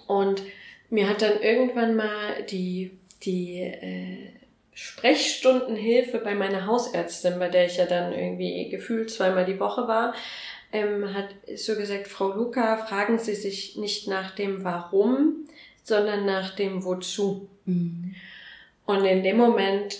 und 0.07 0.43
mir 0.89 1.09
hat 1.09 1.21
dann 1.21 1.41
irgendwann 1.41 1.95
mal 1.95 2.43
die, 2.49 2.97
die 3.23 3.61
äh, 3.61 4.29
Sprechstundenhilfe 4.73 6.19
bei 6.19 6.35
meiner 6.35 6.67
Hausärztin, 6.67 7.39
bei 7.39 7.49
der 7.49 7.65
ich 7.65 7.77
ja 7.77 7.85
dann 7.85 8.13
irgendwie 8.13 8.69
gefühlt 8.69 9.09
zweimal 9.09 9.45
die 9.45 9.59
Woche 9.59 9.87
war, 9.87 10.13
ähm, 10.71 11.13
hat 11.13 11.29
so 11.55 11.75
gesagt, 11.75 12.07
Frau 12.07 12.33
Luca, 12.33 12.77
fragen 12.77 13.17
Sie 13.17 13.35
sich 13.35 13.77
nicht 13.77 14.07
nach 14.07 14.31
dem 14.31 14.63
Warum, 14.63 15.47
sondern 15.85 16.25
nach 16.25 16.55
dem 16.55 16.83
Wozu. 16.83 17.47
Mhm. 17.65 18.15
Und 18.85 19.05
in 19.05 19.23
dem 19.23 19.37
Moment, 19.37 19.99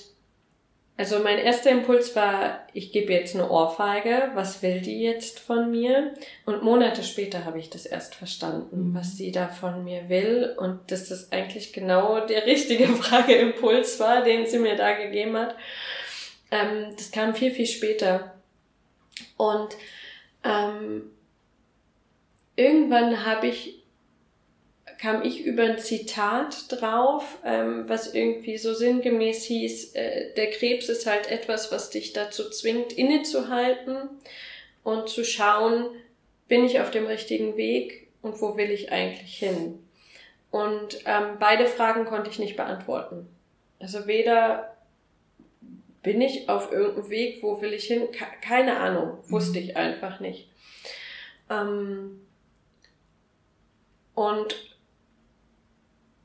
also 0.98 1.19
mein 1.19 1.38
erster 1.38 1.69
Impuls 1.69 2.15
war, 2.15 2.65
ich 2.74 2.91
gebe 2.91 3.13
jetzt 3.13 3.36
eine 3.36 3.50
Ohrfeige, 3.50 4.32
was 4.34 4.63
will 4.63 4.82
die 4.82 5.02
jetzt 5.02 5.39
von 5.39 5.69
mir? 5.69 6.13
Und 6.45 6.63
Monate 6.63 7.04
später 7.04 7.45
habe 7.45 7.60
ich 7.60 7.69
das 7.69 7.86
erst 7.86 8.15
verstanden, 8.15 8.89
mhm. 8.89 8.95
was 8.95 9.15
sie 9.15 9.32
da 9.32 9.48
von 9.48 9.84
mir 9.84 10.10
will 10.10 10.56
und 10.58 10.91
dass 10.91 11.10
das 11.10 11.32
eigentlich 11.32 11.71
genau 11.71 12.26
der 12.26 12.48
richtige 12.48 12.88
Frageimpuls 12.88 14.00
war, 14.00 14.24
den 14.24 14.48
sie 14.48 14.60
mir 14.60 14.76
da 14.76 14.93
gegeben 14.93 15.38
hat. 15.38 15.56
Ähm, 16.50 16.95
das 16.98 17.12
kam 17.12 17.36
viel, 17.36 17.52
viel 17.52 17.67
später. 17.67 18.34
Und 19.38 19.69
ähm, 20.43 21.12
irgendwann 22.56 23.24
habe 23.24 23.48
ich 23.48 23.85
kam 24.99 25.23
ich 25.23 25.45
über 25.45 25.63
ein 25.63 25.79
Zitat 25.79 26.65
drauf, 26.69 27.38
ähm, 27.43 27.88
was 27.88 28.13
irgendwie 28.13 28.58
so 28.58 28.73
sinngemäß 28.73 29.43
hieß, 29.43 29.93
äh, 29.95 30.34
der 30.36 30.49
Krebs 30.51 30.89
ist 30.89 31.05
halt 31.05 31.29
etwas, 31.29 31.71
was 31.71 31.89
dich 31.89 32.13
dazu 32.13 32.49
zwingt, 32.49 32.93
innezuhalten 32.93 34.10
und 34.84 35.10
zu 35.10 35.23
schauen, 35.23 35.89
bin 36.47 36.65
ich 36.65 36.79
auf 36.79 36.91
dem 36.91 37.08
richtigen 37.08 37.58
Weg 37.58 38.08
und 38.21 38.41
wo 38.41 38.58
will 38.58 38.71
ich 38.71 38.91
eigentlich 38.91 39.38
hin? 39.38 39.79
Und 40.51 40.99
ähm, 41.05 41.38
beide 41.39 41.65
Fragen 41.65 42.05
konnte 42.05 42.29
ich 42.29 42.39
nicht 42.39 42.55
beantworten. 42.55 43.27
Also 43.79 44.08
weder 44.08 44.75
bin 46.01 46.21
ich 46.21 46.47
auf 46.49 46.71
irgendeinem 46.71 47.10
Weg, 47.10 47.43
wo 47.43 47.62
will 47.62 47.73
ich 47.73 47.86
hin? 47.86 48.03
Keine 48.41 48.77
Ahnung, 48.77 49.17
wusste 49.27 49.60
ich 49.60 49.75
einfach 49.75 50.19
nicht. 50.19 50.47
Ähm, 51.49 52.21
und 54.13 54.75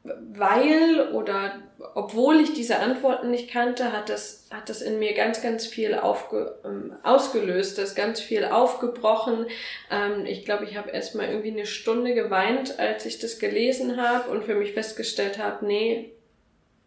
weil 0.03 1.11
oder 1.13 1.61
obwohl 1.95 2.41
ich 2.41 2.55
diese 2.55 2.79
Antworten 2.79 3.31
nicht 3.31 3.51
kannte, 3.51 3.93
hat 3.93 4.09
das, 4.09 4.47
hat 4.51 4.71
das 4.71 4.81
in 4.81 4.99
mir 4.99 5.13
ganz, 5.13 5.43
ganz 5.43 5.67
viel 5.67 5.95
aufge, 5.95 6.59
ähm, 6.65 6.95
ausgelöst, 7.03 7.77
das 7.77 7.95
ganz 7.95 8.21
viel 8.21 8.47
aufgebrochen. 8.47 9.47
Ähm, 9.91 10.25
ich 10.25 10.45
glaube, 10.45 10.65
ich 10.65 10.77
habe 10.77 10.91
erst 10.91 11.15
mal 11.15 11.29
irgendwie 11.29 11.51
eine 11.51 11.67
Stunde 11.67 12.15
geweint, 12.15 12.79
als 12.79 13.05
ich 13.05 13.19
das 13.19 13.39
gelesen 13.39 14.01
habe 14.01 14.31
und 14.31 14.45
für 14.45 14.55
mich 14.55 14.73
festgestellt 14.73 15.39
habe, 15.39 15.67
nee, 15.67 16.13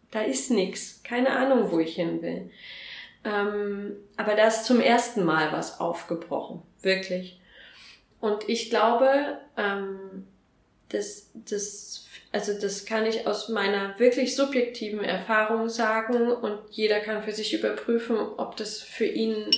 da 0.09 0.21
ist 0.21 0.49
nichts, 0.49 1.01
keine 1.03 1.31
Ahnung, 1.31 1.71
wo 1.71 1.79
ich 1.79 1.95
hin 1.95 2.21
will. 2.21 2.49
Ähm, 3.25 3.95
aber 4.17 4.35
da 4.35 4.47
ist 4.47 4.65
zum 4.65 4.79
ersten 4.81 5.23
Mal 5.23 5.51
was 5.51 5.79
aufgebrochen, 5.79 6.63
wirklich. 6.81 7.39
Und 8.19 8.49
ich 8.49 8.69
glaube, 8.69 9.39
ähm, 9.57 10.27
das, 10.93 11.29
das, 11.33 12.05
also 12.31 12.53
das 12.59 12.85
kann 12.85 13.05
ich 13.05 13.27
aus 13.27 13.49
meiner 13.49 13.99
wirklich 13.99 14.35
subjektiven 14.35 15.03
Erfahrung 15.03 15.69
sagen 15.69 16.31
und 16.31 16.59
jeder 16.71 16.99
kann 16.99 17.23
für 17.23 17.33
sich 17.33 17.53
überprüfen, 17.53 18.17
ob 18.17 18.55
das 18.55 18.79
für 18.79 19.05
ihn 19.05 19.49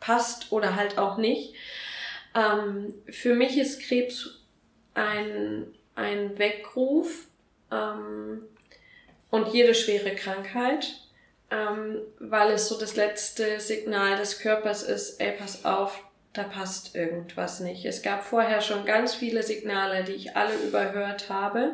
passt 0.00 0.50
oder 0.50 0.74
halt 0.74 0.98
auch 0.98 1.16
nicht. 1.16 1.54
Ähm, 2.34 2.94
für 3.08 3.34
mich 3.34 3.56
ist 3.56 3.82
Krebs 3.82 4.40
ein, 4.94 5.66
ein 5.94 6.38
Weckruf 6.38 7.26
ähm, 7.70 8.44
und 9.30 9.48
jede 9.54 9.74
schwere 9.74 10.14
Krankheit 10.14 11.02
ähm, 11.52 12.00
weil 12.18 12.52
es 12.52 12.68
so 12.68 12.78
das 12.78 12.96
letzte 12.96 13.60
Signal 13.60 14.16
des 14.16 14.38
Körpers 14.38 14.82
ist, 14.82 15.20
ey, 15.20 15.32
pass 15.32 15.64
auf, 15.66 16.02
da 16.32 16.44
passt 16.44 16.94
irgendwas 16.94 17.60
nicht. 17.60 17.84
Es 17.84 18.02
gab 18.02 18.24
vorher 18.24 18.60
schon 18.60 18.84
ganz 18.84 19.14
viele 19.14 19.42
Signale, 19.42 20.04
die 20.04 20.12
ich 20.12 20.36
alle 20.36 20.54
überhört 20.54 21.28
habe. 21.28 21.72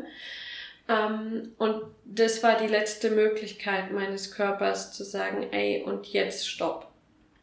Ähm, 0.88 1.52
und 1.58 1.82
das 2.04 2.42
war 2.42 2.56
die 2.56 2.66
letzte 2.66 3.10
Möglichkeit 3.10 3.92
meines 3.92 4.32
Körpers 4.32 4.92
zu 4.92 5.04
sagen, 5.04 5.46
ey, 5.52 5.82
und 5.84 6.06
jetzt 6.08 6.48
stopp. 6.48 6.88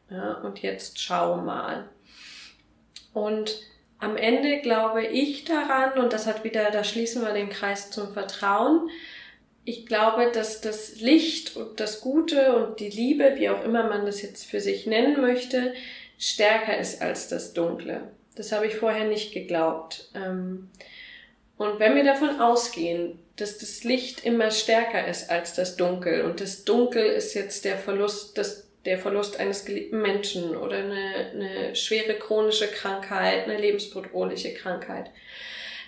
Ja, 0.10 0.34
und 0.40 0.62
jetzt 0.62 1.00
schau 1.02 1.38
mal. 1.38 1.90
Und 3.14 3.62
am 4.00 4.18
Ende 4.18 4.60
glaube 4.60 5.06
ich 5.06 5.46
daran, 5.46 5.98
und 5.98 6.12
das 6.12 6.28
hat 6.28 6.44
wieder, 6.44 6.70
da 6.70 6.84
schließen 6.84 7.22
wir 7.22 7.34
den 7.34 7.50
Kreis 7.50 7.92
zum 7.92 8.14
Vertrauen, 8.14 8.90
ich 9.68 9.88
glaube, 9.88 10.32
dass 10.32 10.62
das 10.62 11.02
Licht 11.02 11.56
und 11.56 11.80
das 11.80 12.02
Gute 12.02 12.56
und 12.56 12.80
die 12.80 12.90
Liebe, 12.90 13.34
wie 13.38 13.50
auch 13.50 13.64
immer 13.64 13.90
man 13.90 14.06
das 14.06 14.22
jetzt 14.22 14.46
für 14.46 14.62
sich 14.62 14.86
nennen 14.86 15.20
möchte, 15.20 15.74
stärker 16.18 16.78
ist 16.78 17.02
als 17.02 17.28
das 17.28 17.54
Dunkle. 17.54 18.10
Das 18.36 18.52
habe 18.52 18.68
ich 18.68 18.76
vorher 18.76 19.06
nicht 19.06 19.34
geglaubt. 19.34 20.10
Ähm, 20.14 20.70
und 21.58 21.80
wenn 21.80 21.96
wir 21.96 22.04
davon 22.04 22.42
ausgehen, 22.42 23.20
dass 23.38 23.58
das 23.58 23.84
Licht 23.84 24.26
immer 24.26 24.52
stärker 24.52 25.08
ist 25.08 25.30
als 25.30 25.54
das 25.54 25.78
Dunkel 25.78 26.22
und 26.22 26.42
das 26.42 26.66
Dunkel 26.66 27.06
ist 27.06 27.34
jetzt 27.34 27.66
der 27.66 27.78
Verlust, 27.78 28.38
das, 28.38 28.68
der 28.86 28.98
Verlust 28.98 29.40
eines 29.40 29.66
geliebten 29.66 30.02
Menschen 30.02 30.56
oder 30.56 30.78
eine, 30.78 31.32
eine 31.34 31.76
schwere 31.76 32.16
chronische 32.16 32.68
Krankheit, 32.68 33.46
eine 33.46 33.58
lebensbedrohliche 33.58 34.54
Krankheit, 34.54 35.12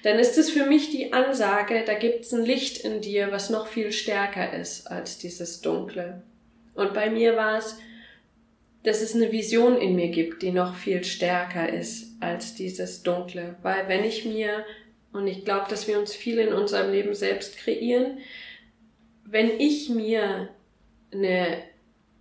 dann 0.03 0.19
ist 0.19 0.37
es 0.37 0.49
für 0.49 0.65
mich 0.65 0.91
die 0.91 1.11
Ansage, 1.11 1.83
da 1.85 1.93
gibt 1.93 2.21
es 2.21 2.31
ein 2.31 2.45
Licht 2.45 2.77
in 2.79 3.01
dir, 3.01 3.31
was 3.31 3.49
noch 3.49 3.67
viel 3.67 3.91
stärker 3.91 4.53
ist 4.53 4.89
als 4.89 5.17
dieses 5.17 5.61
Dunkle. 5.61 6.21
Und 6.75 6.93
bei 6.93 7.09
mir 7.09 7.35
war 7.35 7.57
es, 7.57 7.77
dass 8.83 9.01
es 9.01 9.15
eine 9.15 9.31
Vision 9.31 9.77
in 9.77 9.95
mir 9.95 10.09
gibt, 10.09 10.41
die 10.41 10.51
noch 10.51 10.75
viel 10.75 11.03
stärker 11.03 11.71
ist 11.71 12.15
als 12.21 12.55
dieses 12.55 13.03
Dunkle. 13.03 13.55
Weil 13.61 13.87
wenn 13.87 14.03
ich 14.03 14.25
mir, 14.25 14.65
und 15.11 15.27
ich 15.27 15.45
glaube, 15.45 15.65
dass 15.69 15.87
wir 15.87 15.99
uns 15.99 16.15
viel 16.15 16.39
in 16.39 16.53
unserem 16.53 16.91
Leben 16.91 17.13
selbst 17.13 17.57
kreieren, 17.57 18.19
wenn 19.25 19.59
ich 19.59 19.89
mir 19.89 20.49
eine 21.11 21.63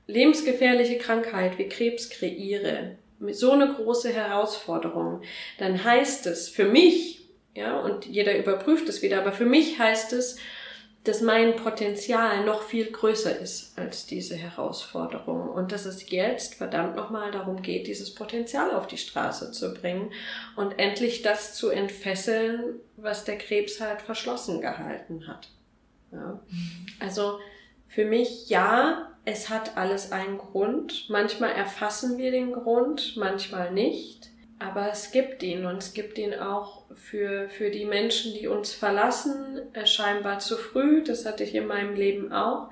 lebensgefährliche 0.06 0.98
Krankheit 0.98 1.58
wie 1.58 1.68
Krebs 1.68 2.10
kreiere, 2.10 2.96
so 3.30 3.52
eine 3.52 3.72
große 3.72 4.12
Herausforderung, 4.12 5.22
dann 5.58 5.82
heißt 5.84 6.26
es 6.26 6.48
für 6.48 6.64
mich, 6.64 7.20
ja, 7.54 7.80
und 7.80 8.06
jeder 8.06 8.36
überprüft 8.36 8.88
es 8.88 9.02
wieder. 9.02 9.18
Aber 9.18 9.32
für 9.32 9.46
mich 9.46 9.78
heißt 9.78 10.12
es, 10.12 10.36
dass 11.06 11.20
mein 11.20 11.56
Potenzial 11.56 12.44
noch 12.44 12.62
viel 12.62 12.90
größer 12.90 13.38
ist 13.38 13.78
als 13.78 14.06
diese 14.06 14.34
Herausforderung 14.34 15.48
und 15.48 15.70
dass 15.70 15.84
es 15.84 16.10
jetzt 16.10 16.56
verdammt 16.56 16.96
nochmal 16.96 17.30
darum 17.30 17.62
geht, 17.62 17.86
dieses 17.86 18.14
Potenzial 18.14 18.72
auf 18.72 18.86
die 18.86 18.98
Straße 18.98 19.52
zu 19.52 19.72
bringen 19.72 20.12
und 20.56 20.78
endlich 20.78 21.22
das 21.22 21.54
zu 21.54 21.70
entfesseln, 21.70 22.80
was 22.96 23.24
der 23.24 23.38
Krebs 23.38 23.80
halt 23.80 24.02
verschlossen 24.02 24.60
gehalten 24.60 25.28
hat. 25.28 25.50
Ja. 26.12 26.40
Also 26.98 27.38
für 27.88 28.04
mich 28.04 28.48
ja, 28.48 29.12
es 29.24 29.48
hat 29.48 29.76
alles 29.76 30.12
einen 30.12 30.38
Grund. 30.38 31.08
Manchmal 31.08 31.50
erfassen 31.52 32.18
wir 32.18 32.30
den 32.30 32.52
Grund, 32.52 33.16
manchmal 33.16 33.72
nicht. 33.72 34.28
Aber 34.58 34.90
es 34.90 35.12
gibt 35.12 35.42
ihn 35.42 35.66
und 35.66 35.78
es 35.78 35.92
gibt 35.92 36.16
ihn 36.16 36.34
auch 36.34 36.84
für, 36.94 37.48
für 37.48 37.70
die 37.70 37.84
Menschen, 37.84 38.32
die 38.32 38.46
uns 38.46 38.72
verlassen, 38.72 39.60
äh, 39.74 39.86
scheinbar 39.86 40.38
zu 40.38 40.56
früh. 40.56 41.04
Das 41.04 41.26
hatte 41.26 41.44
ich 41.44 41.54
in 41.54 41.66
meinem 41.66 41.94
Leben 41.94 42.32
auch. 42.32 42.70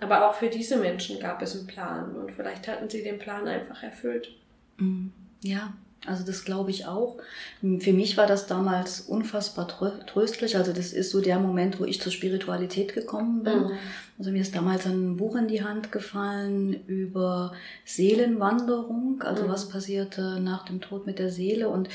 Aber 0.00 0.28
auch 0.28 0.34
für 0.34 0.48
diese 0.48 0.76
Menschen 0.76 1.20
gab 1.20 1.42
es 1.42 1.56
einen 1.56 1.66
Plan 1.66 2.16
und 2.16 2.32
vielleicht 2.32 2.68
hatten 2.68 2.88
sie 2.88 3.02
den 3.02 3.18
Plan 3.18 3.46
einfach 3.48 3.82
erfüllt. 3.82 4.36
Mhm. 4.76 5.12
Ja, 5.42 5.72
also 6.06 6.24
das 6.24 6.44
glaube 6.44 6.70
ich 6.70 6.86
auch. 6.86 7.16
Für 7.60 7.92
mich 7.92 8.16
war 8.16 8.26
das 8.26 8.46
damals 8.46 9.00
unfassbar 9.00 9.68
tröstlich. 10.06 10.56
Also 10.56 10.72
das 10.72 10.92
ist 10.92 11.10
so 11.10 11.20
der 11.20 11.38
Moment, 11.38 11.80
wo 11.80 11.84
ich 11.84 12.00
zur 12.00 12.12
Spiritualität 12.12 12.94
gekommen 12.94 13.42
bin. 13.42 13.58
Mhm. 13.58 13.70
Also 14.18 14.30
mir 14.30 14.42
ist 14.42 14.54
damals 14.54 14.86
ein 14.86 15.16
Buch 15.16 15.34
in 15.34 15.48
die 15.48 15.64
Hand 15.64 15.92
gefallen 15.92 16.84
über 16.86 17.52
Seelenwanderung. 17.84 19.22
Also 19.22 19.44
mhm. 19.44 19.48
was 19.48 19.68
passierte 19.68 20.40
nach 20.40 20.64
dem 20.66 20.80
Tod 20.80 21.06
mit 21.06 21.18
der 21.18 21.30
Seele. 21.30 21.68
Und 21.68 21.88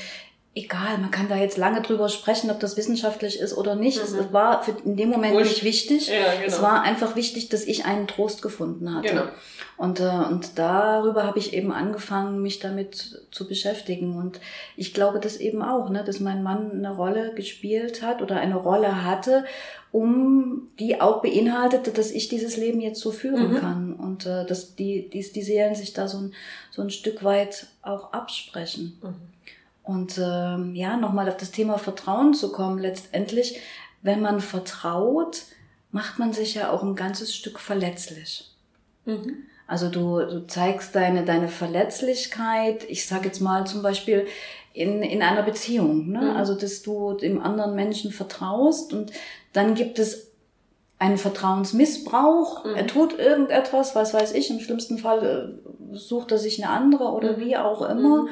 egal, 0.54 0.98
man 0.98 1.10
kann 1.10 1.28
da 1.28 1.36
jetzt 1.36 1.56
lange 1.56 1.80
drüber 1.80 2.08
sprechen, 2.08 2.50
ob 2.50 2.58
das 2.58 2.76
wissenschaftlich 2.76 3.38
ist 3.38 3.56
oder 3.56 3.76
nicht. 3.76 3.98
Mhm. 3.98 4.18
Es 4.18 4.32
war 4.32 4.62
für 4.62 4.74
in 4.84 4.96
dem 4.96 5.08
Moment 5.08 5.34
Wurscht. 5.34 5.50
nicht 5.50 5.64
wichtig. 5.64 6.08
Ja, 6.08 6.32
genau. 6.34 6.46
Es 6.46 6.60
war 6.60 6.82
einfach 6.82 7.14
wichtig, 7.14 7.48
dass 7.48 7.64
ich 7.64 7.84
einen 7.84 8.08
Trost 8.08 8.42
gefunden 8.42 8.94
hatte. 8.94 9.08
Genau. 9.08 9.24
Und, 9.76 10.00
äh, 10.00 10.08
und 10.08 10.58
darüber 10.58 11.24
habe 11.24 11.38
ich 11.38 11.54
eben 11.54 11.72
angefangen, 11.72 12.42
mich 12.42 12.58
damit 12.58 13.22
zu 13.30 13.46
beschäftigen. 13.46 14.16
Und 14.16 14.40
ich 14.76 14.92
glaube 14.92 15.20
das 15.20 15.36
eben 15.36 15.62
auch, 15.62 15.88
ne, 15.88 16.02
dass 16.04 16.20
mein 16.20 16.42
Mann 16.42 16.72
eine 16.72 16.94
Rolle 16.94 17.32
gespielt 17.34 18.02
hat 18.02 18.20
oder 18.20 18.40
eine 18.40 18.56
Rolle 18.56 19.04
hatte, 19.04 19.44
um 19.92 20.68
die 20.78 21.00
auch 21.00 21.22
beinhaltete, 21.22 21.92
dass 21.92 22.10
ich 22.10 22.28
dieses 22.28 22.56
Leben 22.56 22.80
jetzt 22.80 23.00
so 23.00 23.12
führen 23.12 23.52
mhm. 23.52 23.56
kann. 23.56 23.94
Und 23.94 24.26
äh, 24.26 24.44
dass 24.44 24.74
die, 24.74 25.08
die, 25.08 25.22
die 25.32 25.42
Seelen 25.42 25.76
sich 25.76 25.92
da 25.92 26.08
so 26.08 26.18
ein, 26.18 26.34
so 26.70 26.82
ein 26.82 26.90
Stück 26.90 27.22
weit 27.22 27.68
auch 27.82 28.12
absprechen. 28.12 28.98
Mhm. 29.00 29.14
Und 29.90 30.18
ähm, 30.18 30.76
ja, 30.76 30.96
nochmal 30.96 31.28
auf 31.28 31.36
das 31.36 31.50
Thema 31.50 31.76
Vertrauen 31.76 32.32
zu 32.32 32.52
kommen. 32.52 32.78
Letztendlich, 32.78 33.58
wenn 34.02 34.20
man 34.20 34.40
vertraut, 34.40 35.42
macht 35.90 36.20
man 36.20 36.32
sich 36.32 36.54
ja 36.54 36.70
auch 36.70 36.84
ein 36.84 36.94
ganzes 36.94 37.34
Stück 37.34 37.58
verletzlich. 37.58 38.54
Mhm. 39.04 39.38
Also 39.66 39.88
du, 39.88 40.20
du 40.20 40.46
zeigst 40.46 40.94
deine, 40.94 41.24
deine 41.24 41.48
Verletzlichkeit, 41.48 42.88
ich 42.88 43.04
sage 43.04 43.26
jetzt 43.26 43.40
mal 43.40 43.66
zum 43.66 43.82
Beispiel 43.82 44.28
in, 44.74 45.02
in 45.02 45.22
einer 45.22 45.42
Beziehung. 45.42 46.08
Ne? 46.08 46.20
Mhm. 46.20 46.36
Also 46.36 46.54
dass 46.54 46.82
du 46.82 47.14
dem 47.14 47.42
anderen 47.42 47.74
Menschen 47.74 48.12
vertraust 48.12 48.92
und 48.92 49.10
dann 49.52 49.74
gibt 49.74 49.98
es 49.98 50.28
einen 51.00 51.18
Vertrauensmissbrauch. 51.18 52.64
Mhm. 52.64 52.74
Er 52.76 52.86
tut 52.86 53.18
irgendetwas, 53.18 53.96
was 53.96 54.14
weiß 54.14 54.34
ich, 54.34 54.50
im 54.50 54.60
schlimmsten 54.60 54.98
Fall 54.98 55.58
äh, 55.92 55.96
sucht 55.96 56.30
er 56.30 56.38
sich 56.38 56.62
eine 56.62 56.72
andere 56.72 57.06
oder 57.06 57.36
mhm. 57.36 57.40
wie 57.40 57.56
auch 57.56 57.82
immer. 57.82 58.28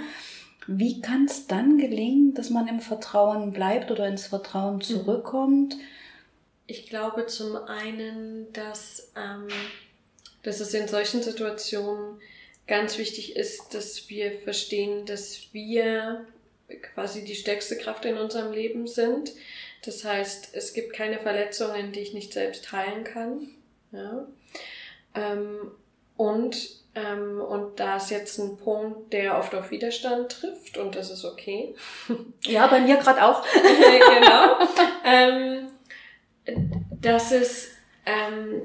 Wie 0.71 1.01
kann 1.01 1.25
es 1.25 1.47
dann 1.47 1.79
gelingen, 1.79 2.35
dass 2.35 2.51
man 2.51 2.69
im 2.69 2.81
Vertrauen 2.81 3.53
bleibt 3.53 3.91
oder 3.91 4.07
ins 4.07 4.27
Vertrauen 4.27 4.77
mhm. 4.77 4.81
zurückkommt? 4.83 5.77
Ich 6.67 6.87
glaube 6.87 7.27
zum 7.27 7.57
einen, 7.57 8.53
dass, 8.53 9.11
ähm, 9.17 9.49
dass 10.43 10.61
es 10.61 10.75
in 10.75 10.87
solchen 10.87 11.23
Situationen 11.23 12.21
ganz 12.67 12.99
wichtig 12.99 13.35
ist, 13.35 13.73
dass 13.73 14.11
wir 14.11 14.39
verstehen, 14.41 15.07
dass 15.07 15.41
wir 15.53 16.27
quasi 16.95 17.25
die 17.25 17.35
stärkste 17.35 17.79
Kraft 17.79 18.05
in 18.05 18.19
unserem 18.19 18.53
Leben 18.53 18.87
sind. 18.87 19.33
Das 19.87 20.05
heißt, 20.05 20.51
es 20.53 20.75
gibt 20.75 20.93
keine 20.93 21.19
Verletzungen, 21.19 21.93
die 21.93 22.01
ich 22.01 22.13
nicht 22.13 22.35
selbst 22.35 22.71
heilen 22.73 23.05
kann. 23.05 23.49
Ja? 23.91 24.29
Ähm, 25.15 25.71
und 26.19 26.78
ähm, 26.99 27.41
und 27.41 27.79
da 27.79 27.97
ist 27.97 28.11
jetzt 28.11 28.39
ein 28.39 28.57
Punkt, 28.57 29.13
der 29.13 29.39
oft 29.39 29.55
auf 29.55 29.71
Widerstand 29.71 30.31
trifft 30.31 30.79
und 30.79 30.97
das 30.97 31.11
ist 31.11 31.25
okay. 31.25 31.75
Ja, 32.45 32.67
bei 32.67 32.81
mir 32.81 32.97
gerade 32.97 33.23
auch. 33.25 33.45
genau. 33.55 34.59
Ähm, 35.05 35.69
das 37.01 37.33
ist, 37.33 37.69
ähm, 38.07 38.63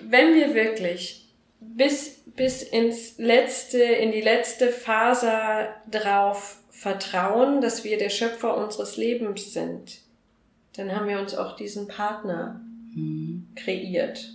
wenn 0.00 0.34
wir 0.34 0.54
wirklich 0.54 1.28
bis, 1.60 2.22
bis 2.24 2.62
ins 2.62 3.18
letzte, 3.18 3.82
in 3.82 4.12
die 4.12 4.20
letzte 4.20 4.68
Faser 4.68 5.74
drauf 5.90 6.58
vertrauen, 6.70 7.60
dass 7.60 7.84
wir 7.84 7.98
der 7.98 8.10
Schöpfer 8.10 8.56
unseres 8.56 8.96
Lebens 8.96 9.52
sind, 9.52 9.98
dann 10.76 10.94
haben 10.94 11.08
wir 11.08 11.18
uns 11.18 11.34
auch 11.34 11.56
diesen 11.56 11.88
Partner 11.88 12.60
mhm. 12.94 13.48
kreiert. 13.56 14.30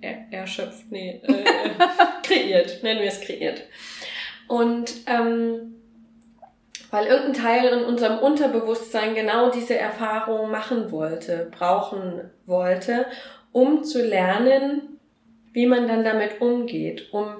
Er, 0.00 0.26
erschöpft, 0.30 0.90
nee, 0.90 1.20
äh, 1.22 1.44
kreiert, 2.22 2.82
nennen 2.82 3.00
wir 3.00 3.08
es 3.08 3.20
kreiert. 3.20 3.62
Und 4.48 4.92
ähm, 5.06 5.74
weil 6.90 7.06
irgendein 7.06 7.42
Teil 7.42 7.78
in 7.78 7.84
unserem 7.84 8.18
Unterbewusstsein 8.18 9.14
genau 9.14 9.50
diese 9.50 9.78
Erfahrung 9.78 10.50
machen 10.50 10.90
wollte, 10.90 11.50
brauchen 11.56 12.30
wollte, 12.46 13.06
um 13.52 13.84
zu 13.84 14.04
lernen, 14.04 14.98
wie 15.52 15.66
man 15.66 15.88
dann 15.88 16.04
damit 16.04 16.40
umgeht, 16.40 17.12
um, 17.12 17.36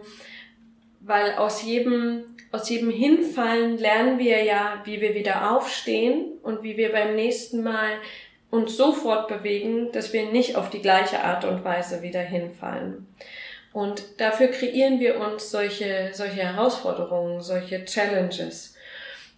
weil 1.00 1.34
aus 1.34 1.62
jedem, 1.62 2.24
aus 2.52 2.68
jedem 2.68 2.90
Hinfallen 2.90 3.78
lernen 3.78 4.18
wir 4.18 4.42
ja, 4.44 4.80
wie 4.84 5.00
wir 5.00 5.14
wieder 5.14 5.56
aufstehen 5.56 6.38
und 6.42 6.62
wie 6.62 6.76
wir 6.76 6.92
beim 6.92 7.16
nächsten 7.16 7.62
Mal 7.62 7.90
uns 8.50 8.76
so 8.76 8.92
fortbewegen, 8.92 9.92
dass 9.92 10.12
wir 10.12 10.30
nicht 10.30 10.56
auf 10.56 10.70
die 10.70 10.82
gleiche 10.82 11.22
Art 11.22 11.44
und 11.44 11.64
Weise 11.64 12.02
wieder 12.02 12.20
hinfallen. 12.20 13.06
Und 13.72 14.20
dafür 14.20 14.48
kreieren 14.48 14.98
wir 14.98 15.20
uns 15.20 15.50
solche, 15.50 16.10
solche 16.12 16.42
Herausforderungen, 16.42 17.40
solche 17.40 17.84
Challenges. 17.84 18.74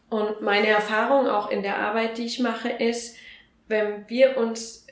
Und 0.09 0.41
meine 0.41 0.69
Erfahrung 0.69 1.29
auch 1.29 1.51
in 1.51 1.63
der 1.63 1.79
Arbeit, 1.79 2.19
die 2.19 2.25
ich 2.25 2.39
mache, 2.41 2.71
ist, 2.71 3.17
wenn 3.69 4.09
wir 4.09 4.37
uns 4.39 4.87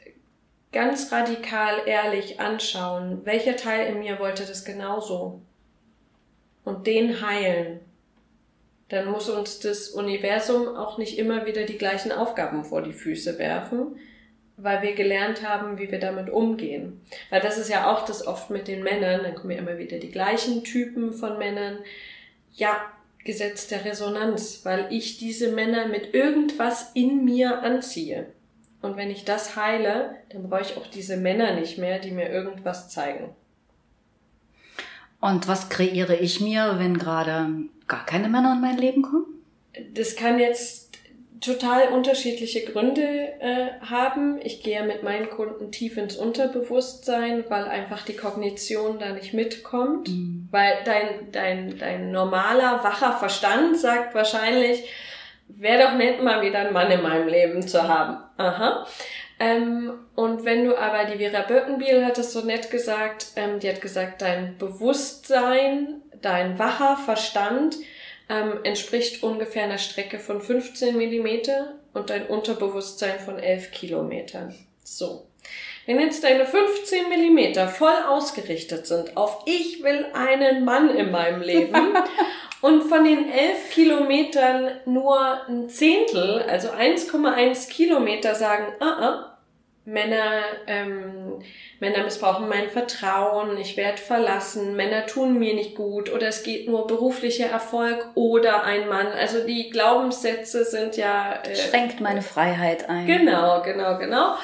ganz 0.72 1.10
radikal 1.10 1.82
ehrlich 1.86 2.40
anschauen, 2.40 3.22
welcher 3.24 3.56
Teil 3.56 3.86
in 3.86 4.00
mir 4.00 4.18
wollte 4.18 4.44
das 4.44 4.64
genauso 4.64 5.40
und 6.64 6.86
den 6.86 7.26
heilen, 7.26 7.80
dann 8.88 9.10
muss 9.10 9.28
uns 9.28 9.60
das 9.60 9.88
Universum 9.88 10.76
auch 10.76 10.98
nicht 10.98 11.18
immer 11.18 11.46
wieder 11.46 11.64
die 11.64 11.78
gleichen 11.78 12.12
Aufgaben 12.12 12.64
vor 12.64 12.82
die 12.82 12.92
Füße 12.92 13.38
werfen, 13.38 13.96
weil 14.62 14.82
wir 14.82 14.94
gelernt 14.94 15.46
haben, 15.46 15.78
wie 15.78 15.90
wir 15.90 16.00
damit 16.00 16.30
umgehen. 16.30 17.00
Weil 17.30 17.40
das 17.40 17.58
ist 17.58 17.68
ja 17.68 17.90
auch 17.90 18.04
das 18.04 18.26
oft 18.26 18.50
mit 18.50 18.68
den 18.68 18.82
Männern, 18.82 19.22
dann 19.22 19.34
kommen 19.34 19.52
ja 19.52 19.58
immer 19.58 19.78
wieder 19.78 19.98
die 19.98 20.10
gleichen 20.10 20.64
Typen 20.64 21.12
von 21.12 21.38
Männern. 21.38 21.78
Ja, 22.54 22.76
Gesetz 23.24 23.68
der 23.68 23.84
Resonanz, 23.84 24.60
weil 24.64 24.86
ich 24.90 25.18
diese 25.18 25.52
Männer 25.52 25.86
mit 25.88 26.14
irgendwas 26.14 26.90
in 26.94 27.24
mir 27.24 27.62
anziehe. 27.62 28.26
Und 28.82 28.96
wenn 28.96 29.10
ich 29.10 29.24
das 29.24 29.56
heile, 29.56 30.16
dann 30.30 30.48
brauche 30.48 30.62
ich 30.62 30.76
auch 30.76 30.86
diese 30.86 31.18
Männer 31.18 31.54
nicht 31.54 31.76
mehr, 31.76 31.98
die 31.98 32.12
mir 32.12 32.30
irgendwas 32.30 32.88
zeigen. 32.88 33.30
Und 35.20 35.48
was 35.48 35.68
kreiere 35.68 36.16
ich 36.16 36.40
mir, 36.40 36.76
wenn 36.78 36.96
gerade 36.96 37.50
gar 37.86 38.06
keine 38.06 38.30
Männer 38.30 38.54
in 38.54 38.62
mein 38.62 38.78
Leben 38.78 39.02
kommen? 39.02 39.26
Das 39.92 40.16
kann 40.16 40.38
jetzt 40.38 40.89
total 41.40 41.88
unterschiedliche 41.88 42.64
Gründe 42.64 43.02
äh, 43.40 43.68
haben. 43.88 44.38
Ich 44.42 44.62
gehe 44.62 44.82
mit 44.84 45.02
meinen 45.02 45.30
Kunden 45.30 45.72
tief 45.72 45.96
ins 45.96 46.16
Unterbewusstsein, 46.16 47.44
weil 47.48 47.64
einfach 47.64 48.04
die 48.04 48.16
Kognition 48.16 48.98
da 48.98 49.12
nicht 49.12 49.32
mitkommt. 49.32 50.08
Mhm. 50.08 50.48
Weil 50.50 50.78
dein, 50.84 51.32
dein, 51.32 51.78
dein 51.78 52.12
normaler, 52.12 52.84
wacher 52.84 53.12
Verstand 53.12 53.78
sagt 53.78 54.14
wahrscheinlich, 54.14 54.84
wäre 55.48 55.84
doch 55.84 55.94
nett, 55.94 56.22
mal 56.22 56.42
wieder 56.42 56.60
einen 56.60 56.72
Mann 56.72 56.90
in 56.90 57.02
meinem 57.02 57.28
Leben 57.28 57.66
zu 57.66 57.88
haben. 57.88 58.18
Aha. 58.36 58.86
Ähm, 59.38 59.92
und 60.14 60.44
wenn 60.44 60.66
du 60.66 60.76
aber, 60.76 61.06
die 61.06 61.18
Vera 61.18 61.40
Birkenbiel 61.42 62.04
hat 62.04 62.18
es 62.18 62.34
so 62.34 62.42
nett 62.42 62.70
gesagt, 62.70 63.28
ähm, 63.36 63.58
die 63.58 63.70
hat 63.70 63.80
gesagt, 63.80 64.20
dein 64.20 64.58
Bewusstsein, 64.58 66.02
dein 66.20 66.58
wacher 66.58 66.98
Verstand 66.98 67.76
ähm, 68.30 68.60
entspricht 68.62 69.22
ungefähr 69.22 69.64
einer 69.64 69.78
Strecke 69.78 70.18
von 70.18 70.40
15 70.40 70.96
Millimeter 70.96 71.74
und 71.92 72.10
dein 72.10 72.26
Unterbewusstsein 72.26 73.18
von 73.18 73.38
11 73.38 73.72
Kilometern. 73.72 74.54
So. 74.84 75.26
Wenn 75.86 75.98
jetzt 75.98 76.22
deine 76.22 76.46
15 76.46 77.08
Millimeter 77.08 77.66
voll 77.66 77.96
ausgerichtet 78.06 78.86
sind 78.86 79.16
auf 79.16 79.42
ich 79.46 79.82
will 79.82 80.06
einen 80.12 80.64
Mann 80.64 80.94
in 80.94 81.10
meinem 81.10 81.42
Leben 81.42 81.74
und 82.60 82.82
von 82.82 83.02
den 83.02 83.28
11 83.28 83.70
Kilometern 83.70 84.70
nur 84.84 85.48
ein 85.48 85.68
Zehntel, 85.68 86.42
also 86.42 86.68
1,1 86.68 87.68
Kilometer 87.68 88.36
sagen, 88.36 88.66
ah, 88.78 88.84
ah, 88.84 89.38
Männer, 89.84 90.42
ähm, 90.68 91.42
Männer 91.80 92.04
missbrauchen 92.04 92.46
mein 92.46 92.68
Vertrauen, 92.68 93.56
ich 93.56 93.78
werde 93.78 93.96
verlassen, 93.96 94.76
Männer 94.76 95.06
tun 95.06 95.38
mir 95.38 95.54
nicht 95.54 95.74
gut 95.74 96.12
oder 96.12 96.28
es 96.28 96.42
geht 96.42 96.68
nur 96.68 96.86
beruflicher 96.86 97.46
Erfolg 97.46 98.06
oder 98.14 98.64
ein 98.64 98.86
Mann. 98.86 99.06
Also 99.06 99.46
die 99.46 99.70
Glaubenssätze 99.70 100.66
sind 100.66 100.98
ja... 100.98 101.42
Äh, 101.42 101.56
Schränkt 101.56 102.00
meine 102.00 102.20
Freiheit 102.20 102.90
ein. 102.90 103.06
Genau, 103.06 103.62
genau, 103.62 103.96
genau. 103.98 104.34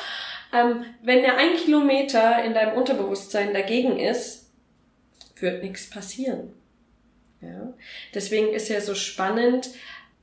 Ähm, 0.55 0.87
wenn 1.03 1.21
der 1.21 1.37
ein 1.37 1.57
Kilometer 1.57 2.43
in 2.43 2.55
deinem 2.55 2.75
Unterbewusstsein 2.75 3.53
dagegen 3.53 3.99
ist, 3.99 4.51
wird 5.39 5.63
nichts 5.63 5.91
passieren. 5.91 6.55
Ja? 7.43 7.75
Deswegen 8.15 8.55
ist 8.55 8.71
ja 8.71 8.81
so 8.81 8.95
spannend, 8.95 9.69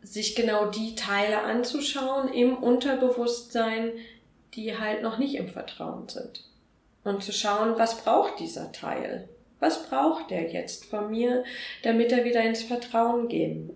sich 0.01 0.35
genau 0.35 0.65
die 0.65 0.95
Teile 0.95 1.43
anzuschauen 1.43 2.33
im 2.33 2.57
Unterbewusstsein, 2.57 3.91
die 4.55 4.79
halt 4.79 5.03
noch 5.03 5.19
nicht 5.19 5.35
im 5.35 5.47
Vertrauen 5.47 6.09
sind. 6.09 6.43
Und 7.03 7.23
zu 7.23 7.33
schauen, 7.33 7.73
was 7.77 8.03
braucht 8.03 8.39
dieser 8.39 8.71
Teil? 8.71 9.27
Was 9.59 9.87
braucht 9.87 10.29
der 10.29 10.51
jetzt 10.51 10.85
von 10.85 11.11
mir, 11.11 11.43
damit 11.83 12.11
er 12.11 12.25
wieder 12.25 12.41
ins 12.41 12.63
Vertrauen 12.63 13.27
gehen, 13.27 13.71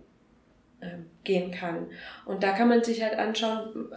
äh, 0.81 0.97
gehen 1.23 1.51
kann? 1.51 1.87
Und 2.25 2.43
da 2.43 2.51
kann 2.51 2.67
man 2.67 2.83
sich 2.83 3.01
halt 3.01 3.17
anschauen, 3.17 3.89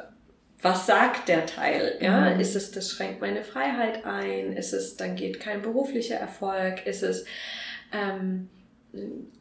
was 0.62 0.86
sagt 0.86 1.28
der 1.28 1.46
Teil? 1.46 1.96
Ja, 2.00 2.30
mhm. 2.30 2.40
ist 2.40 2.54
es, 2.54 2.70
das 2.70 2.90
schränkt 2.90 3.20
meine 3.20 3.42
Freiheit 3.42 4.04
ein? 4.04 4.52
Ist 4.52 4.72
es, 4.72 4.96
dann 4.96 5.16
geht 5.16 5.40
kein 5.40 5.62
beruflicher 5.62 6.16
Erfolg? 6.16 6.86
Ist 6.86 7.02
es, 7.02 7.24
ähm, 7.92 8.48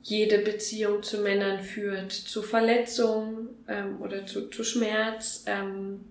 jede 0.01 0.39
Beziehung 0.39 1.03
zu 1.03 1.19
Männern 1.19 1.59
führt 1.59 2.11
zu 2.11 2.41
Verletzungen 2.41 3.49
ähm, 3.67 4.01
oder 4.01 4.25
zu, 4.25 4.49
zu 4.49 4.63
Schmerz? 4.63 5.43
Ähm, 5.47 6.05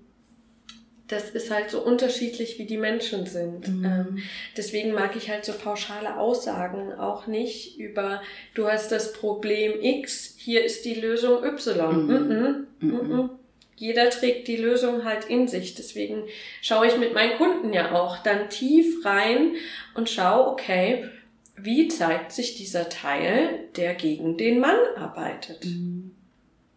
das 1.09 1.31
ist 1.31 1.51
halt 1.51 1.71
so 1.71 1.81
unterschiedlich, 1.81 2.59
wie 2.59 2.67
die 2.67 2.77
Menschen 2.77 3.27
sind. 3.27 3.67
Mhm. 3.67 3.85
Ähm, 3.85 4.23
deswegen 4.57 4.93
mag 4.93 5.17
ich 5.17 5.31
halt 5.31 5.45
so 5.45 5.53
pauschale 5.53 6.19
Aussagen 6.19 6.93
auch 6.93 7.27
nicht 7.27 7.79
über, 7.79 8.23
du 8.55 8.69
hast 8.69 8.93
das 8.93 9.13
Problem 9.13 9.81
X, 9.81 10.35
hier 10.37 10.65
ist 10.65 10.85
die 10.85 10.95
Lösung 10.95 11.43
Y. 11.43 12.07
Mhm. 12.07 12.13
Mhm. 12.13 12.67
mhm. 12.81 13.09
mhm. 13.09 13.31
Jeder 13.77 14.11
trägt 14.11 14.49
die 14.49 14.57
Lösung 14.57 15.05
halt 15.05 15.27
in 15.27 15.47
sich. 15.47 15.77
Deswegen 15.77 16.25
schaue 16.61 16.89
ich 16.89 16.99
mit 16.99 17.15
meinen 17.15 17.39
Kunden 17.39 17.73
ja 17.73 17.93
auch 17.93 18.19
dann 18.19 18.51
tief 18.51 19.05
rein 19.05 19.55
und 19.95 20.11
schaue, 20.11 20.49
okay, 20.49 21.09
wie 21.57 21.87
zeigt 21.87 22.33
sich 22.33 22.57
dieser 22.57 22.89
Teil, 22.89 23.69
der 23.77 23.95
gegen 23.95 24.37
den 24.37 24.59
Mann 24.59 24.79
arbeitet? 24.97 25.65
Mhm. 25.65 26.08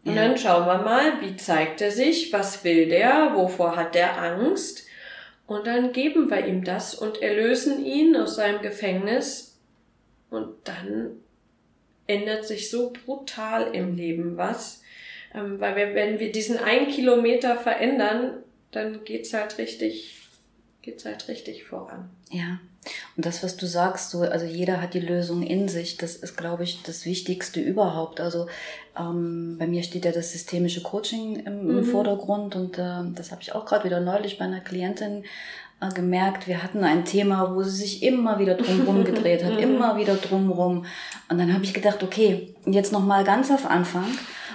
Und 0.04 0.16
dann 0.16 0.38
schauen 0.38 0.66
wir 0.66 0.80
mal, 0.80 1.22
wie 1.22 1.36
zeigt 1.36 1.82
er 1.82 1.92
sich, 1.92 2.34
was 2.34 2.64
will 2.64 2.90
der, 2.90 3.34
wovor 3.36 3.76
hat 3.76 3.94
der 3.94 4.20
Angst. 4.20 4.88
Und 5.46 5.68
dann 5.68 5.92
geben 5.92 6.32
wir 6.32 6.46
ihm 6.46 6.64
das 6.64 6.96
und 6.96 7.22
erlösen 7.22 7.86
ihn 7.86 8.16
aus 8.16 8.36
seinem 8.36 8.62
Gefängnis. 8.62 9.60
Und 10.30 10.56
dann 10.64 11.18
ändert 12.08 12.46
sich 12.46 12.70
so 12.72 12.92
brutal 13.06 13.76
im 13.76 13.96
Leben 13.96 14.38
was. 14.38 14.82
Ähm, 15.36 15.60
weil 15.60 15.76
wir, 15.76 15.94
wenn 15.94 16.20
wir 16.20 16.32
diesen 16.32 16.58
einen 16.58 16.88
Kilometer 16.88 17.56
verändern, 17.56 18.44
dann 18.72 19.04
geht's 19.04 19.34
halt 19.34 19.58
richtig, 19.58 20.21
geht's 20.82 21.06
halt 21.06 21.28
richtig 21.28 21.64
voran. 21.64 22.10
Ja. 22.30 22.60
Und 23.16 23.26
das, 23.26 23.44
was 23.44 23.58
du 23.58 23.68
sagst, 23.68 24.10
so, 24.10 24.22
also 24.22 24.46
jeder 24.46 24.82
hat 24.82 24.96
die 24.96 25.00
Lösung 25.00 25.44
in 25.44 25.68
sich, 25.68 25.98
das 25.98 26.16
ist, 26.16 26.36
glaube 26.36 26.64
ich, 26.64 26.82
das 26.82 27.06
Wichtigste 27.06 27.60
überhaupt. 27.60 28.20
Also 28.20 28.48
ähm, 28.98 29.58
bei 29.60 29.68
mir 29.68 29.84
steht 29.84 30.06
ja 30.06 30.12
das 30.12 30.32
systemische 30.32 30.82
Coaching 30.82 31.36
im, 31.36 31.70
im 31.70 31.76
mhm. 31.76 31.84
Vordergrund 31.84 32.56
und 32.56 32.80
äh, 32.80 33.04
das 33.14 33.32
habe 33.32 33.42
ich 33.42 33.54
auch 33.54 33.66
gerade 33.66 33.84
wieder 33.84 34.00
neulich 34.00 34.40
bei 34.40 34.46
einer 34.46 34.62
Klientin 34.62 35.24
äh, 35.80 35.90
gemerkt. 35.94 36.48
Wir 36.48 36.64
hatten 36.64 36.84
ein 36.84 37.06
Thema, 37.06 37.54
wo 37.54 37.62
sie 37.62 37.78
sich 37.78 38.02
immer 38.02 38.40
wieder 38.40 38.56
drumherum 38.56 39.04
gedreht 39.06 39.44
hat, 39.44 39.54
mhm. 39.54 39.60
immer 39.60 39.98
wieder 39.98 40.16
drumherum. 40.16 40.86
Und 41.30 41.38
dann 41.38 41.54
habe 41.54 41.64
ich 41.64 41.76
gedacht, 41.76 42.02
okay, 42.02 42.56
jetzt 42.66 42.92
noch 42.92 43.06
mal 43.06 43.24
ganz 43.24 43.52
auf 43.52 43.70
Anfang. 43.70 44.08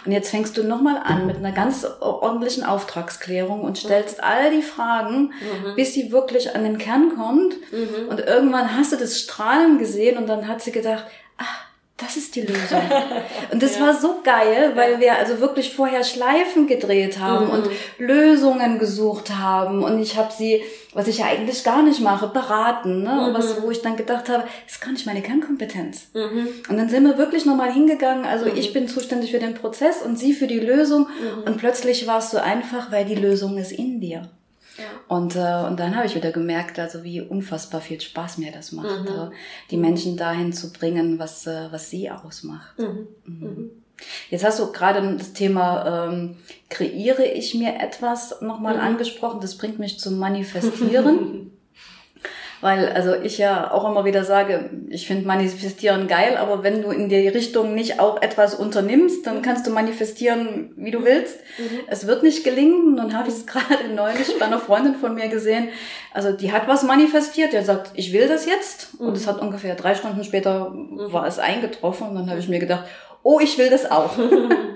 Und 0.06 0.12
jetzt 0.12 0.30
fängst 0.30 0.56
du 0.56 0.62
nochmal 0.62 1.00
an 1.02 1.26
mit 1.26 1.36
einer 1.36 1.52
ganz 1.52 1.84
ordentlichen 2.00 2.62
Auftragsklärung 2.62 3.62
und 3.62 3.76
stellst 3.76 4.22
all 4.22 4.52
die 4.52 4.62
Fragen, 4.62 5.32
mhm. 5.40 5.74
bis 5.74 5.94
sie 5.94 6.12
wirklich 6.12 6.54
an 6.54 6.62
den 6.62 6.78
Kern 6.78 7.16
kommt. 7.16 7.54
Mhm. 7.72 8.08
Und 8.08 8.20
irgendwann 8.20 8.76
hast 8.76 8.92
du 8.92 8.96
das 8.96 9.18
Strahlen 9.20 9.78
gesehen 9.78 10.16
und 10.16 10.28
dann 10.28 10.46
hat 10.46 10.62
sie 10.62 10.70
gedacht, 10.70 11.06
ach, 11.38 11.65
das 11.96 12.18
ist 12.18 12.36
die 12.36 12.42
Lösung. 12.42 12.82
Und 13.52 13.62
das 13.62 13.76
ja. 13.76 13.86
war 13.86 13.98
so 13.98 14.20
geil, 14.22 14.72
weil 14.74 15.00
wir 15.00 15.16
also 15.16 15.40
wirklich 15.40 15.72
vorher 15.72 16.04
Schleifen 16.04 16.66
gedreht 16.66 17.18
haben 17.18 17.46
mhm. 17.46 17.52
und 17.52 17.68
Lösungen 17.98 18.78
gesucht 18.78 19.34
haben. 19.34 19.82
Und 19.82 20.00
ich 20.00 20.16
habe 20.16 20.30
sie, 20.30 20.62
was 20.92 21.08
ich 21.08 21.18
ja 21.18 21.26
eigentlich 21.26 21.64
gar 21.64 21.82
nicht 21.82 22.00
mache, 22.00 22.28
beraten. 22.28 23.02
Ne? 23.02 23.10
Mhm. 23.10 23.18
Und 23.20 23.34
was, 23.34 23.62
wo 23.62 23.70
ich 23.70 23.80
dann 23.80 23.96
gedacht 23.96 24.28
habe, 24.28 24.44
das 24.66 24.74
ist 24.74 24.82
gar 24.82 24.92
nicht 24.92 25.06
meine 25.06 25.22
Kernkompetenz. 25.22 26.08
Mhm. 26.12 26.48
Und 26.68 26.76
dann 26.76 26.90
sind 26.90 27.04
wir 27.04 27.16
wirklich 27.16 27.46
nochmal 27.46 27.72
hingegangen. 27.72 28.26
Also 28.26 28.44
ich 28.44 28.70
mhm. 28.70 28.74
bin 28.74 28.88
zuständig 28.88 29.30
für 29.30 29.38
den 29.38 29.54
Prozess 29.54 30.02
und 30.02 30.18
sie 30.18 30.34
für 30.34 30.46
die 30.46 30.60
Lösung. 30.60 31.06
Mhm. 31.06 31.44
Und 31.44 31.56
plötzlich 31.56 32.06
war 32.06 32.18
es 32.18 32.30
so 32.30 32.36
einfach, 32.36 32.92
weil 32.92 33.06
die 33.06 33.14
Lösung 33.14 33.56
ist 33.56 33.72
in 33.72 34.00
dir. 34.00 34.28
Ja. 34.78 34.84
Und, 35.08 35.36
äh, 35.36 35.66
und 35.66 35.78
dann 35.80 35.96
habe 35.96 36.06
ich 36.06 36.14
wieder 36.14 36.32
gemerkt, 36.32 36.78
also 36.78 37.04
wie 37.04 37.20
unfassbar 37.20 37.80
viel 37.80 38.00
Spaß 38.00 38.38
mir 38.38 38.52
das 38.52 38.72
macht, 38.72 39.08
mhm. 39.08 39.08
äh, 39.08 39.30
die 39.70 39.76
Menschen 39.76 40.16
dahin 40.16 40.52
zu 40.52 40.72
bringen, 40.72 41.18
was, 41.18 41.46
äh, 41.46 41.68
was 41.70 41.90
sie 41.90 42.10
ausmacht. 42.10 42.78
Mhm. 42.78 43.06
Mhm. 43.24 43.40
mhm. 43.40 43.70
Jetzt 44.28 44.44
hast 44.44 44.60
du 44.60 44.72
gerade 44.72 45.16
das 45.16 45.32
Thema 45.32 46.08
ähm, 46.10 46.36
kreiere 46.68 47.24
ich 47.24 47.54
mir 47.54 47.80
etwas 47.80 48.42
nochmal 48.42 48.74
mhm. 48.74 48.80
angesprochen. 48.80 49.40
Das 49.40 49.56
bringt 49.56 49.78
mich 49.78 49.98
zum 49.98 50.18
Manifestieren. 50.18 51.50
Weil, 52.60 52.88
also 52.88 53.14
ich 53.14 53.38
ja 53.38 53.70
auch 53.70 53.88
immer 53.88 54.04
wieder 54.04 54.24
sage, 54.24 54.70
ich 54.88 55.06
finde 55.06 55.26
Manifestieren 55.26 56.08
geil, 56.08 56.36
aber 56.36 56.62
wenn 56.62 56.82
du 56.82 56.90
in 56.90 57.08
die 57.08 57.28
Richtung 57.28 57.74
nicht 57.74 58.00
auch 58.00 58.22
etwas 58.22 58.54
unternimmst, 58.54 59.26
dann 59.26 59.42
kannst 59.42 59.66
du 59.66 59.70
manifestieren, 59.70 60.72
wie 60.76 60.90
du 60.90 61.04
willst. 61.04 61.38
Mhm. 61.58 61.80
Es 61.88 62.06
wird 62.06 62.22
nicht 62.22 62.44
gelingen. 62.44 62.94
Nun 62.94 63.16
habe 63.16 63.28
ich 63.28 63.34
es 63.34 63.46
gerade 63.46 63.88
neulich 63.94 64.38
bei 64.38 64.46
einer 64.46 64.58
Freundin 64.58 64.94
von 64.94 65.14
mir 65.14 65.28
gesehen. 65.28 65.68
Also 66.12 66.32
die 66.32 66.52
hat 66.52 66.66
was 66.66 66.82
manifestiert, 66.82 67.52
der 67.52 67.64
sagt, 67.64 67.90
ich 67.94 68.12
will 68.12 68.26
das 68.26 68.46
jetzt. 68.46 68.98
Mhm. 68.98 69.08
Und 69.08 69.16
es 69.16 69.26
hat 69.26 69.40
ungefähr 69.40 69.74
drei 69.74 69.94
Stunden 69.94 70.24
später 70.24 70.72
war 70.74 71.26
es 71.26 71.38
eingetroffen. 71.38 72.08
Und 72.08 72.14
dann 72.14 72.30
habe 72.30 72.40
ich 72.40 72.48
mir 72.48 72.58
gedacht, 72.58 72.84
oh, 73.26 73.40
ich 73.40 73.58
will 73.58 73.70
das 73.70 73.90
auch. 73.90 74.16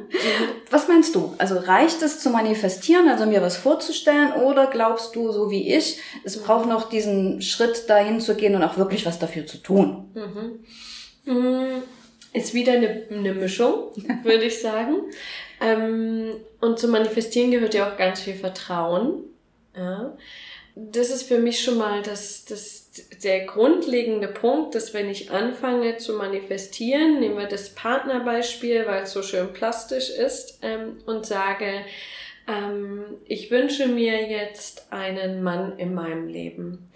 was 0.71 0.89
meinst 0.89 1.15
du? 1.15 1.35
Also 1.39 1.57
reicht 1.57 2.03
es 2.03 2.19
zu 2.19 2.31
manifestieren, 2.31 3.09
also 3.09 3.25
mir 3.25 3.43
was 3.43 3.57
vorzustellen, 3.57 4.33
oder 4.33 4.67
glaubst 4.67 5.15
du, 5.15 5.31
so 5.31 5.53
wie 5.53 5.73
ich, 5.73 5.99
es 6.25 6.43
braucht 6.43 6.69
noch 6.69 6.89
diesen 6.89 7.43
Schritt 7.43 7.89
dahin 7.89 8.21
zu 8.21 8.35
gehen 8.35 8.57
und 8.57 8.65
auch 8.65 8.77
wirklich 8.77 9.07
was 9.07 9.21
dafür 9.21 9.47
zu 9.47 9.59
tun? 9.59 10.11
Mhm. 10.15 11.33
Mm, 11.33 11.83
ist 12.33 12.53
wieder 12.53 12.73
eine, 12.73 13.05
eine 13.09 13.35
Mischung, 13.35 13.93
würde 14.25 14.45
ich 14.45 14.61
sagen. 14.61 14.97
Ähm, 15.61 16.33
und 16.61 16.81
zu 16.81 16.89
manifestieren 16.89 17.53
gehört 17.53 17.75
ja 17.75 17.89
auch 17.89 17.97
ganz 17.97 18.21
viel 18.21 18.35
Vertrauen. 18.35 19.25
Ja 19.77 20.17
das 20.77 21.11
ist 21.11 21.25
für 21.25 21.39
mich 21.39 21.63
schon 21.63 21.79
mal 21.79 22.03
das, 22.03 22.45
das, 22.45 22.90
der 23.23 23.47
grundlegende 23.47 24.29
Punkt, 24.29 24.75
dass 24.75 24.95
wenn 24.95 25.09
ich 25.09 25.31
anfange 25.31 25.99
zu 25.99 26.15
manifestieren, 26.15 27.21
nehmen 27.21 27.39
wir 27.39 27.47
das 27.47 27.75
Partnerbeispiel, 27.75 28.87
weil 28.87 29.05
es 29.05 29.13
so 29.13 29.23
schön 29.23 29.53
plastisch 29.53 30.11
ist, 30.11 30.59
ähm, 30.63 30.99
und 31.07 31.25
sage, 31.25 31.85
ähm, 32.49 33.05
ich 33.27 33.51
wünsche 33.51 33.87
mir 33.87 34.29
jetzt 34.29 34.93
einen 34.93 35.43
Mann 35.43 35.79
in 35.79 35.95
meinem 35.95 36.27
Leben 36.27 36.91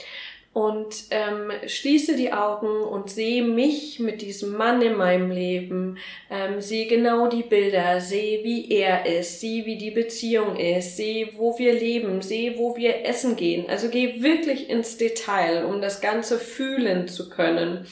und 0.54 1.06
ähm, 1.10 1.50
schließe 1.66 2.14
die 2.14 2.32
Augen 2.32 2.84
und 2.84 3.10
sehe 3.10 3.42
mich 3.42 3.98
mit 3.98 4.22
diesem 4.22 4.56
Mann 4.56 4.80
in 4.82 4.96
meinem 4.96 5.32
Leben, 5.32 5.98
ähm, 6.30 6.60
sehe 6.60 6.86
genau 6.86 7.26
die 7.26 7.42
Bilder, 7.42 8.00
sehe 8.00 8.44
wie 8.44 8.70
er 8.70 9.04
ist, 9.04 9.40
sehe 9.40 9.66
wie 9.66 9.76
die 9.76 9.90
Beziehung 9.90 10.56
ist, 10.56 10.96
sehe 10.96 11.30
wo 11.36 11.58
wir 11.58 11.72
leben, 11.72 12.22
sehe 12.22 12.56
wo 12.56 12.76
wir 12.76 13.04
essen 13.04 13.34
gehen. 13.34 13.68
Also 13.68 13.88
gehe 13.88 14.22
wirklich 14.22 14.70
ins 14.70 14.96
Detail, 14.96 15.64
um 15.64 15.82
das 15.82 16.00
Ganze 16.00 16.38
fühlen 16.38 17.08
zu 17.08 17.28
können. 17.28 17.86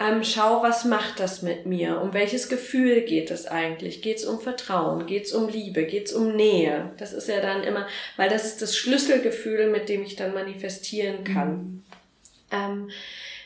Ähm, 0.00 0.24
schau, 0.24 0.62
was 0.62 0.84
macht 0.84 1.20
das 1.20 1.42
mit 1.42 1.66
mir? 1.66 2.00
Um 2.00 2.12
welches 2.12 2.48
Gefühl 2.48 3.02
geht 3.02 3.30
es 3.30 3.46
eigentlich? 3.46 4.02
Geht 4.02 4.18
es 4.18 4.24
um 4.24 4.40
Vertrauen? 4.40 5.06
Geht 5.06 5.26
es 5.26 5.32
um 5.32 5.48
Liebe? 5.48 5.84
Geht 5.84 6.06
es 6.06 6.12
um 6.12 6.34
Nähe? 6.34 6.90
Das 6.98 7.12
ist 7.12 7.28
ja 7.28 7.40
dann 7.40 7.62
immer, 7.62 7.86
weil 8.16 8.28
das 8.28 8.44
ist 8.44 8.60
das 8.60 8.76
Schlüsselgefühl, 8.76 9.70
mit 9.70 9.88
dem 9.88 10.02
ich 10.02 10.16
dann 10.16 10.34
manifestieren 10.34 11.24
kann. 11.24 11.48
Mhm 11.48 11.84
ähm, 12.54 12.90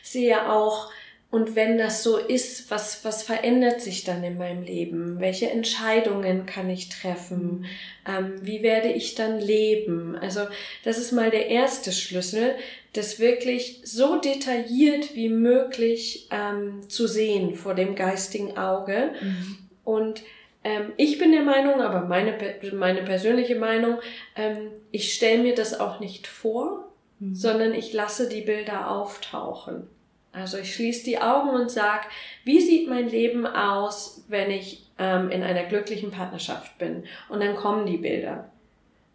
sehe 0.03 0.49
auch, 0.49 0.91
und 1.31 1.55
wenn 1.55 1.77
das 1.77 2.03
so 2.03 2.17
ist, 2.17 2.71
was, 2.71 3.05
was 3.05 3.23
verändert 3.23 3.81
sich 3.81 4.03
dann 4.03 4.23
in 4.23 4.37
meinem 4.37 4.63
Leben? 4.63 5.19
Welche 5.19 5.49
Entscheidungen 5.49 6.45
kann 6.45 6.69
ich 6.69 6.89
treffen? 6.89 7.65
Ähm, 8.07 8.33
wie 8.41 8.63
werde 8.63 8.91
ich 8.91 9.15
dann 9.15 9.39
leben? 9.39 10.15
Also 10.15 10.41
das 10.83 10.97
ist 10.97 11.11
mal 11.11 11.29
der 11.29 11.47
erste 11.47 11.91
Schlüssel, 11.91 12.55
das 12.93 13.19
wirklich 13.19 13.81
so 13.83 14.19
detailliert 14.19 15.15
wie 15.15 15.29
möglich 15.29 16.27
ähm, 16.31 16.81
zu 16.89 17.07
sehen 17.07 17.53
vor 17.53 17.75
dem 17.75 17.93
geistigen 17.93 18.57
Auge. 18.57 19.11
Mhm. 19.21 19.57
Und 19.83 20.23
ähm, 20.63 20.93
ich 20.97 21.19
bin 21.19 21.31
der 21.31 21.43
Meinung, 21.43 21.81
aber 21.81 22.07
meine, 22.07 22.35
meine 22.73 23.03
persönliche 23.03 23.55
Meinung, 23.55 23.99
ähm, 24.35 24.71
ich 24.91 25.13
stelle 25.13 25.43
mir 25.43 25.53
das 25.53 25.79
auch 25.79 25.99
nicht 25.99 26.25
vor, 26.25 26.89
Mhm. 27.19 27.35
sondern 27.35 27.73
ich 27.73 27.93
lasse 27.93 28.29
die 28.29 28.41
Bilder 28.41 28.89
auftauchen. 28.89 29.87
Also 30.31 30.57
ich 30.57 30.73
schließe 30.75 31.03
die 31.03 31.19
Augen 31.19 31.49
und 31.49 31.71
sage, 31.71 32.05
wie 32.43 32.61
sieht 32.61 32.87
mein 32.87 33.09
Leben 33.09 33.45
aus, 33.45 34.23
wenn 34.27 34.51
ich 34.51 34.85
ähm, 34.97 35.31
in 35.31 35.43
einer 35.43 35.63
glücklichen 35.63 36.11
Partnerschaft 36.11 36.77
bin? 36.77 37.03
Und 37.29 37.41
dann 37.41 37.55
kommen 37.55 37.85
die 37.85 37.97
Bilder. 37.97 38.49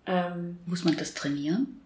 Ähm, 0.06 0.58
Muss 0.66 0.84
man 0.84 0.96
das 0.96 1.14
trainieren? 1.14 1.80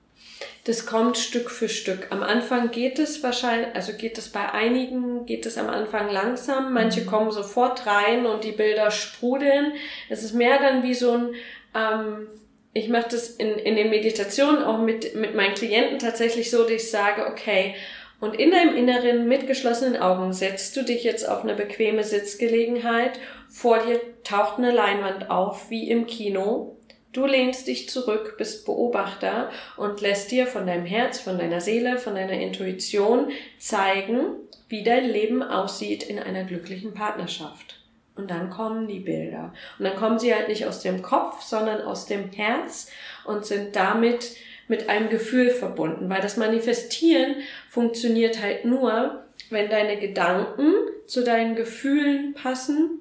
Das 0.65 0.87
kommt 0.87 1.17
Stück 1.17 1.51
für 1.51 1.69
Stück. 1.69 2.09
Am 2.11 2.23
Anfang 2.23 2.71
geht 2.71 2.99
es 2.99 3.23
wahrscheinlich, 3.23 3.75
also 3.75 3.93
geht 3.93 4.19
es 4.19 4.29
bei 4.29 4.53
einigen, 4.53 5.27
geht 5.27 5.47
es 5.47 5.57
am 5.57 5.69
Anfang 5.69 6.11
langsam. 6.11 6.73
Manche 6.73 7.03
mhm. 7.03 7.07
kommen 7.07 7.31
sofort 7.31 7.87
rein 7.87 8.27
und 8.27 8.45
die 8.45 8.53
Bilder 8.53 8.91
sprudeln. 8.91 9.73
Es 10.09 10.23
ist 10.23 10.35
mehr 10.35 10.59
dann 10.59 10.83
wie 10.83 10.95
so 10.95 11.13
ein, 11.13 11.35
ähm, 11.75 12.27
ich 12.73 12.89
mache 12.89 13.09
das 13.11 13.31
in, 13.31 13.51
in 13.51 13.77
den 13.77 13.91
Meditationen 13.91 14.63
auch 14.63 14.79
mit, 14.79 15.15
mit 15.15 15.35
meinen 15.35 15.55
Klienten 15.55 15.99
tatsächlich 15.99 16.51
so, 16.51 16.63
dass 16.63 16.73
ich 16.73 16.91
sage, 16.91 17.27
okay, 17.27 17.75
und 18.21 18.35
in 18.35 18.51
deinem 18.51 18.75
Inneren 18.75 19.29
mit 19.29 19.47
geschlossenen 19.47 19.97
Augen 20.01 20.33
setzt 20.33 20.77
du 20.77 20.83
dich 20.83 21.05
jetzt 21.05 21.29
auf 21.29 21.45
eine 21.45 21.55
bequeme 21.55 22.03
Sitzgelegenheit. 22.03 23.21
Vor 23.49 23.79
dir 23.79 24.01
taucht 24.25 24.59
eine 24.59 24.73
Leinwand 24.73 25.31
auf, 25.31 25.71
wie 25.71 25.89
im 25.89 26.07
Kino. 26.07 26.77
Du 27.13 27.27
lehnst 27.27 27.69
dich 27.69 27.89
zurück, 27.89 28.35
bist 28.37 28.67
Beobachter 28.67 29.51
und 29.77 30.01
lässt 30.01 30.31
dir 30.33 30.47
von 30.47 30.67
deinem 30.67 30.85
Herz, 30.85 31.21
von 31.21 31.39
deiner 31.39 31.61
Seele, 31.61 31.99
von 31.99 32.17
deiner 32.17 32.33
Intuition 32.33 33.31
zeigen, 33.59 34.35
wie 34.69 34.83
dein 34.83 35.09
Leben 35.09 35.43
aussieht 35.43 36.03
in 36.03 36.19
einer 36.19 36.45
glücklichen 36.45 36.95
Partnerschaft. 36.95 37.81
Und 38.17 38.33
dann 38.33 38.51
kommen 38.51 38.89
die 38.89 38.99
Bilder. 38.99 39.55
Und 39.79 39.85
dann 39.85 39.97
kommen 39.97 40.19
sie 40.19 40.35
halt 40.35 40.49
nicht 40.49 40.67
aus 40.67 40.81
dem 40.81 41.03
Kopf, 41.03 41.43
sondern 41.43 41.83
aus 41.83 42.07
dem 42.07 42.33
Herz 42.33 42.91
und 43.25 43.47
sind 43.47 43.77
damit 43.77 44.33
mit 44.69 44.89
einem 44.89 45.09
Gefühl 45.09 45.51
verbunden. 45.51 46.09
Weil 46.09 46.21
das 46.21 46.37
Manifestieren 46.37 47.37
funktioniert 47.69 48.41
halt 48.41 48.65
nur, 48.65 49.25
wenn 49.51 49.69
deine 49.71 49.99
Gedanken 49.99 50.73
zu 51.07 51.25
deinen 51.25 51.57
Gefühlen 51.57 52.35
passen 52.35 53.01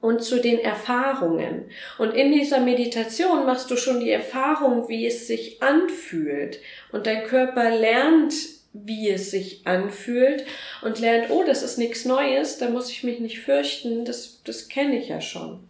und 0.00 0.22
zu 0.22 0.40
den 0.40 0.58
Erfahrungen. 0.58 1.64
Und 1.98 2.14
in 2.14 2.32
dieser 2.32 2.60
Meditation 2.60 3.46
machst 3.46 3.70
du 3.70 3.76
schon 3.76 4.00
die 4.00 4.10
Erfahrung, 4.10 4.88
wie 4.88 5.06
es 5.06 5.26
sich 5.26 5.62
anfühlt. 5.62 6.60
Und 6.92 7.06
dein 7.06 7.24
Körper 7.24 7.70
lernt 7.70 8.34
wie 8.72 9.10
es 9.10 9.30
sich 9.30 9.66
anfühlt 9.66 10.44
und 10.82 11.00
lernt, 11.00 11.30
oh, 11.30 11.42
das 11.44 11.62
ist 11.62 11.78
nichts 11.78 12.04
Neues, 12.04 12.58
da 12.58 12.68
muss 12.68 12.90
ich 12.90 13.02
mich 13.02 13.18
nicht 13.18 13.40
fürchten, 13.40 14.04
das, 14.04 14.42
das 14.44 14.68
kenne 14.68 14.98
ich 14.98 15.08
ja 15.08 15.20
schon. 15.20 15.68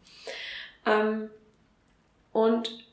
Ähm, 0.86 1.30
und 2.32 2.84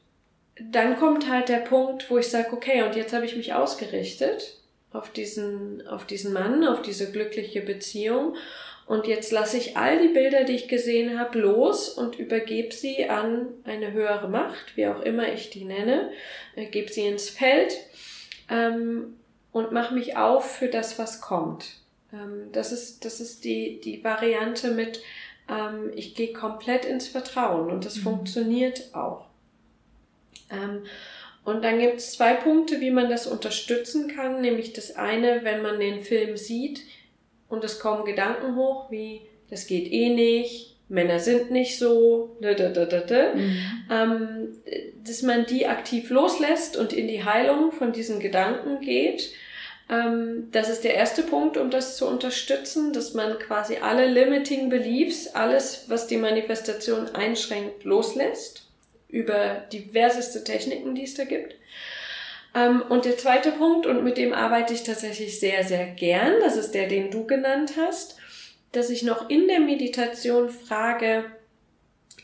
dann 0.60 0.98
kommt 0.98 1.30
halt 1.30 1.50
der 1.50 1.58
Punkt, 1.58 2.10
wo 2.10 2.17
ich 2.17 2.28
sage, 2.28 2.54
okay, 2.54 2.84
und 2.84 2.96
jetzt 2.96 3.13
habe 3.13 3.26
ich 3.26 3.36
mich 3.36 3.54
ausgerichtet 3.54 4.58
auf 4.91 5.12
diesen, 5.12 5.86
auf 5.88 6.06
diesen 6.06 6.34
Mann, 6.34 6.65
auf 6.65 6.82
diese 6.82 7.12
glückliche 7.12 7.62
Beziehung. 7.62 8.36
Und 8.86 9.06
jetzt 9.06 9.32
lasse 9.32 9.58
ich 9.58 9.76
all 9.76 10.00
die 10.00 10.13
Bilder, 10.13 10.46
die 10.46 10.54
ich 10.56 10.70
gesehen 10.70 11.20
habe, 11.20 11.39
los 11.39 11.89
und 11.89 12.17
übergebe 12.17 12.74
sie 12.74 13.10
an 13.10 13.48
eine 13.65 13.91
höhere 13.91 14.30
Macht, 14.30 14.78
wie 14.78 14.88
auch 14.88 15.02
immer 15.02 15.32
ich 15.34 15.50
die 15.50 15.65
nenne, 15.65 16.12
äh, 16.56 16.65
gebe 16.65 16.91
sie 16.91 17.06
ins 17.06 17.30
Feld 17.30 17.76
ähm, 18.50 19.17
und 19.52 19.74
mache 19.74 19.93
mich 19.93 20.15
auf 20.15 20.50
für 20.50 20.70
das, 20.70 20.98
was 20.98 21.20
kommt. 21.20 21.65
Ähm, 22.13 22.50
das 22.54 22.72
ist, 22.72 23.04
das 23.04 23.20
ist 23.20 23.43
die, 23.43 23.82
die 23.82 24.06
Variante 24.06 24.72
mit, 24.72 25.02
ähm, 25.50 25.91
ich 25.93 26.15
gehe 26.15 26.32
komplett 26.32 26.86
ins 26.86 27.10
Vertrauen 27.10 27.69
und 27.69 27.84
das 27.84 27.98
mhm. 27.98 28.04
funktioniert 28.04 28.96
auch. 28.96 29.27
Ähm, 30.52 30.83
und 31.43 31.63
dann 31.63 31.79
gibt 31.79 31.98
es 31.98 32.12
zwei 32.12 32.33
Punkte, 32.33 32.81
wie 32.81 32.91
man 32.91 33.10
das 33.10 33.25
unterstützen 33.25 34.10
kann. 34.13 34.41
Nämlich 34.41 34.73
das 34.73 34.98
eine, 34.98 35.45
wenn 35.45 35.62
man 35.62 35.79
den 35.79 36.04
Film 36.04 36.35
sieht 36.35 36.81
und 37.48 37.63
es 37.63 37.79
kommen 37.79 38.04
Gedanken 38.04 38.58
hoch, 38.58 38.91
wie 38.91 39.21
das 39.50 39.65
geht 39.65 39.89
eh 39.91 40.10
nicht, 40.10 40.75
Männer 40.89 41.19
sind 41.19 41.52
nicht 41.52 41.77
so, 41.79 42.37
da, 42.41 42.54
da, 42.54 42.69
da, 42.69 42.85
da, 42.85 43.00
da. 43.00 43.33
Mhm. 43.33 43.58
Ähm, 43.89 44.48
dass 45.06 45.21
man 45.21 45.45
die 45.45 45.67
aktiv 45.67 46.10
loslässt 46.10 46.75
und 46.75 46.91
in 46.91 47.08
die 47.08 47.23
Heilung 47.23 47.71
von 47.71 47.93
diesen 47.93 48.19
Gedanken 48.19 48.81
geht 48.81 49.31
Ähm, 49.89 50.50
das 50.52 50.67
ist 50.67 50.83
der 50.83 50.95
erste 50.95 51.23
Punkt, 51.23 51.56
um 51.56 51.69
das 51.69 51.95
zu 51.95 52.06
unterstützen, 52.08 52.91
dass 52.91 53.13
man 53.13 53.39
quasi 53.39 53.77
alle 53.77 54.06
limiting 54.08 54.67
beliefs, 54.69 55.27
alles, 55.27 55.85
was 55.87 56.08
die 56.08 56.17
Manifestation 56.17 57.08
einschränkt, 57.15 57.85
loslässt 57.85 58.67
über 59.10 59.65
diverseste 59.71 60.43
Techniken, 60.43 60.95
die 60.95 61.03
es 61.03 61.15
da 61.15 61.23
gibt. 61.23 61.55
Ähm, 62.55 62.81
und 62.89 63.05
der 63.05 63.17
zweite 63.17 63.51
Punkt, 63.51 63.85
und 63.85 64.03
mit 64.03 64.17
dem 64.17 64.33
arbeite 64.33 64.73
ich 64.73 64.83
tatsächlich 64.83 65.39
sehr, 65.39 65.63
sehr 65.63 65.87
gern, 65.87 66.39
das 66.41 66.58
ist 66.58 66.71
der, 66.71 66.87
den 66.87 67.12
du 67.12 67.25
genannt 67.25 67.73
hast, 67.77 68.17
dass 68.71 68.89
ich 68.89 69.03
noch 69.03 69.29
in 69.29 69.47
der 69.47 69.60
Meditation 69.60 70.49
frage, 70.49 71.25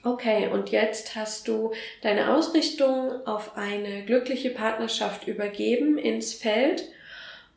okay, 0.03 0.49
und 0.51 0.69
jetzt 0.69 1.15
hast 1.15 1.47
du 1.47 1.71
deine 2.01 2.33
Ausrichtung 2.33 3.25
auf 3.25 3.55
eine 3.57 4.03
glückliche 4.03 4.49
Partnerschaft 4.49 5.27
übergeben 5.27 5.97
ins 5.97 6.33
Feld 6.33 6.83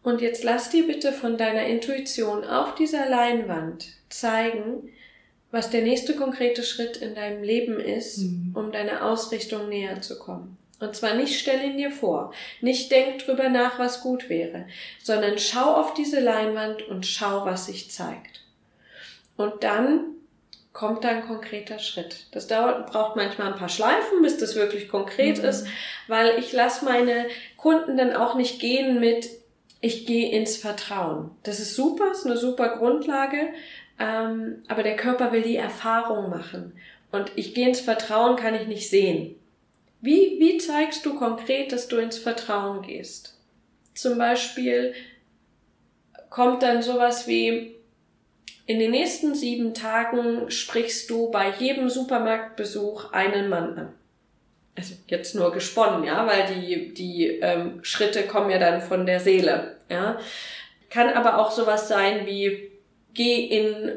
und 0.02 0.20
jetzt 0.20 0.44
lass 0.44 0.70
dir 0.70 0.86
bitte 0.86 1.12
von 1.12 1.36
deiner 1.36 1.66
Intuition 1.66 2.44
auf 2.44 2.76
dieser 2.76 3.08
Leinwand 3.08 3.88
zeigen, 4.08 4.92
was 5.56 5.70
der 5.70 5.80
nächste 5.80 6.14
konkrete 6.14 6.62
Schritt 6.62 6.98
in 6.98 7.14
deinem 7.14 7.42
Leben 7.42 7.80
ist, 7.80 8.18
mhm. 8.18 8.52
um 8.54 8.72
deiner 8.72 9.06
Ausrichtung 9.06 9.70
näher 9.70 10.02
zu 10.02 10.18
kommen. 10.18 10.58
Und 10.78 10.94
zwar 10.94 11.14
nicht 11.14 11.40
stell 11.40 11.64
ihn 11.64 11.78
dir 11.78 11.90
vor, 11.90 12.34
nicht 12.60 12.90
denk 12.90 13.24
drüber 13.24 13.48
nach, 13.48 13.78
was 13.78 14.02
gut 14.02 14.28
wäre, 14.28 14.66
sondern 15.02 15.38
schau 15.38 15.74
auf 15.74 15.94
diese 15.94 16.20
Leinwand 16.20 16.82
und 16.82 17.06
schau, 17.06 17.46
was 17.46 17.66
sich 17.66 17.90
zeigt. 17.90 18.42
Und 19.38 19.64
dann 19.64 20.16
kommt 20.74 21.04
da 21.04 21.08
ein 21.08 21.26
konkreter 21.26 21.78
Schritt. 21.78 22.26
Das 22.32 22.46
dauert, 22.46 22.92
braucht 22.92 23.16
manchmal 23.16 23.54
ein 23.54 23.58
paar 23.58 23.70
Schleifen, 23.70 24.20
bis 24.20 24.36
das 24.36 24.56
wirklich 24.56 24.90
konkret 24.90 25.38
mhm. 25.38 25.44
ist, 25.46 25.66
weil 26.06 26.38
ich 26.38 26.52
lasse 26.52 26.84
meine 26.84 27.28
Kunden 27.56 27.96
dann 27.96 28.14
auch 28.14 28.34
nicht 28.34 28.60
gehen 28.60 29.00
mit, 29.00 29.30
ich 29.80 30.04
gehe 30.04 30.30
ins 30.32 30.58
Vertrauen. 30.58 31.30
Das 31.44 31.60
ist 31.60 31.74
super, 31.74 32.10
ist 32.12 32.26
eine 32.26 32.36
super 32.36 32.76
Grundlage, 32.76 33.38
ähm, 33.98 34.62
aber 34.68 34.82
der 34.82 34.96
Körper 34.96 35.32
will 35.32 35.42
die 35.42 35.56
Erfahrung 35.56 36.30
machen. 36.30 36.72
Und 37.12 37.32
ich 37.36 37.54
gehe 37.54 37.68
ins 37.68 37.80
Vertrauen 37.80 38.36
kann 38.36 38.54
ich 38.54 38.66
nicht 38.66 38.90
sehen. 38.90 39.36
Wie, 40.00 40.36
wie 40.38 40.58
zeigst 40.58 41.06
du 41.06 41.14
konkret, 41.14 41.72
dass 41.72 41.88
du 41.88 41.96
ins 41.96 42.18
Vertrauen 42.18 42.82
gehst? 42.82 43.38
Zum 43.94 44.18
Beispiel 44.18 44.94
kommt 46.28 46.62
dann 46.62 46.82
sowas 46.82 47.26
wie, 47.26 47.74
in 48.66 48.78
den 48.78 48.90
nächsten 48.90 49.34
sieben 49.34 49.74
Tagen 49.74 50.50
sprichst 50.50 51.08
du 51.08 51.30
bei 51.30 51.50
jedem 51.58 51.88
Supermarktbesuch 51.88 53.12
einen 53.12 53.48
Mann 53.48 53.78
an 53.78 53.94
also 54.76 54.94
jetzt 55.08 55.34
nur 55.34 55.52
gesponnen, 55.52 56.04
ja, 56.04 56.26
weil 56.26 56.54
die, 56.54 56.92
die 56.92 57.26
ähm, 57.40 57.80
Schritte 57.82 58.24
kommen 58.24 58.50
ja 58.50 58.58
dann 58.58 58.82
von 58.82 59.06
der 59.06 59.20
Seele, 59.20 59.76
ja. 59.88 60.18
Kann 60.90 61.08
aber 61.08 61.38
auch 61.38 61.50
sowas 61.50 61.88
sein 61.88 62.26
wie, 62.26 62.70
geh 63.16 63.46
in 63.46 63.92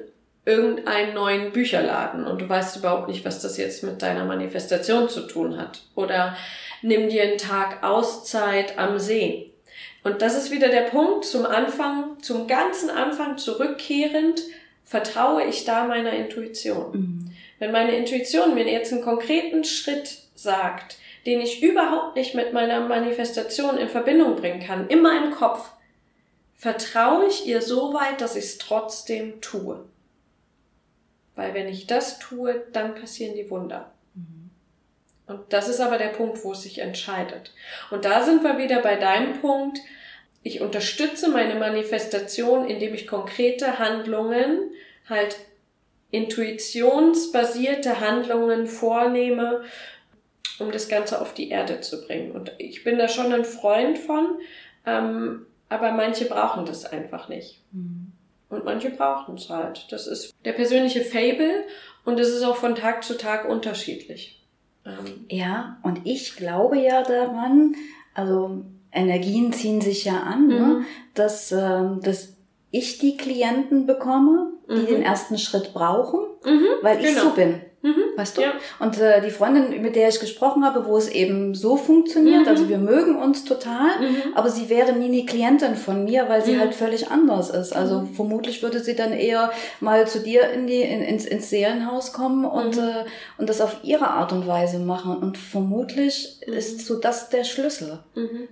irgendeinen 0.45 1.13
neuen 1.13 1.51
Bücherladen 1.51 2.26
und 2.26 2.41
du 2.41 2.49
weißt 2.49 2.78
überhaupt 2.78 3.07
nicht, 3.07 3.24
was 3.24 3.41
das 3.41 3.57
jetzt 3.57 3.84
mit 3.84 4.01
deiner 4.01 4.26
Manifestation 4.26 5.07
zu 5.07 5.22
tun 5.22 5.57
hat. 5.57 5.82
Oder 5.95 6.36
nimm 6.82 7.09
dir 7.09 7.24
einen 7.24 7.38
Tag 7.38 7.84
Auszeit 7.84 8.80
am 8.80 8.97
See. 8.97 9.51
Und 10.03 10.22
das 10.22 10.36
ist 10.36 10.51
wieder 10.51 10.70
der 10.70 10.84
Punkt 10.84 11.26
zum 11.26 11.45
Anfang, 11.45 12.17
zum 12.22 12.47
ganzen 12.47 12.89
Anfang 12.89 13.38
zurückkehrend, 13.38 14.41
vertraue 14.84 15.43
ich 15.43 15.65
da 15.65 15.86
meiner 15.86 16.13
Intuition. 16.13 16.91
Mhm. 16.91 17.32
Wenn 17.59 17.72
meine 17.72 17.95
Intuition 17.95 18.55
mir 18.55 18.65
jetzt 18.65 18.91
einen 18.91 19.03
konkreten 19.03 19.63
Schritt 19.63 20.17
sagt, 20.34 20.97
den 21.26 21.41
ich 21.41 21.61
überhaupt 21.61 22.15
nicht 22.15 22.34
mit 22.34 22.53
meiner 22.53 22.80
Manifestation 22.88 23.78
in 23.78 23.89
Verbindung 23.89 24.36
bringen 24.38 24.61
kann, 24.61 24.88
in 24.88 25.01
meinem 25.01 25.32
Kopf, 25.32 25.70
vertraue 26.60 27.26
ich 27.28 27.47
ihr 27.47 27.62
so 27.62 27.93
weit, 27.93 28.20
dass 28.20 28.36
ich 28.36 28.43
es 28.43 28.57
trotzdem 28.57 29.39
tue. 29.39 29.86
Weil 31.36 31.53
wenn 31.53 31.70
ich 31.70 31.88
das 31.88 32.20
tue, 32.20 32.64
dann 32.74 32.95
passieren 32.95 33.34
die 33.34 33.49
Wunder. 33.49 33.91
Mhm. 34.14 34.49
Und 35.26 35.53
das 35.53 35.70
ist 35.70 35.80
aber 35.80 35.97
der 35.97 36.10
Punkt, 36.10 36.43
wo 36.43 36.51
es 36.51 36.64
sich 36.64 36.80
entscheidet. 36.80 37.53
Und 37.91 38.03
da 38.03 38.26
sind 38.26 38.43
wir 38.43 38.57
wieder 38.57 38.82
bei 38.82 38.97
deinem 38.97 39.39
Punkt. 39.39 39.80
Ich 40.43 40.60
unterstütze 40.60 41.30
meine 41.30 41.55
Manifestation, 41.55 42.68
indem 42.68 42.93
ich 42.93 43.07
konkrete 43.07 43.80
Handlungen, 43.80 44.72
halt 45.07 45.38
intuitionsbasierte 46.12 48.01
Handlungen 48.01 48.68
vornehme, 48.68 49.64
um 50.60 50.74
das 50.74 50.89
Ganze 50.89 51.22
auf 51.22 51.34
die 51.34 51.51
Erde 51.51 51.80
zu 51.80 52.05
bringen. 52.05 52.34
Und 52.34 52.51
ich 52.57 52.84
bin 52.84 52.97
da 52.97 53.07
schon 53.07 53.32
ein 53.32 53.45
Freund 53.45 53.97
von, 53.97 54.39
ähm, 54.86 55.45
aber 55.70 55.91
manche 55.91 56.26
brauchen 56.26 56.65
das 56.65 56.86
einfach 56.86 57.30
nicht. 57.30 57.61
Mhm. 57.72 58.11
Und 58.49 58.65
manche 58.65 58.89
brauchen 58.89 59.36
es 59.36 59.49
halt. 59.49 59.88
Das 59.91 60.07
ist 60.07 60.34
der 60.43 60.53
persönliche 60.53 61.01
Fable 61.01 61.63
und 62.03 62.20
es 62.20 62.30
ist 62.30 62.43
auch 62.43 62.55
von 62.55 62.76
Tag 62.76 63.03
zu 63.03 63.15
Tag 63.15 63.47
unterschiedlich. 63.47 64.43
Ähm. 64.86 65.26
Ja, 65.30 65.78
und 65.84 66.01
ich 66.05 66.36
glaube 66.36 66.80
ja 66.80 67.03
daran, 67.03 67.76
also 68.15 68.63
Energien 68.91 69.53
ziehen 69.53 69.82
sich 69.82 70.05
ja 70.05 70.22
an, 70.22 70.47
ne, 70.47 70.59
mhm. 70.59 70.59
ne, 70.59 70.86
dass, 71.13 71.51
äh, 71.51 71.84
dass 72.01 72.34
ich 72.72 72.97
die 72.97 73.17
Klienten 73.17 73.86
bekomme, 73.86 74.53
die 74.67 74.74
mhm. 74.74 74.86
den 74.88 75.01
ersten 75.03 75.38
Schritt 75.38 75.74
brauchen, 75.74 76.22
mhm, 76.43 76.65
weil 76.82 76.99
ich 76.99 77.13
genau. 77.13 77.30
so 77.30 77.30
bin. 77.32 77.61
Mhm, 77.82 78.17
weißt 78.17 78.38
du? 78.38 78.41
Ja. 78.41 78.53
Und 78.80 78.99
äh, 78.99 79.21
die 79.21 79.30
Freundin, 79.30 79.82
mit 79.82 79.95
der 79.95 80.09
ich 80.09 80.19
gesprochen 80.19 80.65
habe, 80.65 80.86
wo 80.86 80.97
es 80.97 81.07
eben 81.07 81.55
so 81.55 81.77
funktioniert, 81.77 82.41
mhm. 82.41 82.47
also 82.47 82.67
wir 82.67 82.77
mögen 82.77 83.15
uns 83.15 83.45
total, 83.45 84.01
mhm. 84.01 84.34
aber 84.36 84.49
sie 84.49 84.67
wäre 84.67 84.91
nie 84.91 85.05
eine 85.05 85.25
Klientin 85.25 85.75
von 85.75 86.03
mir, 86.03 86.27
weil 86.27 86.43
sie 86.43 86.55
mhm. 86.55 86.59
halt 86.59 86.75
völlig 86.75 87.09
anders 87.09 87.49
ist. 87.49 87.73
Also 87.73 88.01
mhm. 88.01 88.13
vermutlich 88.13 88.61
würde 88.61 88.82
sie 88.82 88.95
dann 88.95 89.13
eher 89.13 89.51
mal 89.80 90.07
zu 90.07 90.19
dir 90.19 90.49
in 90.51 90.67
die, 90.67 90.82
in, 90.82 91.01
ins, 91.01 91.25
ins 91.25 91.49
Seelenhaus 91.49 92.11
kommen 92.11 92.43
und, 92.43 92.75
mhm. 92.75 92.84
äh, 92.84 93.05
und 93.38 93.47
das 93.47 93.61
auf 93.61 93.77
ihre 93.84 94.09
Art 94.09 94.34
und 94.34 94.45
Weise 94.45 94.80
machen. 94.80 95.15
Und 95.15 95.38
vermutlich 95.38 96.41
ist 96.41 96.86
so 96.86 96.99
das 96.99 97.30
der 97.30 97.45
Schlüssel. 97.45 97.99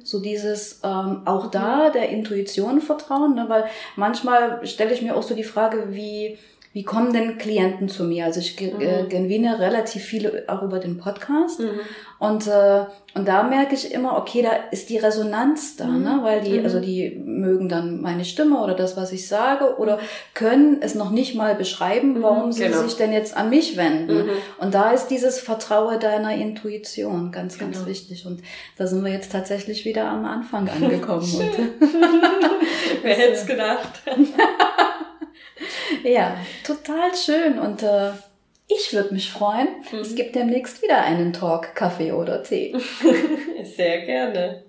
So 0.03 0.21
dieses 0.21 0.79
ähm, 0.83 1.23
auch 1.25 1.51
da 1.51 1.89
der 1.89 2.09
Intuition 2.09 2.79
vertrauen, 2.79 3.35
ne? 3.35 3.45
weil 3.49 3.65
manchmal 3.97 4.65
stelle 4.65 4.93
ich 4.93 5.01
mir 5.01 5.15
auch 5.15 5.23
so 5.23 5.35
die 5.35 5.43
Frage, 5.43 5.87
wie 5.89 6.37
wie 6.77 6.83
kommen 6.83 7.11
denn 7.11 7.39
Klienten 7.39 7.89
zu 7.89 8.03
mir? 8.03 8.25
Also 8.25 8.39
ich 8.39 8.55
mhm. 8.61 9.09
gewinne 9.09 9.57
relativ 9.57 10.03
viele 10.03 10.43
auch 10.45 10.61
über 10.61 10.77
den 10.77 10.99
Podcast. 10.99 11.59
Mhm. 11.59 11.79
Und, 12.19 12.45
äh, 12.45 12.85
und 13.15 13.27
da 13.27 13.41
merke 13.41 13.73
ich 13.73 13.91
immer, 13.91 14.15
okay, 14.15 14.43
da 14.43 14.51
ist 14.69 14.91
die 14.91 14.99
Resonanz 14.99 15.75
da, 15.75 15.87
mhm. 15.87 16.03
ne? 16.03 16.19
weil 16.21 16.41
die, 16.41 16.59
mhm. 16.59 16.65
also 16.65 16.79
die 16.79 17.19
mögen 17.25 17.67
dann 17.67 17.99
meine 17.99 18.25
Stimme 18.25 18.61
oder 18.61 18.75
das, 18.75 18.95
was 18.95 19.11
ich 19.11 19.27
sage, 19.27 19.79
oder 19.79 19.97
können 20.35 20.77
es 20.81 20.93
noch 20.93 21.09
nicht 21.09 21.33
mal 21.33 21.55
beschreiben, 21.55 22.19
mhm. 22.19 22.21
warum 22.21 22.51
sie 22.51 22.65
genau. 22.65 22.83
sich 22.83 22.95
denn 22.95 23.11
jetzt 23.11 23.35
an 23.35 23.49
mich 23.49 23.75
wenden. 23.75 24.27
Mhm. 24.27 24.29
Und 24.59 24.75
da 24.75 24.91
ist 24.91 25.07
dieses 25.07 25.39
Vertraue 25.39 25.97
deiner 25.97 26.35
Intuition 26.35 27.31
ganz, 27.31 27.57
ganz 27.57 27.77
genau. 27.77 27.89
wichtig. 27.89 28.27
Und 28.27 28.43
da 28.77 28.85
sind 28.85 29.03
wir 29.03 29.11
jetzt 29.11 29.31
tatsächlich 29.31 29.83
wieder 29.83 30.07
am 30.11 30.25
Anfang 30.25 30.69
angekommen. 30.69 31.25
Wer 33.01 33.15
hätte 33.15 33.33
es 33.33 33.47
gedacht? 33.47 34.03
Ja, 36.03 36.37
total 36.65 37.15
schön 37.15 37.59
und 37.59 37.83
äh, 37.83 38.11
ich 38.67 38.93
würde 38.93 39.13
mich 39.13 39.31
freuen. 39.31 39.67
Mhm. 39.91 39.99
Es 39.99 40.15
gibt 40.15 40.35
demnächst 40.35 40.81
wieder 40.81 41.01
einen 41.01 41.33
Talk, 41.33 41.73
Kaffee 41.75 42.11
oder 42.11 42.43
Tee. 42.43 42.75
Sehr 43.63 44.05
gerne. 44.05 44.63